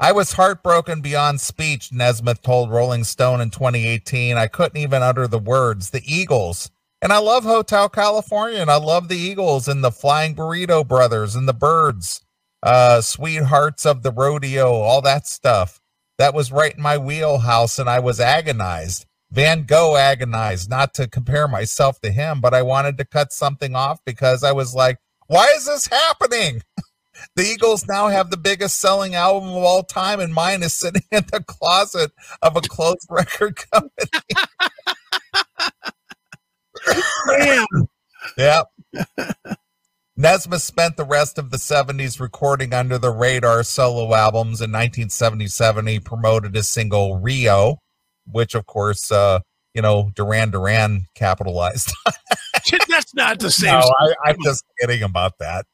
I 0.02 0.12
was 0.12 0.34
heartbroken 0.34 1.02
beyond 1.02 1.40
speech 1.40 1.92
nesmith 1.94 2.42
told 2.42 2.72
rolling 2.72 3.04
stone 3.04 3.40
in 3.40 3.52
2018 3.52 4.36
i 4.36 4.48
couldn't 4.48 4.78
even 4.82 5.02
utter 5.04 5.28
the 5.28 5.40
words 5.40 5.92
the 5.92 6.02
eagles 6.06 6.72
and 7.02 7.14
i 7.14 7.20
love 7.20 7.44
hotel 7.44 7.88
california 7.88 8.60
and 8.60 8.72
i 8.72 8.78
love 8.78 9.08
the 9.08 9.18
eagles 9.18 9.68
and 9.68 9.84
the 9.84 9.92
flying 9.92 10.36
burrito 10.36 10.86
brothers 10.86 11.36
and 11.36 11.48
the 11.48 11.54
byrds 11.54 12.26
uh 12.64 13.00
sweethearts 13.00 13.86
of 13.86 14.02
the 14.02 14.12
rodeo 14.12 14.74
all 14.74 15.02
that 15.02 15.28
stuff 15.28 15.82
that 16.22 16.36
was 16.36 16.52
right 16.52 16.76
in 16.76 16.84
my 16.84 17.00
wheelhouse 17.00 17.80
and 17.80 17.90
I 17.90 18.00
was 18.00 18.20
agonized. 18.20 19.08
Van 19.32 19.64
Gogh 19.64 19.96
agonized, 19.96 20.70
not 20.70 20.94
to 20.94 21.08
compare 21.08 21.48
myself 21.48 22.00
to 22.02 22.12
him, 22.12 22.40
but 22.42 22.54
I 22.54 22.62
wanted 22.62 23.00
to 23.00 23.06
cut 23.06 23.34
something 23.34 23.76
off 23.76 24.00
because 24.06 24.44
I 24.44 24.52
was 24.52 24.76
like, 24.76 25.00
why 25.26 25.52
is 25.56 25.66
this 25.66 25.88
happening? 25.88 26.62
The 27.36 27.44
Eagles 27.44 27.88
now 27.88 28.08
have 28.08 28.30
the 28.30 28.38
biggest 28.38 28.80
selling 28.80 29.16
album 29.16 29.50
of 29.50 29.64
all 29.64 29.84
time, 29.84 30.20
and 30.20 30.34
mine 30.34 30.64
is 30.64 30.74
sitting 30.74 31.04
in 31.12 31.26
the 31.32 31.44
closet 31.46 32.12
of 32.42 32.56
a 32.56 32.62
closed 32.62 33.08
record 33.10 33.58
company. 33.72 34.22
Damn. 37.28 37.66
Yep. 38.38 38.68
Nesmith 40.18 40.62
spent 40.62 40.98
the 40.98 41.06
rest 41.06 41.38
of 41.38 41.50
the 41.50 41.58
70s 41.58 42.20
recording 42.20 42.74
under 42.74 42.98
the 42.98 43.10
radar 43.10 43.64
solo 43.64 44.14
albums. 44.14 44.62
In 44.62 44.72
1977, 44.72 45.88
he 45.88 46.00
promoted 46.00 46.54
his 46.54 46.70
single 46.70 47.18
Rio, 47.18 47.78
which, 48.26 48.54
of 48.54 48.66
course, 48.68 49.12
uh, 49.12 49.40
you 49.74 49.82
know, 49.82 50.12
Duran 50.16 50.52
Duran 50.52 51.06
capitalized. 51.16 51.92
That's 52.90 53.16
not 53.16 53.40
the 53.40 53.50
same. 53.50 53.72
no, 53.72 53.94
I, 54.00 54.14
I'm 54.26 54.38
just 54.44 54.64
kidding 54.80 55.04
about 55.04 55.34
that. 55.40 55.66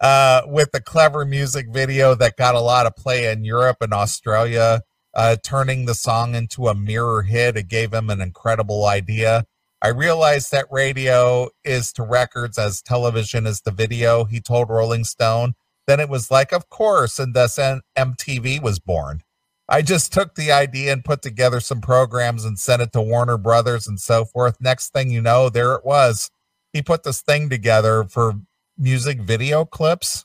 Uh, 0.00 0.42
with 0.46 0.72
the 0.72 0.80
clever 0.80 1.24
music 1.24 1.66
video 1.70 2.14
that 2.14 2.36
got 2.36 2.54
a 2.54 2.60
lot 2.60 2.86
of 2.86 2.96
play 2.96 3.30
in 3.30 3.44
Europe 3.44 3.78
and 3.80 3.92
Australia, 3.92 4.82
uh, 5.14 5.36
turning 5.42 5.86
the 5.86 5.94
song 5.94 6.34
into 6.34 6.68
a 6.68 6.74
mirror 6.74 7.22
hit, 7.22 7.56
it 7.56 7.68
gave 7.68 7.94
him 7.94 8.10
an 8.10 8.20
incredible 8.20 8.86
idea. 8.86 9.44
I 9.80 9.88
realized 9.88 10.50
that 10.50 10.66
radio 10.70 11.50
is 11.62 11.92
to 11.92 12.02
records 12.02 12.58
as 12.58 12.82
television 12.82 13.46
is 13.46 13.60
to 13.60 13.70
video, 13.70 14.24
he 14.24 14.40
told 14.40 14.70
Rolling 14.70 15.04
Stone. 15.04 15.54
Then 15.86 16.00
it 16.00 16.08
was 16.08 16.30
like, 16.30 16.52
of 16.52 16.70
course, 16.70 17.18
and 17.18 17.34
thus 17.34 17.58
MTV 17.58 18.62
was 18.62 18.78
born. 18.78 19.20
I 19.68 19.82
just 19.82 20.12
took 20.12 20.34
the 20.34 20.52
idea 20.52 20.92
and 20.92 21.04
put 21.04 21.22
together 21.22 21.60
some 21.60 21.80
programs 21.80 22.44
and 22.44 22.58
sent 22.58 22.82
it 22.82 22.92
to 22.92 23.00
Warner 23.00 23.38
Brothers 23.38 23.86
and 23.86 23.98
so 24.00 24.24
forth. 24.24 24.56
Next 24.60 24.92
thing 24.92 25.10
you 25.10 25.22
know, 25.22 25.48
there 25.48 25.74
it 25.74 25.84
was. 25.84 26.30
He 26.72 26.82
put 26.82 27.02
this 27.02 27.22
thing 27.22 27.48
together 27.48 28.04
for 28.04 28.34
music 28.78 29.20
video 29.20 29.64
clips 29.64 30.24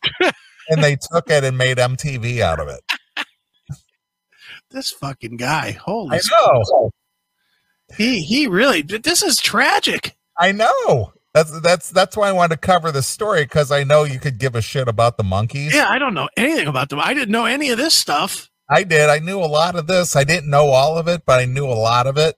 and 0.70 0.84
they 0.84 0.96
took 0.96 1.30
it 1.30 1.44
and 1.44 1.58
made 1.58 1.78
MTV 1.78 2.42
out 2.42 2.60
of 2.60 2.68
it. 2.68 2.82
This 4.72 4.92
fucking 4.92 5.38
guy. 5.38 5.72
Holy 5.72 6.18
I 6.18 6.22
know. 6.30 6.92
He 7.98 8.22
he 8.22 8.46
really 8.46 8.84
this 8.84 9.24
is 9.24 9.38
tragic. 9.38 10.16
I 10.38 10.52
know. 10.52 11.14
That's 11.34 11.60
that's 11.62 11.90
that's 11.90 12.16
why 12.16 12.30
I 12.30 12.34
wanted 12.34 12.56
to 12.56 12.62
cover 12.62 12.92
this 12.92 13.08
story 13.08 13.44
because 13.46 13.72
I 13.72 13.84
know 13.84 14.04
you 14.04 14.20
could 14.20 14.38
give 14.38 14.56
a 14.56 14.62
shit 14.62 14.88
about 14.88 15.18
the 15.18 15.24
monkees. 15.24 15.74
Yeah, 15.74 15.88
I 15.90 15.98
don't 15.98 16.14
know 16.14 16.30
anything 16.38 16.68
about 16.68 16.90
them. 16.90 17.00
I 17.00 17.16
didn't 17.16 17.32
know 17.32 17.46
any 17.46 17.70
of 17.72 17.78
this 17.78 17.96
stuff. 17.96 18.50
I 18.70 18.84
did. 18.84 19.10
I 19.10 19.20
knew 19.20 19.40
a 19.40 19.46
lot 19.46 19.76
of 19.76 19.88
this. 19.88 20.16
I 20.16 20.24
didn't 20.24 20.50
know 20.50 20.68
all 20.68 20.98
of 20.98 21.08
it, 21.08 21.24
but 21.26 21.40
I 21.40 21.46
knew 21.46 21.66
a 21.66 21.74
lot 21.74 22.06
of 22.06 22.18
it. 22.18 22.36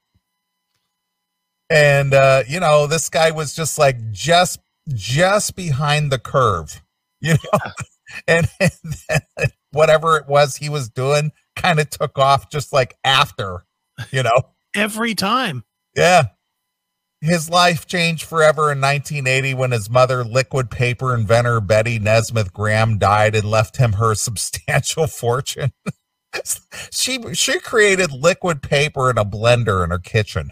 And 1.70 2.14
uh, 2.14 2.44
you 2.48 2.60
know, 2.60 2.88
this 2.88 3.10
guy 3.10 3.32
was 3.32 3.54
just 3.54 3.78
like 3.78 4.12
just 4.12 4.60
just 4.90 5.56
behind 5.56 6.12
the 6.12 6.20
curve, 6.20 6.82
you 7.22 7.34
know, 7.34 7.72
and, 8.28 8.48
and 8.60 8.72
then 9.10 9.50
whatever 9.72 10.18
it 10.18 10.28
was 10.28 10.58
he 10.58 10.70
was 10.70 10.90
doing 10.90 11.32
kind 11.56 11.80
of 11.80 11.90
took 11.90 12.18
off 12.18 12.50
just 12.50 12.74
like 12.74 12.98
after, 13.04 13.66
you 14.12 14.24
know. 14.24 14.42
Every 14.76 15.16
time. 15.16 15.64
Yeah. 15.96 16.26
His 17.22 17.52
life 17.52 17.86
changed 17.86 18.24
forever 18.24 18.72
in 18.72 18.82
1980 18.82 19.54
when 19.54 19.72
his 19.72 19.92
mother, 19.92 20.24
liquid 20.24 20.72
paper 20.72 21.14
inventor 21.16 21.62
Betty 21.62 22.00
Nesmith 22.00 22.52
Graham, 22.52 22.98
died 22.98 23.36
and 23.36 23.50
left 23.50 23.78
him 23.78 23.94
her 23.94 24.16
substantial 24.16 25.06
fortune. 25.08 25.72
she 26.92 27.34
she 27.34 27.60
created 27.60 28.12
liquid 28.12 28.62
paper 28.62 29.10
in 29.10 29.18
a 29.18 29.26
blender 29.26 29.84
in 29.84 29.92
her 29.92 30.00
kitchen. 30.00 30.52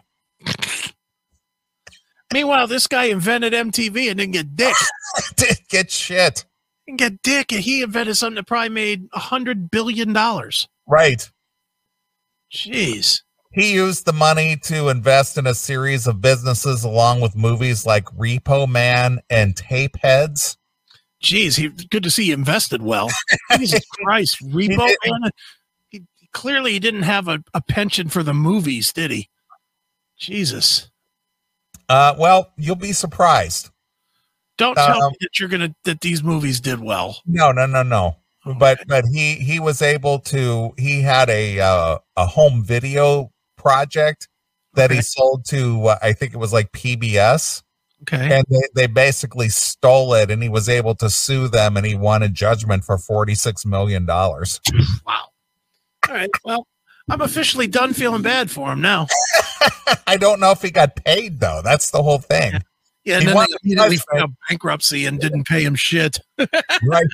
Meanwhile, 2.34 2.68
this 2.68 2.88
guy 2.88 3.06
invented 3.06 3.54
MTV 3.54 4.10
and 4.10 4.20
didn't 4.20 4.34
get 4.34 4.56
dick. 4.56 4.76
Didn't 5.36 5.68
get 5.70 5.92
shit. 5.92 6.46
Didn't 6.86 7.00
get 7.00 7.22
dick, 7.24 7.52
and 7.52 7.62
he 7.62 7.82
invented 7.82 8.18
something 8.18 8.36
that 8.36 8.48
probably 8.48 8.70
made 8.70 9.08
a 9.14 9.20
hundred 9.20 9.72
billion 9.72 10.14
dollars. 10.14 10.68
Right. 10.88 11.30
Jeez. 12.54 13.22
He 13.52 13.74
used 13.74 14.06
the 14.06 14.14
money 14.14 14.58
to 14.64 14.90
invest 14.90 15.38
in 15.38 15.48
a 15.48 15.56
series 15.56 16.06
of 16.06 16.22
businesses 16.22 16.84
along 16.84 17.22
with 17.22 17.36
movies 17.36 17.86
like 17.86 18.06
Repo 18.06 18.70
Man 18.70 19.22
and 19.30 19.56
Tapeheads. 19.56 20.56
Jeez, 21.22 21.58
he 21.58 21.70
good 21.88 22.04
to 22.04 22.12
see 22.12 22.26
he 22.26 22.32
invested 22.32 22.82
well. 22.82 23.10
Jesus 23.58 23.84
Christ, 24.04 24.40
repo 24.42 24.88
did. 24.88 24.98
man. 25.06 25.32
He, 25.90 26.04
clearly 26.32 26.74
he 26.74 26.80
didn't 26.80 27.04
have 27.04 27.28
a, 27.28 27.44
a 27.54 27.62
penchant 27.62 28.12
for 28.12 28.24
the 28.24 28.34
movies, 28.34 28.94
did 28.94 29.12
he? 29.12 29.30
Jesus. 30.18 30.90
Uh, 31.90 32.16
well, 32.18 32.52
you'll 32.58 32.76
be 32.76 32.94
surprised. 32.94 33.70
Don't 34.58 34.76
tell 34.76 35.02
Um, 35.04 35.12
me 35.12 35.18
that 35.22 35.40
you're 35.40 35.50
gonna 35.50 35.74
that 35.86 36.02
these 36.02 36.22
movies 36.24 36.60
did 36.60 36.80
well. 36.80 37.18
No, 37.26 37.52
no, 37.52 37.66
no, 37.66 37.82
no. 37.84 38.16
but 38.58 38.80
but 38.88 39.06
he 39.06 39.36
he 39.36 39.60
was 39.60 39.82
able 39.82 40.20
to 40.20 40.74
he 40.78 41.02
had 41.02 41.30
a 41.30 41.60
uh, 41.60 41.98
a 42.16 42.26
home 42.26 42.64
video 42.64 43.32
project 43.58 44.28
that 44.76 44.92
he 44.92 45.02
sold 45.02 45.46
to 45.46 45.88
uh, 45.88 45.98
I 46.02 46.14
think 46.14 46.34
it 46.34 46.38
was 46.38 46.54
like 46.54 46.72
PBS 46.74 47.64
Okay. 48.04 48.38
and 48.38 48.46
they, 48.50 48.62
they 48.76 48.88
basically 48.88 49.50
stole 49.50 50.14
it 50.14 50.32
and 50.32 50.42
he 50.42 50.48
was 50.48 50.70
able 50.70 50.96
to 50.96 51.10
sue 51.10 51.50
them 51.50 51.76
and 51.76 51.86
he 51.86 51.96
won 51.96 52.24
a 52.24 52.30
judgment 52.30 52.86
for 52.86 52.98
46 52.98 53.66
million 53.66 54.06
dollars 54.06 54.62
Wow. 55.06 55.26
All 56.08 56.16
right. 56.16 56.30
Well, 56.46 56.66
I'm 57.10 57.22
officially 57.22 57.68
done 57.68 57.94
feeling 57.94 58.22
bad 58.22 58.52
for 58.52 58.72
him 58.72 58.82
now. 58.82 59.08
I 60.08 60.18
don't 60.18 60.40
know 60.40 60.52
if 60.52 60.62
he 60.62 60.72
got 60.72 60.96
paid 60.96 61.40
though. 61.40 61.62
That's 61.64 61.92
the 61.92 62.04
whole 62.04 62.20
thing. 62.20 62.62
Yeah, 63.04 63.16
and 63.16 63.24
He 63.24 63.34
then 63.34 63.36
they 63.36 63.56
immediately 63.64 63.98
filed 63.98 64.34
bankruptcy 64.48 65.06
and 65.06 65.20
didn't 65.20 65.48
pay 65.48 65.64
him 65.64 65.76
shit. 65.76 66.20
right. 66.84 67.06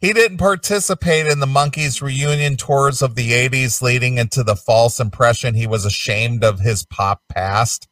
He 0.00 0.12
didn't 0.12 0.38
participate 0.38 1.26
in 1.26 1.40
the 1.40 1.46
monkees 1.46 2.02
reunion 2.02 2.56
tours 2.56 3.00
of 3.00 3.14
the 3.14 3.32
80s 3.32 3.80
leading 3.80 4.18
into 4.18 4.44
the 4.44 4.54
false 4.54 5.00
impression 5.00 5.54
he 5.54 5.66
was 5.66 5.84
ashamed 5.84 6.44
of 6.44 6.60
his 6.60 6.84
pop 6.84 7.22
past. 7.30 7.88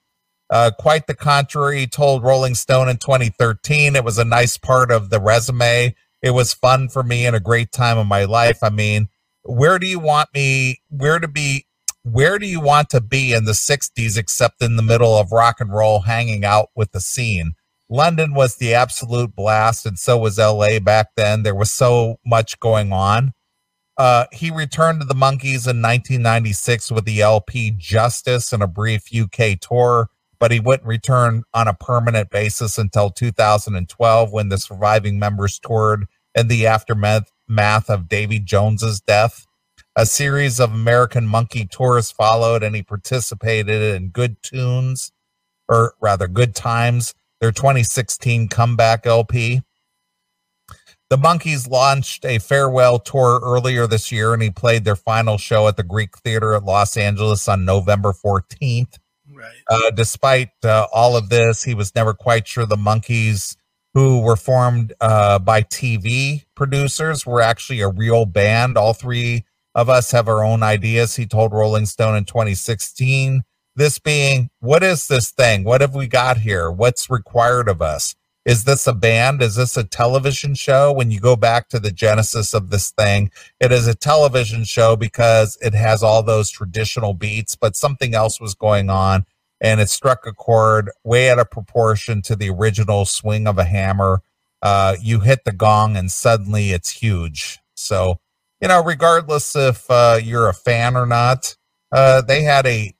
Uh, 0.51 0.71
quite 0.79 1.07
the 1.07 1.15
contrary 1.15 1.81
he 1.81 1.87
told 1.87 2.23
rolling 2.23 2.55
stone 2.55 2.89
in 2.89 2.99
2013 2.99 3.97
it 3.97 4.05
was 4.05 4.19
a 4.19 4.25
nice 4.25 4.59
part 4.59 4.91
of 4.91 5.09
the 5.09 5.21
resume. 5.21 5.95
It 6.23 6.31
was 6.31 6.55
fun 6.55 6.89
for 6.89 7.03
me 7.03 7.27
and 7.27 7.35
a 7.35 7.41
great 7.41 7.73
time 7.73 7.97
of 7.97 8.07
my 8.07 8.25
life. 8.25 8.59
I 8.63 8.69
mean 8.69 9.09
where 9.45 9.79
do 9.79 9.87
you 9.87 9.99
want 9.99 10.29
me 10.35 10.81
where 10.91 11.19
to 11.19 11.29
be 11.29 11.67
where 12.03 12.39
do 12.39 12.47
you 12.47 12.61
want 12.61 12.91
to 12.91 13.01
be 13.01 13.33
in 13.33 13.45
the 13.47 13.53
60s 13.53 14.19
except 14.19 14.63
in 14.63 14.77
the 14.77 14.83
middle 14.83 15.17
of 15.17 15.33
rock 15.33 15.61
and 15.61 15.73
roll 15.73 16.01
hanging 16.01 16.45
out 16.45 16.69
with 16.75 16.93
the 16.93 17.01
scene 17.01 17.55
London 17.89 18.35
was 18.35 18.57
the 18.57 18.75
absolute 18.75 19.35
blast, 19.35 19.85
and 19.85 19.99
so 19.99 20.19
was 20.19 20.39
LA 20.39 20.79
back 20.79 21.09
then. 21.17 21.43
There 21.43 21.55
was 21.55 21.73
so 21.73 22.19
much 22.25 22.59
going 22.61 22.93
on. 22.93 23.33
Uh, 23.97 24.25
he 24.33 24.51
returned 24.51 25.01
to 25.01 25.07
the 25.07 25.15
Monkees 25.15 25.69
in 25.69 25.81
1996 25.81 26.91
with 26.91 27.05
the 27.05 27.21
LP 27.21 27.71
Justus 27.71 28.53
and 28.53 28.63
a 28.63 28.67
brief 28.67 29.05
UK 29.15 29.61
tour, 29.61 30.09
but 30.41 30.51
he 30.51 30.59
wouldn't 30.59 30.89
return 30.89 31.45
on 31.53 31.69
a 31.69 31.75
permanent 31.75 32.31
basis 32.31 32.79
until 32.79 33.11
2012 33.11 34.33
when 34.33 34.49
the 34.49 34.59
surviving 34.59 35.19
members 35.19 35.61
toured 35.61 36.07
in 36.35 36.49
the 36.49 36.67
aftermath 36.67 37.31
math 37.49 37.89
of 37.91 38.09
Davy 38.09 38.39
Jones's 38.39 39.01
death. 39.01 39.47
A 39.97 40.07
series 40.07 40.59
of 40.59 40.73
American 40.73 41.27
Monkee 41.27 41.71
tours 41.71 42.11
followed, 42.11 42.63
and 42.63 42.75
he 42.75 42.83
participated 42.83 43.95
in 43.95 44.09
Good 44.09 44.43
Tunes, 44.43 45.13
or 45.69 45.95
rather, 46.01 46.27
Good 46.27 46.55
Times, 46.55 47.15
their 47.41 47.53
2016 47.53 48.49
comeback 48.49 49.07
LP. 49.07 49.63
The 51.11 51.17
Monkees 51.17 51.71
launched 51.71 52.25
a 52.25 52.39
farewell 52.39 52.99
tour 52.99 53.41
earlier 53.45 53.87
this 53.87 54.11
year, 54.11 54.33
and 54.33 54.43
he 54.43 54.51
played 54.51 54.85
their 54.85 54.97
final 54.97 55.39
show 55.39 55.69
at 55.69 55.77
the 55.77 55.83
Greek 55.83 56.17
Theater 56.19 56.55
at 56.55 56.65
Los 56.65 56.97
Angeles 56.97 57.47
on 57.47 57.65
November 57.65 58.13
14th. 58.13 58.99
Right. 59.33 59.53
Uh, 59.71 59.91
despite 59.91 60.51
uh, 60.65 60.87
all 60.93 61.17
of 61.17 61.29
this, 61.29 61.63
he 61.63 61.75
was 61.75 61.95
never 61.95 62.15
quite 62.15 62.49
sure 62.49 62.67
the 62.67 62.77
Monkees, 62.77 63.57
who 63.95 64.21
were 64.21 64.37
formed 64.37 64.93
uh, 65.01 65.39
by 65.39 65.63
TV 65.63 66.45
producers, 66.55 67.25
were 67.25 67.41
actually 67.41 67.81
a 67.81 67.89
real 67.89 68.27
band. 68.27 68.77
All 68.77 68.93
three 68.93 69.45
of 69.75 69.89
us 69.89 70.11
have 70.11 70.29
our 70.29 70.45
own 70.45 70.63
ideas, 70.63 71.17
he 71.17 71.27
told 71.27 71.53
Rolling 71.53 71.87
Stone 71.87 72.17
in 72.17 72.25
2016. 72.25 73.43
This 73.77 73.99
being, 73.99 74.51
what 74.61 74.85
is 74.85 75.09
this 75.09 75.31
thing? 75.31 75.65
What 75.65 75.81
have 75.81 75.95
we 75.95 76.07
got 76.07 76.39
here? 76.39 76.71
What's 76.71 77.11
required 77.11 77.69
of 77.69 77.83
us? 77.83 78.15
Is 78.45 78.65
this 78.65 78.87
a 78.87 78.93
band? 78.93 79.43
Is 79.43 79.57
this 79.57 79.77
a 79.77 79.85
television 79.85 80.55
show? 80.55 80.93
When 80.93 81.11
you 81.11 81.19
go 81.19 81.35
back 81.35 81.69
to 81.71 81.81
the 81.81 81.91
genesis 81.91 82.53
of 82.53 82.71
this 82.71 82.91
thing, 82.91 83.31
it 83.59 83.73
is 83.73 83.87
a 83.87 83.95
television 83.95 84.65
show 84.65 84.97
because 84.97 85.57
it 85.63 85.75
has 85.75 86.03
all 86.03 86.23
those 86.23 86.51
traditional 86.51 87.15
beats, 87.15 87.57
but 87.57 87.75
something 87.75 88.15
else 88.15 88.41
was 88.41 88.55
going 88.55 88.91
on 88.91 89.25
and 89.65 89.81
it 89.81 89.89
struck 89.89 90.27
a 90.27 90.33
chord 90.33 90.91
way 91.05 91.31
out 91.31 91.39
of 91.39 91.51
proportion 91.51 92.21
to 92.21 92.37
the 92.37 92.51
original 92.51 93.07
swing 93.07 93.47
of 93.47 93.57
a 93.57 93.65
hammer. 93.65 94.21
Uh, 94.61 94.95
you 95.01 95.21
hit 95.21 95.45
the 95.47 95.53
gong 95.53 95.97
and 95.97 96.11
suddenly 96.11 96.73
it's 96.73 96.91
huge. 96.91 97.59
So, 97.75 98.21
you 98.61 98.69
know, 98.69 98.85
regardless 98.85 99.57
if 99.57 99.91
uh, 99.91 100.21
you're 100.23 100.51
a 100.51 100.55
fan 100.55 100.99
or 100.99 101.07
not, 101.07 101.57
uh, 101.93 102.21
they 102.21 102.43
had 102.43 102.67
a, 102.67 102.93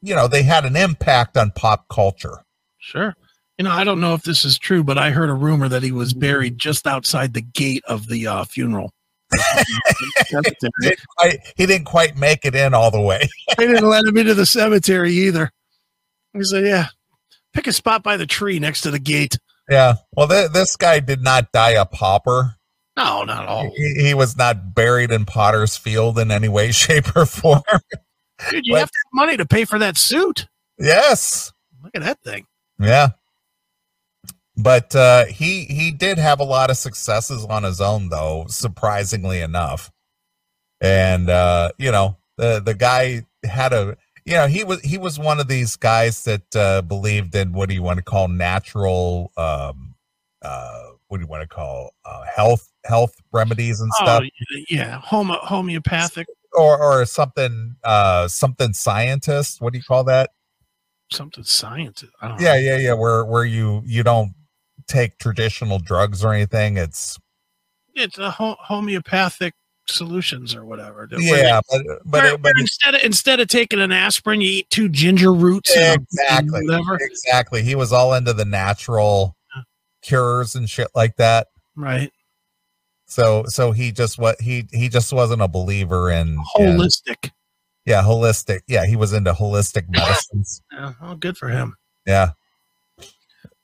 you 0.00 0.14
know, 0.14 0.26
they 0.26 0.42
had 0.42 0.64
an 0.64 0.74
impact 0.74 1.36
on 1.36 1.50
pop 1.50 1.86
culture. 1.90 2.38
Sure. 2.78 3.14
You 3.58 3.64
know, 3.64 3.70
I 3.70 3.84
don't 3.84 4.00
know 4.00 4.14
if 4.14 4.22
this 4.22 4.46
is 4.46 4.58
true, 4.58 4.82
but 4.84 4.96
I 4.96 5.10
heard 5.10 5.28
a 5.28 5.34
rumor 5.34 5.68
that 5.68 5.82
he 5.82 5.92
was 5.92 6.14
buried 6.14 6.56
just 6.56 6.86
outside 6.86 7.34
the 7.34 7.42
gate 7.42 7.84
of 7.86 8.08
the 8.08 8.26
uh, 8.26 8.44
funeral. 8.44 8.90
He 9.30 10.40
didn't, 10.80 11.00
quite, 11.18 11.38
he 11.56 11.66
didn't 11.66 11.86
quite 11.86 12.16
make 12.16 12.46
it 12.46 12.54
in 12.54 12.72
all 12.72 12.90
the 12.90 13.00
way. 13.00 13.28
they 13.58 13.66
didn't 13.66 13.86
let 13.86 14.06
him 14.06 14.16
into 14.16 14.32
the 14.32 14.46
cemetery 14.46 15.12
either. 15.12 15.50
He 16.34 16.42
said, 16.44 16.64
"Yeah, 16.66 16.86
pick 17.52 17.66
a 17.66 17.72
spot 17.72 18.02
by 18.02 18.16
the 18.16 18.26
tree 18.26 18.58
next 18.58 18.80
to 18.82 18.90
the 18.90 18.98
gate." 18.98 19.38
Yeah. 19.70 19.94
Well, 20.16 20.28
th- 20.28 20.50
this 20.50 20.76
guy 20.76 21.00
did 21.00 21.22
not 21.22 21.50
die 21.52 21.70
a 21.70 21.86
pauper. 21.86 22.56
No, 22.96 23.24
not 23.24 23.46
all. 23.46 23.70
He, 23.74 23.94
he 24.08 24.14
was 24.14 24.36
not 24.36 24.74
buried 24.74 25.10
in 25.10 25.24
Potter's 25.24 25.76
Field 25.76 26.18
in 26.18 26.30
any 26.30 26.48
way, 26.48 26.70
shape, 26.72 27.16
or 27.16 27.24
form. 27.26 27.62
Dude, 28.50 28.66
you 28.66 28.74
But- 28.74 28.80
have 28.80 28.90
to 28.90 28.98
have 29.06 29.12
money 29.26 29.36
to 29.36 29.46
pay 29.46 29.64
for 29.64 29.78
that 29.78 29.96
suit. 29.96 30.46
yes. 30.78 31.52
Look 31.82 31.92
at 31.94 32.02
that 32.02 32.20
thing. 32.22 32.46
Yeah. 32.78 33.08
But 34.56 34.94
uh, 34.94 35.26
he 35.26 35.64
he 35.64 35.90
did 35.90 36.18
have 36.18 36.38
a 36.40 36.44
lot 36.44 36.70
of 36.70 36.76
successes 36.76 37.44
on 37.44 37.64
his 37.64 37.80
own, 37.80 38.08
though, 38.08 38.46
surprisingly 38.48 39.40
enough. 39.40 39.90
And 40.80 41.28
uh, 41.28 41.72
you 41.78 41.90
know, 41.90 42.16
the 42.36 42.60
the 42.64 42.74
guy 42.74 43.26
had 43.42 43.72
a 43.72 43.96
you 44.24 44.34
know 44.34 44.46
he 44.46 44.64
was 44.64 44.80
he 44.80 44.98
was 44.98 45.18
one 45.18 45.40
of 45.40 45.48
these 45.48 45.76
guys 45.76 46.24
that 46.24 46.56
uh, 46.56 46.82
believed 46.82 47.34
in 47.34 47.52
what 47.52 47.68
do 47.68 47.74
you 47.74 47.82
want 47.82 47.98
to 47.98 48.02
call 48.02 48.28
natural 48.28 49.32
um 49.36 49.94
uh 50.42 50.82
what 51.08 51.18
do 51.18 51.22
you 51.22 51.28
want 51.28 51.42
to 51.42 51.48
call 51.48 51.94
uh, 52.04 52.22
health 52.24 52.70
health 52.84 53.14
remedies 53.32 53.80
and 53.80 53.90
Oh, 54.00 54.04
stuff 54.04 54.24
yeah, 54.70 55.00
homo- 55.00 55.38
homeopathic 55.42 56.26
or 56.52 56.80
or 56.82 57.04
something 57.06 57.76
uh 57.84 58.28
something 58.28 58.72
scientist 58.72 59.60
what 59.60 59.72
do 59.72 59.78
you 59.78 59.84
call 59.84 60.04
that 60.04 60.30
something 61.12 61.44
scientist. 61.44 62.12
I 62.20 62.28
don't 62.28 62.40
yeah 62.40 62.54
know. 62.54 62.60
yeah 62.60 62.78
yeah 62.78 62.92
where 62.94 63.24
where 63.24 63.44
you 63.44 63.82
you 63.84 64.02
don't 64.02 64.32
take 64.86 65.18
traditional 65.18 65.78
drugs 65.78 66.24
or 66.24 66.32
anything 66.32 66.76
it's 66.76 67.18
It's 67.94 68.18
a 68.18 68.30
ho- 68.30 68.56
homeopathic 68.58 69.54
solutions 69.86 70.54
or 70.54 70.64
whatever. 70.64 71.06
yeah 71.18 71.60
but 71.70 71.82
but, 72.04 72.22
where- 72.22 72.34
it, 72.34 72.42
but 72.42 72.52
instead 72.58 72.94
of 72.94 73.02
instead 73.02 73.40
of 73.40 73.48
taking 73.48 73.80
an 73.80 73.92
aspirin, 73.92 74.40
you 74.40 74.48
eat 74.48 74.70
two 74.70 74.88
ginger 74.88 75.32
roots. 75.32 75.70
exactly 75.76 76.66
exactly 77.00 77.62
he 77.62 77.74
was 77.74 77.92
all 77.92 78.14
into 78.14 78.32
the 78.32 78.44
natural 78.44 79.36
cures 80.02 80.54
and 80.54 80.68
shit 80.70 80.88
like 80.94 81.16
that 81.16 81.48
Right. 81.76 82.10
so 83.06 83.44
so 83.48 83.72
he 83.72 83.90
just 83.92 84.18
what 84.18 84.40
he 84.40 84.66
he 84.72 84.88
just 84.88 85.12
wasn't 85.12 85.42
a 85.42 85.48
believer 85.48 86.10
in 86.10 86.28
in- 86.58 86.76
Holistic. 86.78 87.30
yeah 87.84 88.02
holistic 88.02 88.60
yeah 88.68 88.86
he 88.86 88.96
was 88.96 89.12
into 89.12 89.32
holistic 89.32 89.84
medicines 89.88 90.62
Yeah, 90.72 90.92
well, 91.00 91.14
good 91.16 91.36
for 91.36 91.48
him. 91.48 91.76
Yeah. 92.06 92.30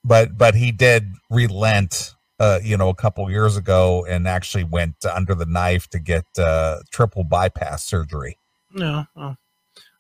But 0.03 0.37
but 0.39 0.55
he 0.55 0.73
did 0.73 1.13
relent 1.31 2.15
uh 2.41 2.59
you 2.63 2.77
know 2.77 2.89
a 2.89 2.95
couple 2.95 3.31
years 3.31 3.57
ago 3.57 4.05
and 4.09 4.27
actually 4.27 4.65
went 4.65 4.97
under 5.05 5.35
the 5.35 5.47
knife 5.47 5.87
to 5.89 6.01
get 6.01 6.25
uh 6.39 6.79
triple 6.91 7.23
bypass 7.23 7.85
surgery. 7.85 8.37
No, 8.73 9.05
well, 9.15 9.37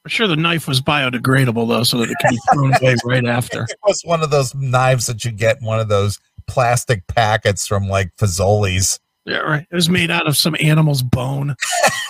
I'm 0.04 0.08
sure 0.08 0.26
the 0.26 0.36
knife 0.36 0.66
was 0.66 0.80
biodegradable 0.80 1.68
though, 1.68 1.84
so 1.84 1.98
that 1.98 2.10
it 2.10 2.16
can 2.20 2.30
be 2.30 2.38
thrown 2.52 2.74
away 2.80 2.96
right 3.04 3.26
after. 3.26 3.64
It 3.64 3.76
was 3.84 4.02
one 4.04 4.22
of 4.22 4.30
those 4.30 4.54
knives 4.54 5.06
that 5.06 5.24
you 5.24 5.30
get 5.30 5.60
in 5.60 5.66
one 5.66 5.78
of 5.78 5.88
those 5.88 6.18
plastic 6.46 7.06
packets 7.06 7.66
from 7.66 7.88
like 7.88 8.14
Fazoli's. 8.16 8.98
Yeah, 9.26 9.38
right. 9.38 9.66
It 9.70 9.74
was 9.74 9.90
made 9.90 10.10
out 10.10 10.26
of 10.26 10.36
some 10.36 10.56
animal's 10.58 11.02
bone. 11.02 11.54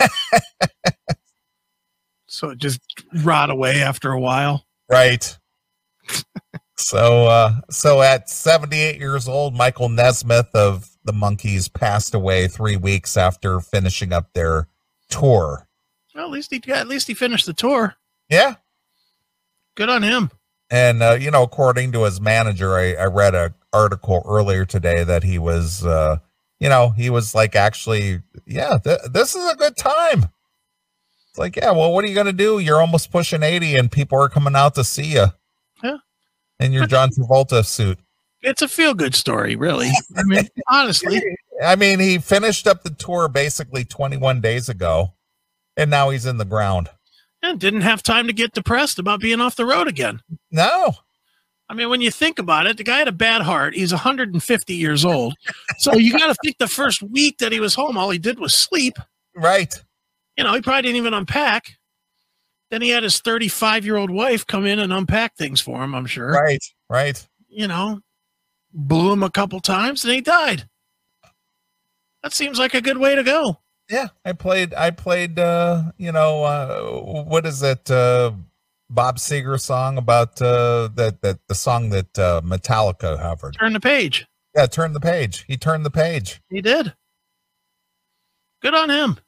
so 2.26 2.50
it 2.50 2.58
just 2.58 2.80
rot 3.24 3.50
away 3.50 3.82
after 3.82 4.12
a 4.12 4.20
while. 4.20 4.64
Right. 4.88 5.36
so 6.80 7.26
uh 7.26 7.54
so 7.70 8.02
at 8.02 8.28
78 8.28 8.98
years 8.98 9.28
old, 9.28 9.54
Michael 9.54 9.88
Nesmith 9.88 10.54
of 10.54 10.90
the 11.04 11.12
Monkees 11.12 11.72
passed 11.72 12.14
away 12.14 12.48
three 12.48 12.76
weeks 12.76 13.16
after 13.16 13.60
finishing 13.60 14.12
up 14.12 14.32
their 14.32 14.68
tour. 15.08 15.66
Well, 16.14 16.24
at 16.24 16.30
least 16.30 16.52
he 16.52 16.72
at 16.72 16.88
least 16.88 17.08
he 17.08 17.14
finished 17.14 17.46
the 17.46 17.52
tour. 17.52 17.94
Yeah. 18.28 18.54
Good 19.74 19.88
on 19.88 20.02
him. 20.02 20.30
And 20.70 21.02
uh, 21.02 21.18
you 21.20 21.30
know, 21.30 21.42
according 21.42 21.92
to 21.92 22.04
his 22.04 22.20
manager, 22.20 22.74
I, 22.74 22.94
I 22.94 23.06
read 23.06 23.34
a 23.34 23.54
article 23.72 24.22
earlier 24.26 24.64
today 24.64 25.04
that 25.04 25.22
he 25.24 25.38
was, 25.38 25.84
uh, 25.84 26.18
you 26.58 26.68
know, 26.68 26.90
he 26.90 27.10
was 27.10 27.34
like, 27.34 27.56
actually, 27.56 28.20
yeah, 28.46 28.78
th- 28.82 29.00
this 29.12 29.34
is 29.34 29.50
a 29.50 29.56
good 29.56 29.76
time. 29.76 30.26
It's 31.28 31.38
like, 31.38 31.56
yeah, 31.56 31.70
well, 31.70 31.92
what 31.92 32.04
are 32.04 32.08
you 32.08 32.14
gonna 32.14 32.32
do? 32.32 32.58
You're 32.58 32.80
almost 32.80 33.10
pushing 33.10 33.42
eighty, 33.42 33.76
and 33.76 33.90
people 33.90 34.20
are 34.20 34.28
coming 34.28 34.54
out 34.54 34.74
to 34.76 34.84
see 34.84 35.14
you. 35.14 35.26
Yeah. 35.82 35.96
In 36.60 36.72
your 36.72 36.86
John 36.86 37.10
Travolta 37.10 37.64
suit. 37.64 37.98
It's 38.42 38.62
a 38.62 38.68
feel 38.68 38.94
good 38.94 39.14
story, 39.14 39.56
really. 39.56 39.90
I 40.16 40.22
mean, 40.24 40.48
honestly. 40.68 41.20
I 41.64 41.76
mean, 41.76 41.98
he 41.98 42.18
finished 42.18 42.66
up 42.66 42.82
the 42.84 42.90
tour 42.90 43.28
basically 43.28 43.84
21 43.84 44.40
days 44.40 44.68
ago, 44.68 45.14
and 45.76 45.90
now 45.90 46.10
he's 46.10 46.26
in 46.26 46.38
the 46.38 46.44
ground. 46.44 46.88
And 47.42 47.58
didn't 47.58 47.80
have 47.82 48.02
time 48.02 48.26
to 48.26 48.32
get 48.32 48.52
depressed 48.52 48.98
about 48.98 49.20
being 49.20 49.40
off 49.40 49.56
the 49.56 49.66
road 49.66 49.88
again. 49.88 50.20
No, 50.50 50.94
I 51.70 51.72
mean, 51.72 51.88
when 51.88 52.00
you 52.00 52.10
think 52.10 52.40
about 52.40 52.66
it, 52.66 52.76
the 52.78 52.82
guy 52.82 52.98
had 52.98 53.06
a 53.06 53.12
bad 53.12 53.42
heart. 53.42 53.74
He's 53.74 53.92
150 53.92 54.74
years 54.74 55.04
old. 55.04 55.36
So 55.78 55.94
you 55.94 56.18
got 56.18 56.26
to 56.26 56.34
think 56.42 56.58
the 56.58 56.66
first 56.66 57.00
week 57.00 57.38
that 57.38 57.52
he 57.52 57.60
was 57.60 57.76
home, 57.76 57.96
all 57.96 58.10
he 58.10 58.18
did 58.18 58.40
was 58.40 58.56
sleep. 58.56 58.98
right. 59.36 59.72
You 60.36 60.44
know, 60.44 60.52
he 60.54 60.62
probably 60.62 60.82
didn't 60.82 60.96
even 60.96 61.14
unpack. 61.14 61.76
Then 62.70 62.82
he 62.82 62.90
had 62.90 63.02
his 63.02 63.18
35 63.20 63.84
year 63.84 63.96
old 63.96 64.10
wife 64.10 64.46
come 64.46 64.64
in 64.66 64.78
and 64.78 64.92
unpack 64.92 65.36
things 65.36 65.60
for 65.60 65.82
him, 65.82 65.94
I'm 65.94 66.06
sure. 66.06 66.30
Right, 66.32 66.62
right. 66.88 67.26
You 67.48 67.66
know, 67.66 68.00
blew 68.72 69.12
him 69.12 69.22
a 69.22 69.30
couple 69.30 69.60
times 69.60 70.04
and 70.04 70.14
he 70.14 70.20
died. 70.20 70.68
That 72.22 72.32
seems 72.32 72.58
like 72.58 72.74
a 72.74 72.80
good 72.80 72.98
way 72.98 73.14
to 73.14 73.22
go. 73.24 73.58
Yeah, 73.88 74.08
I 74.24 74.32
played. 74.34 74.72
I 74.74 74.90
played. 74.90 75.38
uh 75.38 75.90
You 75.98 76.12
know, 76.12 76.44
uh 76.44 77.24
what 77.24 77.44
is 77.46 77.62
it? 77.62 77.90
uh 77.90 78.32
Bob 78.88 79.16
Seger 79.18 79.58
song 79.60 79.98
about 79.98 80.40
uh 80.40 80.88
that 80.94 81.22
that 81.22 81.38
the 81.48 81.54
song 81.56 81.90
that 81.90 82.16
uh 82.18 82.40
Metallica 82.44 83.18
covered. 83.18 83.56
Turn 83.58 83.72
the 83.72 83.80
page. 83.80 84.26
Yeah, 84.54 84.66
turn 84.66 84.92
the 84.92 85.00
page. 85.00 85.44
He 85.48 85.56
turned 85.56 85.84
the 85.84 85.90
page. 85.90 86.40
He 86.50 86.60
did. 86.60 86.92
Good 88.62 88.74
on 88.74 88.90
him. 88.90 89.18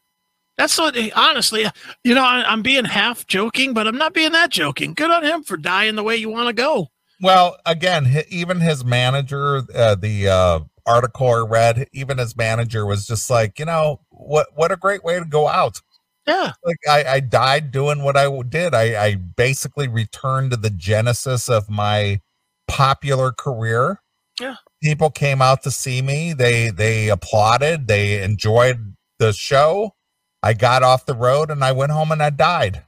That's 0.59 0.77
what, 0.79 0.97
honestly, 1.17 1.67
you 2.05 2.15
know, 2.15 2.25
I, 2.25 2.45
I'm 2.47 2.63
being 2.63 2.85
half 2.85 3.27
joking, 3.27 3.73
but 3.73 3.87
I'm 3.87 3.97
not 3.97 4.15
being 4.15 4.33
that 4.33 4.51
joking. 4.51 4.95
Good 4.95 5.11
on 5.11 5.25
him 5.25 5.43
for 5.43 5.57
dying 5.57 5.97
the 5.97 6.03
way 6.03 6.17
you 6.17 6.29
want 6.29 6.49
to 6.49 6.53
go. 6.53 6.89
Well, 7.21 7.57
again, 7.65 8.25
even 8.29 8.61
his 8.61 8.85
manager, 8.85 9.63
uh, 9.75 9.95
the 9.95 10.29
uh 10.29 10.61
article 10.87 11.29
I 11.29 11.39
read, 11.39 11.87
even 11.93 12.19
his 12.19 12.37
manager 12.37 12.85
was 12.85 13.07
just 13.07 13.31
like, 13.31 13.59
you 13.59 13.65
know, 13.65 14.01
what 14.11 14.49
what 14.55 14.73
a 14.73 14.77
great 14.77 15.05
way 15.05 15.19
to 15.19 15.25
go 15.25 15.49
out. 15.49 15.81
Yeah. 16.27 16.53
like 16.65 16.79
I, 16.89 17.05
I 17.05 17.21
died 17.21 17.73
doing 17.73 18.03
what 18.03 18.17
I 18.17 18.29
did. 18.43 18.75
I, 18.75 19.05
I 19.07 19.15
basically 19.17 19.89
returned 19.89 20.53
to 20.53 20.57
the 20.57 20.71
genesis 20.71 21.49
of 21.49 21.69
my 21.69 22.21
popular 22.69 23.33
career. 23.33 24.01
Yeah. 24.41 24.57
People 24.83 25.11
came 25.11 25.43
out 25.43 25.63
to 25.65 25.71
see 25.71 26.01
me. 26.01 26.33
They 26.33 26.71
they 26.71 27.09
applauded. 27.09 27.89
They 27.89 28.23
enjoyed 28.23 28.95
the 29.19 29.33
show. 29.33 29.95
I 30.43 30.55
got 30.55 30.83
off 30.83 31.07
the 31.07 31.15
road 31.15 31.51
and 31.51 31.63
I 31.63 31.73
went 31.73 31.93
home 31.93 32.13
and 32.13 32.23
I 32.23 32.31
died. 32.31 32.83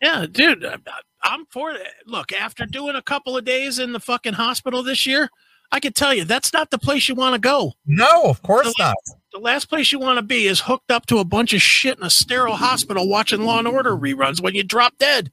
Yeah, 0.00 0.26
dude. 0.30 0.64
uh, 0.64 0.78
I'm 1.22 1.46
for 1.46 1.72
it. 1.72 1.82
Look, 2.06 2.32
after 2.32 2.64
doing 2.64 2.96
a 2.96 3.02
couple 3.02 3.36
of 3.36 3.44
days 3.44 3.78
in 3.78 3.92
the 3.92 4.00
fucking 4.00 4.34
hospital 4.34 4.82
this 4.82 5.06
year, 5.06 5.28
I 5.70 5.80
can 5.80 5.92
tell 5.92 6.14
you 6.14 6.24
that's 6.24 6.52
not 6.52 6.70
the 6.70 6.78
place 6.78 7.08
you 7.08 7.14
want 7.14 7.34
to 7.34 7.40
go. 7.40 7.74
No, 7.86 8.22
of 8.24 8.42
course 8.42 8.72
not. 8.78 8.96
The 9.32 9.38
last 9.38 9.66
place 9.66 9.92
you 9.92 9.98
want 9.98 10.18
to 10.18 10.22
be 10.22 10.46
is 10.46 10.60
hooked 10.60 10.90
up 10.90 11.04
to 11.06 11.18
a 11.18 11.24
bunch 11.24 11.52
of 11.52 11.60
shit 11.60 11.98
in 11.98 12.04
a 12.04 12.10
sterile 12.10 12.56
hospital 12.56 13.08
watching 13.08 13.42
Law 13.42 13.58
and 13.58 13.68
Order 13.68 13.94
reruns 13.94 14.40
when 14.40 14.54
you 14.54 14.62
drop 14.62 14.96
dead. 14.98 15.30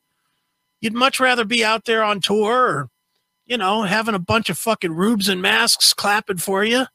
You'd 0.82 0.94
much 0.94 1.20
rather 1.20 1.46
be 1.46 1.64
out 1.64 1.86
there 1.86 2.04
on 2.04 2.20
tour 2.20 2.68
or, 2.68 2.90
you 3.46 3.58
know, 3.58 3.84
having 3.84 4.14
a 4.14 4.20
bunch 4.20 4.50
of 4.50 4.58
fucking 4.58 4.94
rubes 4.94 5.30
and 5.30 5.42
masks 5.42 5.94
clapping 5.94 6.38
for 6.38 6.66
you. 6.66 6.86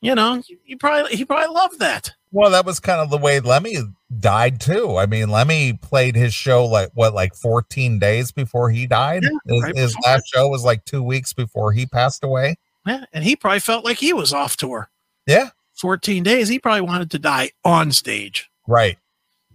You 0.00 0.14
know, 0.14 0.42
you 0.64 0.76
probably 0.76 1.16
he 1.16 1.24
probably 1.24 1.52
loved 1.52 1.80
that. 1.80 2.12
Well, 2.30 2.50
that 2.50 2.66
was 2.66 2.80
kind 2.80 3.00
of 3.00 3.10
the 3.10 3.18
way 3.18 3.40
Lemmy 3.40 3.76
died 4.18 4.60
too. 4.60 4.96
I 4.96 5.06
mean, 5.06 5.30
Lemmy 5.30 5.72
played 5.72 6.14
his 6.14 6.34
show 6.34 6.66
like 6.66 6.90
what, 6.94 7.14
like 7.14 7.34
14 7.34 7.98
days 7.98 8.32
before 8.32 8.70
he 8.70 8.86
died. 8.86 9.22
Yeah, 9.22 9.54
his 9.54 9.62
right 9.62 9.76
his 9.76 9.96
last 10.04 10.24
show 10.26 10.48
was 10.48 10.64
like 10.64 10.84
two 10.84 11.02
weeks 11.02 11.32
before 11.32 11.72
he 11.72 11.86
passed 11.86 12.22
away. 12.22 12.56
Yeah, 12.86 13.04
and 13.12 13.24
he 13.24 13.36
probably 13.36 13.60
felt 13.60 13.84
like 13.84 13.98
he 13.98 14.12
was 14.12 14.32
off 14.32 14.56
tour. 14.56 14.90
Yeah, 15.26 15.50
14 15.74 16.22
days, 16.22 16.48
he 16.48 16.58
probably 16.58 16.80
wanted 16.82 17.10
to 17.12 17.18
die 17.18 17.50
on 17.64 17.92
stage. 17.92 18.50
right. 18.66 18.98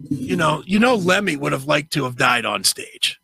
You 0.09 0.35
know, 0.35 0.63
you 0.65 0.79
know 0.79 0.95
Lemmy 0.95 1.37
would 1.37 1.51
have 1.51 1.65
liked 1.65 1.93
to 1.93 2.03
have 2.03 2.17
died 2.17 2.45
on 2.45 2.63
stage. 2.63 3.19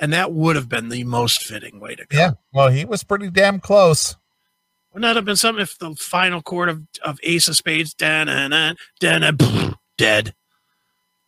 And 0.00 0.12
that 0.12 0.32
would 0.32 0.56
have 0.56 0.68
been 0.68 0.88
the 0.88 1.04
most 1.04 1.44
fitting 1.44 1.78
way 1.78 1.94
to 1.94 2.04
go. 2.06 2.18
Yeah. 2.18 2.30
Well, 2.52 2.68
he 2.70 2.84
was 2.84 3.04
pretty 3.04 3.30
damn 3.30 3.60
close. 3.60 4.16
Wouldn't 4.94 5.08
that 5.08 5.16
have 5.16 5.24
been 5.24 5.34
something 5.34 5.60
if 5.60 5.76
the 5.76 5.96
final 5.96 6.40
chord 6.40 6.68
of, 6.68 6.82
of 7.04 7.18
Ace 7.24 7.48
of 7.48 7.56
Spades, 7.56 7.94
dan 7.94 8.28
dan 8.28 8.76
dan 9.00 9.74
dead? 9.98 10.34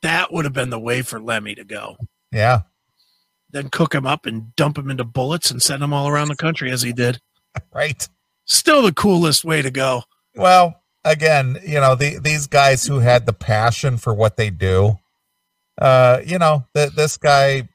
That 0.03 0.33
would 0.33 0.45
have 0.45 0.55
been 0.55 0.71
the 0.71 0.79
way 0.79 1.03
for 1.03 1.21
Lemmy 1.21 1.57
to 1.57 1.64
go. 1.64 1.97
Yeah. 2.31 2.61
Then 3.51 3.69
cook 3.69 3.93
him 3.93 4.07
up 4.07 4.25
and 4.25 4.55
dump 4.55 4.79
him 4.79 4.89
into 4.89 5.03
bullets 5.03 5.51
and 5.51 5.61
send 5.61 5.83
him 5.83 5.93
all 5.93 6.07
around 6.07 6.29
the 6.29 6.37
country 6.37 6.71
as 6.71 6.83
he 6.83 6.93
did. 6.93 7.21
Right. 7.73 8.07
Still 8.45 8.83
the 8.83 8.93
coolest 8.93 9.43
way 9.43 9.62
to 9.62 9.71
go. 9.71 10.03
Well, 10.35 10.83
again, 11.05 11.57
you 11.67 11.81
know, 11.81 11.95
the, 11.95 12.19
these 12.19 12.47
guys 12.47 12.85
who 12.85 12.99
had 12.99 13.25
the 13.25 13.33
passion 13.33 13.97
for 13.97 14.12
what 14.12 14.37
they 14.37 14.51
do, 14.51 14.99
uh, 15.81 16.21
you 16.23 16.39
know, 16.39 16.67
th- 16.75 16.93
this 16.93 17.17
guy 17.17 17.67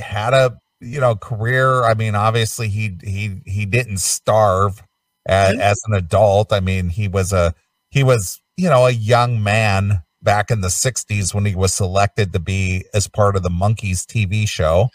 had 0.00 0.32
a, 0.32 0.58
you 0.80 1.00
know, 1.00 1.16
career. 1.16 1.84
I 1.84 1.92
mean, 1.92 2.14
obviously 2.14 2.68
he, 2.68 2.96
he, 3.04 3.42
he 3.44 3.66
didn't 3.66 3.98
starve 3.98 4.82
as, 5.26 5.56
Mhm. 5.56 5.60
as 5.60 5.80
an 5.86 5.94
adult. 5.94 6.52
I 6.52 6.60
mean, 6.60 6.88
he 6.88 7.08
was 7.08 7.32
a, 7.32 7.54
he 7.90 8.02
was, 8.02 8.40
you 8.56 8.68
know, 8.68 8.86
a 8.86 8.90
young 8.90 9.42
man 9.42 10.02
back 10.22 10.50
in 10.50 10.60
the 10.60 10.70
60s 10.70 11.34
when 11.34 11.46
he 11.46 11.54
was 11.54 11.72
selected 11.72 12.32
to 12.32 12.38
be 12.38 12.84
as 12.94 13.08
part 13.08 13.36
of 13.36 13.42
the 13.42 13.48
Monkees 13.50 14.04
TV 14.04 14.46
show. 14.48 14.88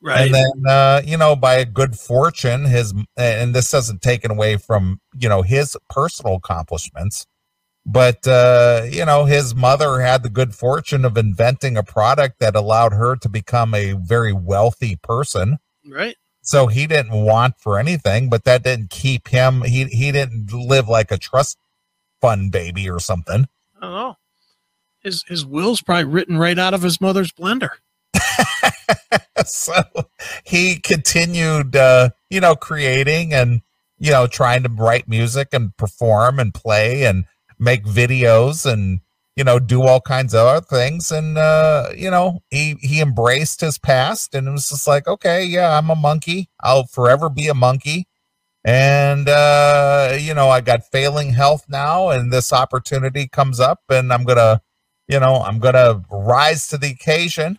Right. 0.00 0.22
And 0.22 0.34
then, 0.34 0.52
uh, 0.68 1.02
you 1.04 1.16
know, 1.16 1.36
by 1.36 1.62
good 1.64 1.96
fortune, 1.96 2.64
his, 2.64 2.92
and 3.16 3.54
this 3.54 3.70
doesn't 3.70 4.02
take 4.02 4.28
away 4.28 4.56
from, 4.56 5.00
you 5.16 5.28
know, 5.28 5.42
his 5.42 5.76
personal 5.90 6.34
accomplishments, 6.36 7.26
but, 7.86 8.26
uh, 8.26 8.82
you 8.90 9.04
know, 9.04 9.26
his 9.26 9.54
mother 9.54 10.00
had 10.00 10.22
the 10.24 10.30
good 10.30 10.54
fortune 10.54 11.04
of 11.04 11.16
inventing 11.16 11.76
a 11.76 11.82
product 11.84 12.40
that 12.40 12.56
allowed 12.56 12.92
her 12.94 13.14
to 13.16 13.28
become 13.28 13.74
a 13.74 13.92
very 13.92 14.32
wealthy 14.32 14.96
person. 14.96 15.58
right. 15.88 16.16
So 16.42 16.66
he 16.66 16.86
didn't 16.86 17.12
want 17.24 17.54
for 17.58 17.78
anything, 17.78 18.28
but 18.28 18.44
that 18.44 18.64
didn't 18.64 18.90
keep 18.90 19.28
him, 19.28 19.62
he, 19.62 19.84
he 19.84 20.10
didn't 20.10 20.52
live 20.52 20.88
like 20.88 21.10
a 21.10 21.18
trust 21.18 21.56
fund 22.20 22.50
baby 22.52 22.88
or 22.90 22.98
something. 22.98 23.48
I 23.76 23.80
don't 23.80 23.92
know. 23.92 24.16
His 25.02 25.24
his 25.26 25.44
will's 25.44 25.82
probably 25.82 26.04
written 26.04 26.38
right 26.38 26.58
out 26.58 26.74
of 26.74 26.82
his 26.82 27.00
mother's 27.00 27.32
blender. 27.32 27.70
so 29.44 29.82
he 30.44 30.78
continued 30.78 31.74
uh 31.74 32.10
you 32.30 32.40
know 32.40 32.54
creating 32.54 33.34
and 33.34 33.62
you 33.98 34.12
know 34.12 34.28
trying 34.28 34.62
to 34.62 34.68
write 34.68 35.08
music 35.08 35.48
and 35.52 35.76
perform 35.76 36.38
and 36.38 36.54
play 36.54 37.04
and 37.04 37.24
make 37.58 37.84
videos 37.84 38.70
and 38.70 39.00
you 39.36 39.44
know 39.44 39.58
do 39.58 39.82
all 39.82 40.00
kinds 40.00 40.34
of 40.34 40.46
other 40.46 40.66
things. 40.66 41.10
And 41.10 41.38
uh 41.38 41.90
you 41.96 42.10
know 42.10 42.40
he 42.50 42.76
he 42.80 43.00
embraced 43.00 43.60
his 43.60 43.78
past 43.78 44.34
and 44.34 44.48
it 44.48 44.50
was 44.50 44.68
just 44.68 44.86
like 44.86 45.06
okay 45.06 45.44
yeah 45.44 45.76
i'm 45.78 45.90
a 45.90 45.96
monkee. 45.96 46.48
I'll 46.60 46.86
forever 46.86 47.28
be 47.28 47.48
a 47.48 47.54
monkee. 47.54 48.06
And 48.64 49.28
uh 49.28 50.16
you 50.18 50.34
know 50.34 50.48
i 50.48 50.60
got 50.60 50.90
failing 50.90 51.32
health 51.32 51.64
now 51.68 52.10
and 52.10 52.32
this 52.32 52.52
opportunity 52.52 53.26
comes 53.28 53.58
up 53.58 53.80
and 53.88 54.12
i'm 54.12 54.24
gonna 54.24 54.62
you 55.08 55.18
know 55.18 55.42
i'm 55.42 55.58
gonna 55.58 56.02
rise 56.10 56.68
to 56.68 56.78
the 56.78 56.90
occasion 56.90 57.58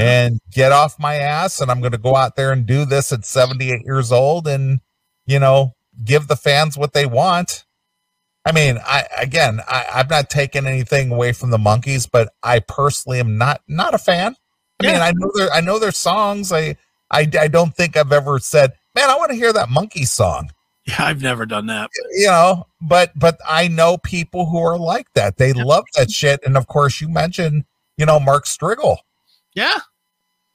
and 0.00 0.40
get 0.50 0.72
off 0.72 0.98
my 0.98 1.16
ass 1.16 1.60
and 1.60 1.70
I'm 1.70 1.80
going 1.80 1.92
to 1.92 1.98
go 1.98 2.16
out 2.16 2.34
there 2.34 2.52
and 2.52 2.64
do 2.64 2.86
this 2.86 3.12
at 3.12 3.26
78 3.26 3.82
years 3.84 4.10
old 4.10 4.48
and 4.48 4.80
you 5.26 5.38
know 5.38 5.74
give 6.02 6.26
the 6.26 6.36
fans 6.36 6.78
what 6.78 6.94
they 6.94 7.04
want. 7.04 7.66
I 8.46 8.52
mean, 8.52 8.78
I 8.84 9.04
again, 9.18 9.60
I, 9.68 9.86
I'm 9.94 10.08
not 10.08 10.30
taking 10.30 10.66
anything 10.66 11.12
away 11.12 11.32
from 11.32 11.50
the 11.50 11.58
monkees, 11.58 12.08
but 12.10 12.32
I 12.42 12.60
personally 12.60 13.20
am 13.20 13.36
not 13.38 13.60
not 13.68 13.94
a 13.94 13.98
fan. 13.98 14.34
I 14.82 14.86
mean, 14.86 14.96
I 14.96 15.12
know 15.14 15.30
their 15.34 15.52
I 15.52 15.60
know 15.60 15.78
their 15.78 15.92
songs. 15.92 16.50
I 16.52 16.76
I 17.10 17.28
I 17.38 17.48
don't 17.48 17.74
think 17.76 17.96
I've 17.96 18.12
ever 18.12 18.38
said, 18.38 18.72
man, 18.94 19.10
I 19.10 19.16
want 19.16 19.30
to 19.30 19.36
hear 19.36 19.52
that 19.52 19.68
monkee 19.68 20.04
song. 20.06 20.50
Yeah, 20.86 21.04
I've 21.04 21.20
never 21.22 21.44
done 21.44 21.66
that. 21.66 21.90
but- 21.94 22.10
You 22.14 22.26
know, 22.28 22.66
but 22.80 23.12
but 23.14 23.38
I 23.46 23.68
know 23.68 23.98
people 23.98 24.46
who 24.46 24.58
are 24.58 24.78
like 24.78 25.12
that. 25.12 25.36
They 25.36 25.52
love 25.52 25.84
that 25.96 26.10
shit. 26.10 26.40
And 26.44 26.56
of 26.56 26.66
course, 26.68 27.02
you 27.02 27.08
mentioned, 27.08 27.64
you 27.98 28.06
know, 28.06 28.18
Mark 28.18 28.46
Striegel 28.46 28.96
Yeah, 29.54 29.78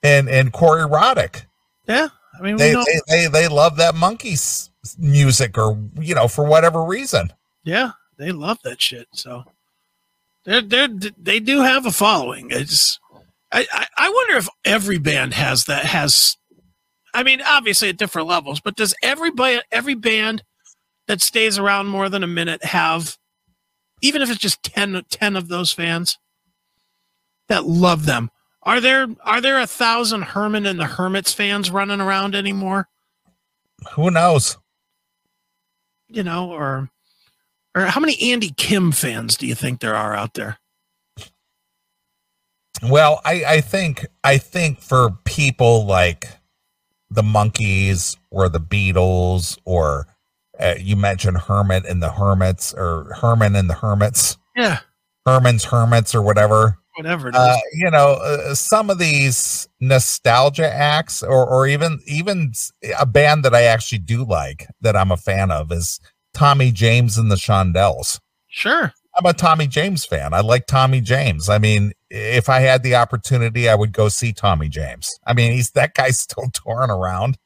and 0.02 0.28
and 0.28 0.52
Corey 0.52 0.82
Roddick. 0.82 1.44
yeah. 1.88 2.08
I 2.38 2.42
mean, 2.42 2.58
they, 2.58 2.74
they 2.74 3.02
they 3.08 3.28
they 3.28 3.48
love 3.48 3.78
that 3.78 3.94
monkees 3.94 4.72
music 4.98 5.58
or 5.60 5.78
you 6.02 6.16
know 6.16 6.28
for 6.28 6.44
whatever 6.44 6.84
reason 6.84 7.32
Yeah, 7.66 7.91
they 8.18 8.32
love 8.32 8.59
that 8.63 8.82
shit. 8.82 9.07
So 9.13 9.43
they're 10.45 10.61
they're 10.61 10.88
they 10.88 11.39
do 11.39 11.61
have 11.61 11.86
a 11.86 11.91
following. 11.91 12.47
It's 12.51 12.99
I, 13.51 13.68
I 13.72 13.88
I 13.97 14.09
wonder 14.09 14.38
if 14.38 14.47
every 14.63 14.99
band 14.99 15.34
has 15.34 15.66
that 15.66 15.86
has. 15.86 16.38
I 17.13 17.24
mean, 17.24 17.41
obviously 17.41 17.89
at 17.89 17.97
different 17.97 18.28
levels, 18.28 18.59
but 18.59 18.76
does 18.76 18.93
everybody 19.01 19.61
every 19.72 19.95
band 19.95 20.43
that 21.07 21.22
stays 21.22 21.57
around 21.57 21.88
more 21.88 22.09
than 22.09 22.24
a 22.24 22.28
minute 22.28 22.63
have, 22.66 23.18
even 24.01 24.22
if 24.22 24.30
it's 24.30 24.39
just 24.39 24.61
10, 24.63 25.01
10 25.09 25.36
of 25.38 25.47
those 25.47 25.72
fans 25.72 26.18
that 27.47 27.66
love 27.66 28.05
them? 28.05 28.30
Are 28.63 28.82
there 28.82 29.07
are 29.24 29.39
there 29.39 29.59
a 29.59 29.68
thousand 29.68 30.24
Herman 30.24 30.66
and 30.66 30.80
the 30.80 30.86
Hermits 30.86 31.34
fans 31.34 31.72
running 31.72 32.01
around 32.01 32.36
anymore? 32.36 32.89
who 33.93 34.09
knows 34.09 34.57
You 36.07 36.24
know, 36.24 36.51
or 36.51 36.89
or 37.76 37.82
how 37.86 37.99
many 37.99 38.32
Andy 38.32 38.51
Kim 38.57 38.91
fans 38.91 39.36
do 39.38 39.45
you 39.45 39.55
think 39.55 39.80
there 39.82 39.95
are 39.95 40.15
out 40.15 40.34
there? 40.34 40.57
well 42.89 43.21
i 43.23 43.43
i 43.47 43.61
think 43.61 44.05
i 44.26 44.38
think 44.38 44.82
for 44.82 45.11
people 45.23 45.86
like 45.86 46.28
the 47.09 47.21
monkees 47.21 48.17
or 48.32 48.49
the 48.49 48.59
beatles 48.59 49.57
or 49.63 50.07
uh, 50.59 50.73
you 50.78 50.95
mentioned 50.95 51.38
hermit 51.38 51.86
and 51.86 52.03
the 52.03 52.11
hermits 52.11 52.73
or 52.73 53.13
herman 53.21 53.55
and 53.55 53.69
the 53.69 53.73
hermits 53.76 54.38
Yeah, 54.57 54.80
herman's 55.26 55.63
hermits 55.63 56.13
or 56.13 56.21
whatever 56.21 56.78
whatever 56.97 57.30
it 57.30 57.36
is. 57.36 57.41
uh, 57.41 57.57
you 57.73 57.91
know, 57.91 58.13
uh, 58.23 58.55
some 58.55 58.89
of 58.89 58.97
these 58.99 59.67
nostalgia 59.82 60.69
acts, 60.73 61.21
or 61.21 61.45
or 61.45 61.67
even 61.67 61.99
even 62.05 62.53
a 62.97 63.05
band 63.05 63.43
that 63.43 63.53
I 63.53 63.63
actually 63.63 63.97
do 63.99 64.23
like 64.26 64.67
that 64.82 64.95
I'm 64.95 65.11
a 65.11 65.17
fan 65.17 65.51
of 65.51 65.71
is 65.73 65.99
Tommy 66.36 66.72
James 66.72 67.18
and 67.18 67.32
the 67.32 67.36
Shondells. 67.36 68.20
sure. 68.48 68.94
I'm 69.18 69.26
a 69.26 69.32
Tommy 69.32 69.66
James 69.66 70.04
fan. 70.04 70.34
I 70.34 70.42
like 70.42 70.66
Tommy 70.68 71.00
James. 71.00 71.48
I 71.48 71.58
mean, 71.58 71.94
if 72.10 72.50
I 72.50 72.60
had 72.60 72.84
the 72.84 72.96
opportunity, 72.96 73.70
I 73.70 73.76
would 73.76 73.94
go 73.94 74.10
see 74.10 74.34
Tommy 74.34 74.68
James. 74.68 75.10
I 75.26 75.34
mean, 75.34 75.54
he's 75.54 75.72
that 75.72 75.94
guy's 75.94 76.20
still 76.20 76.50
touring 76.54 76.90
around. 76.92 77.38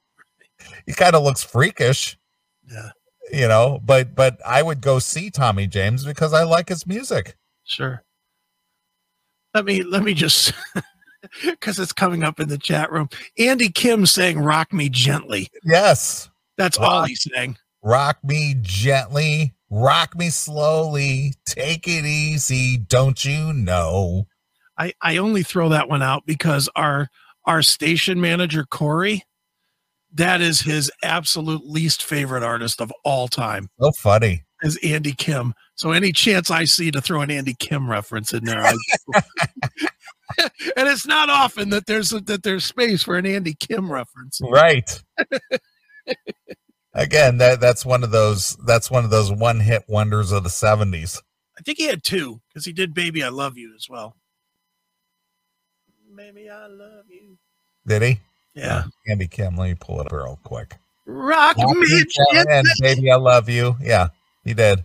He 0.88 0.94
kind 0.94 1.14
of 1.16 1.22
looks 1.22 1.44
freakish. 1.44 2.18
Yeah. 2.68 2.90
You 3.32 3.48
know, 3.48 3.80
but 3.86 4.16
but 4.16 4.40
I 4.44 4.64
would 4.64 4.82
go 4.82 4.98
see 4.98 5.30
Tommy 5.30 5.68
James 5.68 6.04
because 6.04 6.34
I 6.34 6.42
like 6.42 6.70
his 6.70 6.88
music. 6.88 7.36
Sure. 7.66 8.04
Let 9.54 9.66
me 9.66 9.84
let 9.84 10.02
me 10.02 10.16
just 10.16 10.54
because 11.44 11.78
it's 11.78 11.94
coming 11.94 12.24
up 12.24 12.40
in 12.40 12.50
the 12.50 12.58
chat 12.58 12.92
room. 12.92 13.10
Andy 13.38 13.70
Kim 13.70 14.08
saying 14.08 14.40
"Rock 14.40 14.74
Me 14.74 14.90
Gently." 14.90 15.50
Yes. 15.64 16.32
That's 16.58 16.80
all 16.80 17.04
he's 17.04 17.28
saying. 17.32 17.58
Rock 17.84 18.18
me 18.24 18.56
gently, 18.62 19.54
rock 19.70 20.16
me 20.16 20.30
slowly, 20.30 21.34
take 21.46 21.88
it 21.88 22.06
easy, 22.06 22.78
don't 22.78 23.24
you 23.24 23.54
know? 23.54 24.28
I 24.78 24.94
I 25.02 25.18
only 25.18 25.44
throw 25.44 25.70
that 25.70 25.90
one 25.90 26.02
out 26.02 26.26
because 26.26 26.70
our 26.76 27.10
our 27.46 27.62
station 27.62 28.22
manager 28.22 28.66
Corey, 28.70 29.24
that 30.14 30.42
is 30.42 30.62
his 30.62 30.92
absolute 31.04 31.66
least 31.66 32.04
favorite 32.04 32.44
artist 32.44 32.82
of 32.82 32.92
all 33.04 33.28
time 33.28 33.70
So 33.80 33.92
funny. 33.92 34.44
is 34.64 34.78
Andy 34.84 35.14
Kim. 35.14 35.54
So 35.76 35.92
any 35.92 36.12
chance 36.12 36.52
I 36.52 36.66
see 36.66 36.92
to 36.92 37.02
throw 37.02 37.22
an 37.22 37.32
Andy 37.32 37.56
Kim 37.60 37.90
reference 37.90 38.34
in 38.34 38.44
there, 38.46 38.62
I, 38.62 38.74
and 40.78 40.88
it's 40.88 41.08
not 41.08 41.30
often 41.30 41.70
that 41.70 41.86
there's 41.86 42.10
that 42.10 42.44
there's 42.44 42.66
space 42.66 43.04
for 43.04 43.18
an 43.18 43.26
Andy 43.26 43.56
Kim 43.60 43.92
reference. 43.92 44.40
Right. 44.42 45.02
Again, 46.94 47.38
that 47.38 47.60
that's 47.60 47.86
one 47.86 48.04
of 48.04 48.12
those 48.12 48.58
that's 48.66 48.90
one 48.90 49.04
of 49.06 49.12
those 49.12 49.32
one 49.32 49.60
hit 49.60 49.84
wonders 49.88 50.32
of 50.32 50.44
the 50.44 50.50
70s. 50.50 51.22
I 51.58 51.62
think 51.62 51.78
he 51.78 51.86
had 51.86 52.04
two 52.04 52.42
because 52.48 52.66
he 52.66 52.74
did 52.74 52.94
"Baby 52.94 53.24
I 53.24 53.30
Love 53.30 53.58
You" 53.58 53.74
as 53.76 53.88
well. 53.90 54.16
Baby 56.16 56.50
I 56.50 56.68
love 56.68 57.06
you. 57.10 57.38
Did 57.86 58.02
he? 58.02 58.20
Yeah. 58.56 58.86
Andy 59.08 59.28
Kim, 59.28 59.56
let 59.56 59.70
me 59.70 59.76
pull 59.80 60.02
it 60.02 60.08
up 60.08 60.12
real 60.12 60.40
quick. 60.44 60.76
Rock 61.06 61.58
Rock 61.58 61.76
me, 61.76 61.88
me, 61.88 62.06
and 62.32 62.68
baby, 62.82 63.12
I 63.12 63.16
love 63.16 63.50
you. 63.50 63.76
Yeah, 63.82 64.10
he 64.44 64.54
did. 64.54 64.84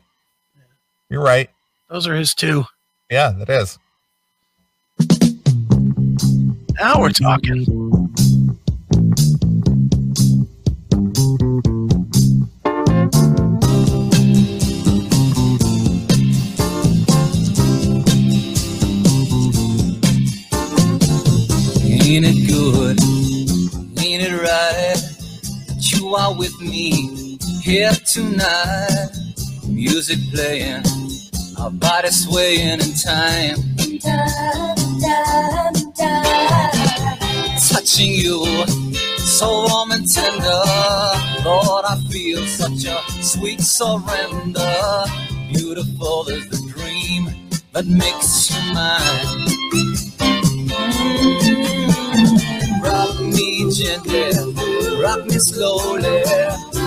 You're 1.11 1.23
right. 1.23 1.51
Those 1.91 2.07
are 2.07 2.15
his 2.15 2.35
two. 2.35 2.65
Yeah, 3.11 3.31
that 3.31 3.51
is. 3.51 3.79
Now 6.79 7.01
we're 7.01 7.11
talking. 7.11 7.84
Ain't 22.07 22.27
it 22.27 22.47
good? 22.47 23.01
Ain't 24.05 24.23
it 24.23 24.37
right 24.37 25.01
that 25.69 25.91
you 25.91 26.15
are 26.15 26.37
with 26.37 26.61
me 26.61 27.39
here 27.63 27.93
tonight? 27.93 29.09
Music 29.67 30.19
playing, 30.31 30.83
our 31.59 31.71
bodies 31.71 32.27
swaying 32.27 32.81
in 32.81 32.93
time. 32.93 33.57
Touching 37.71 38.13
you, 38.13 38.45
so 39.17 39.67
warm 39.67 39.93
and 39.93 40.07
tender. 40.07 40.63
Lord, 41.43 41.87
I 41.89 41.99
feel 42.11 42.47
such 42.47 42.85
a 42.85 43.01
sweet 43.23 43.63
surrender. 43.63 45.05
Beautiful 45.55 46.29
is 46.29 46.47
the 46.51 46.71
dream 46.71 47.31
that 47.73 47.87
makes 47.87 48.51
you 48.51 48.75
mine. 48.75 49.54
Rock 52.83 53.21
me 53.21 53.71
gently, 53.73 54.31
rock 55.03 55.25
me 55.27 55.39
slowly, 55.39 56.23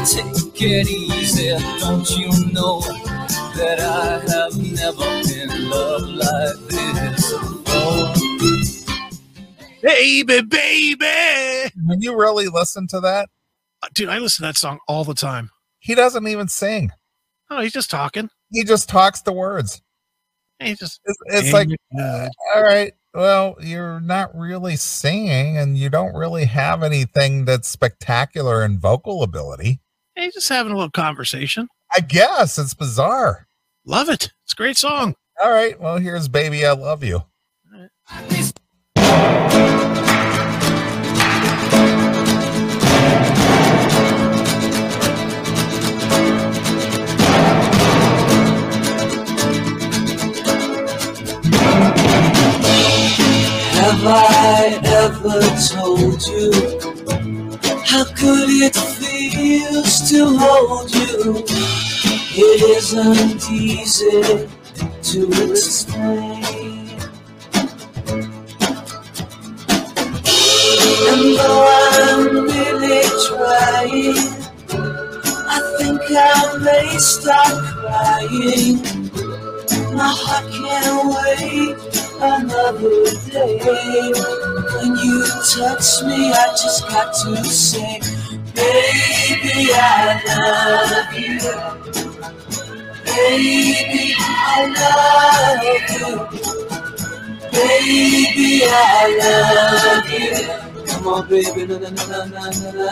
take 0.05 0.61
it 0.61 0.89
easy. 0.89 1.49
Don't 1.79 2.09
you 2.17 2.29
know 2.51 2.79
that 3.55 3.79
I 3.79 4.19
have 4.31 4.57
never 4.57 5.07
been 5.27 5.69
loved 5.69 6.09
like 6.09 6.57
this 6.69 7.33
before? 7.33 8.13
Baby, 9.81 10.41
baby. 10.41 11.71
When 11.85 12.01
you 12.01 12.15
really 12.19 12.47
listen 12.47 12.87
to 12.87 12.99
that, 13.01 13.29
Uh, 13.83 13.87
Dude, 13.93 14.09
I 14.09 14.17
listen 14.17 14.43
to 14.43 14.47
that 14.49 14.57
song 14.57 14.79
all 14.87 15.03
the 15.03 15.13
time. 15.13 15.51
he 15.79 15.93
doesn't 15.95 16.27
even 16.27 16.47
sing. 16.47 16.91
Oh, 17.49 17.61
he's 17.61 17.73
just 17.73 17.89
talking. 17.91 18.29
He 18.51 18.63
just 18.63 18.89
talks 18.89 19.21
the 19.21 19.31
words. 19.31 19.81
He's 20.59 20.79
just 20.79 20.99
It's, 21.05 21.17
it's 21.27 21.53
like, 21.53 21.69
all 22.55 22.63
right, 22.63 22.93
well, 23.17 23.57
you're 23.59 23.99
not 23.99 24.37
really 24.37 24.75
singing 24.75 25.57
and 25.57 25.75
you 25.75 25.89
don't 25.89 26.13
really 26.13 26.45
have 26.45 26.83
anything 26.83 27.45
that's 27.45 27.67
spectacular 27.67 28.63
in 28.63 28.77
vocal 28.77 29.23
ability. 29.23 29.79
he's 30.15 30.35
just 30.35 30.49
having 30.49 30.71
a 30.71 30.75
little 30.75 30.91
conversation. 30.91 31.67
I 31.91 32.01
guess 32.01 32.59
it's 32.59 32.75
bizarre. 32.75 33.47
Love 33.85 34.07
it. 34.07 34.31
It's 34.43 34.53
a 34.53 34.55
great 34.55 34.77
song. 34.77 35.15
All 35.43 35.51
right, 35.51 35.79
well, 35.79 35.97
here's 35.97 36.27
Baby 36.27 36.63
I 36.63 36.73
Love 36.73 37.03
You. 37.03 37.23
Have 53.87 54.03
I 54.05 54.81
ever 54.83 55.39
told 55.71 56.19
you 56.27 56.51
how 57.85 58.03
good 58.15 58.49
it 58.49 58.75
feels 58.75 60.09
to 60.11 60.37
hold 60.37 60.93
you? 60.93 61.45
It 62.35 62.61
isn't 62.77 63.49
easy 63.49 64.49
to 65.03 65.51
explain. 65.51 66.99
And 71.07 71.37
though 71.37 71.65
I'm 71.79 72.43
really 72.43 73.03
trying, 73.29 74.17
I 75.47 75.75
think 75.79 76.01
I 76.11 76.57
may 76.61 76.97
start 76.97 77.63
crying. 77.77 78.96
My 79.97 80.13
heart 80.15 80.45
can't 80.53 81.09
wait 81.09 81.77
another 82.21 83.01
day. 83.31 84.13
When 84.77 84.91
you 84.97 85.25
touch 85.25 85.89
me, 86.05 86.19
I 86.31 86.33
just 86.51 86.87
got 86.87 87.13
to 87.23 87.43
say, 87.43 87.99
Baby, 88.53 89.71
I 89.73 90.21
love 90.27 91.13
you. 91.17 91.39
Baby, 93.05 94.13
I 94.19 94.21
love 94.77 95.63
you. 95.91 96.07
Baby, 97.51 98.51
I 98.65 98.71
love 99.19 100.09
you. 100.13 100.31
Come 100.85 101.07
on, 101.07 101.27
baby, 101.27 101.65
na 101.65 101.77
na 101.79 101.89
na 101.89 102.25
na 102.25 102.41
na 102.51 102.69
na. 102.71 102.89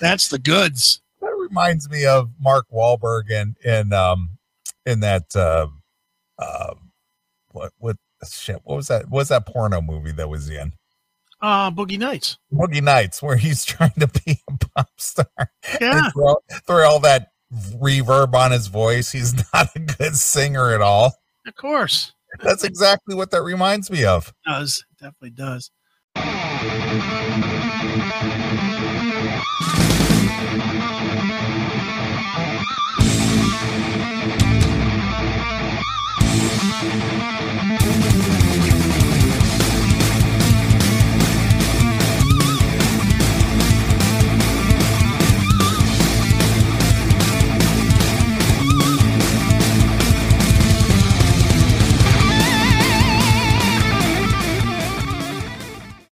That's 0.00 0.28
the 0.28 0.38
goods. 0.38 1.00
Reminds 1.48 1.88
me 1.88 2.04
of 2.06 2.30
Mark 2.40 2.66
Wahlberg 2.72 3.30
in 3.30 3.54
in 3.64 3.92
um 3.92 4.38
in 4.86 5.00
that 5.00 5.34
uh 5.34 5.66
uh 6.38 6.74
what 7.50 7.72
what 7.78 7.96
shit 8.30 8.60
what 8.64 8.76
was 8.76 8.88
that 8.88 9.04
what 9.08 9.18
was 9.18 9.28
that 9.28 9.46
porno 9.46 9.80
movie 9.80 10.12
that 10.12 10.28
was 10.28 10.48
in 10.50 10.72
Uh, 11.40 11.70
Boogie 11.70 11.98
Nights. 11.98 12.36
Boogie 12.52 12.82
Nights 12.82 13.22
where 13.22 13.36
he's 13.36 13.64
trying 13.74 13.92
to 13.98 14.08
be 14.08 14.40
a 14.48 14.58
pop 14.74 14.88
star 14.98 15.26
Yeah. 15.80 16.04
and 16.04 16.12
throw, 16.12 16.36
throw 16.66 16.86
all 16.88 17.00
that 17.00 17.28
reverb 17.76 18.34
on 18.34 18.50
his 18.52 18.66
voice 18.66 19.10
he's 19.12 19.34
not 19.54 19.68
a 19.74 19.78
good 19.78 20.16
singer 20.16 20.70
at 20.72 20.80
all 20.82 21.14
Of 21.46 21.54
course. 21.56 22.12
that's 22.42 22.64
exactly 22.64 23.14
what 23.14 23.30
that 23.30 23.42
reminds 23.42 23.90
me 23.90 24.04
of 24.04 24.28
It 24.28 24.34
does. 24.50 24.84
It 24.90 25.02
definitely 25.04 25.30
does. 25.30 25.70
Música 36.80 37.87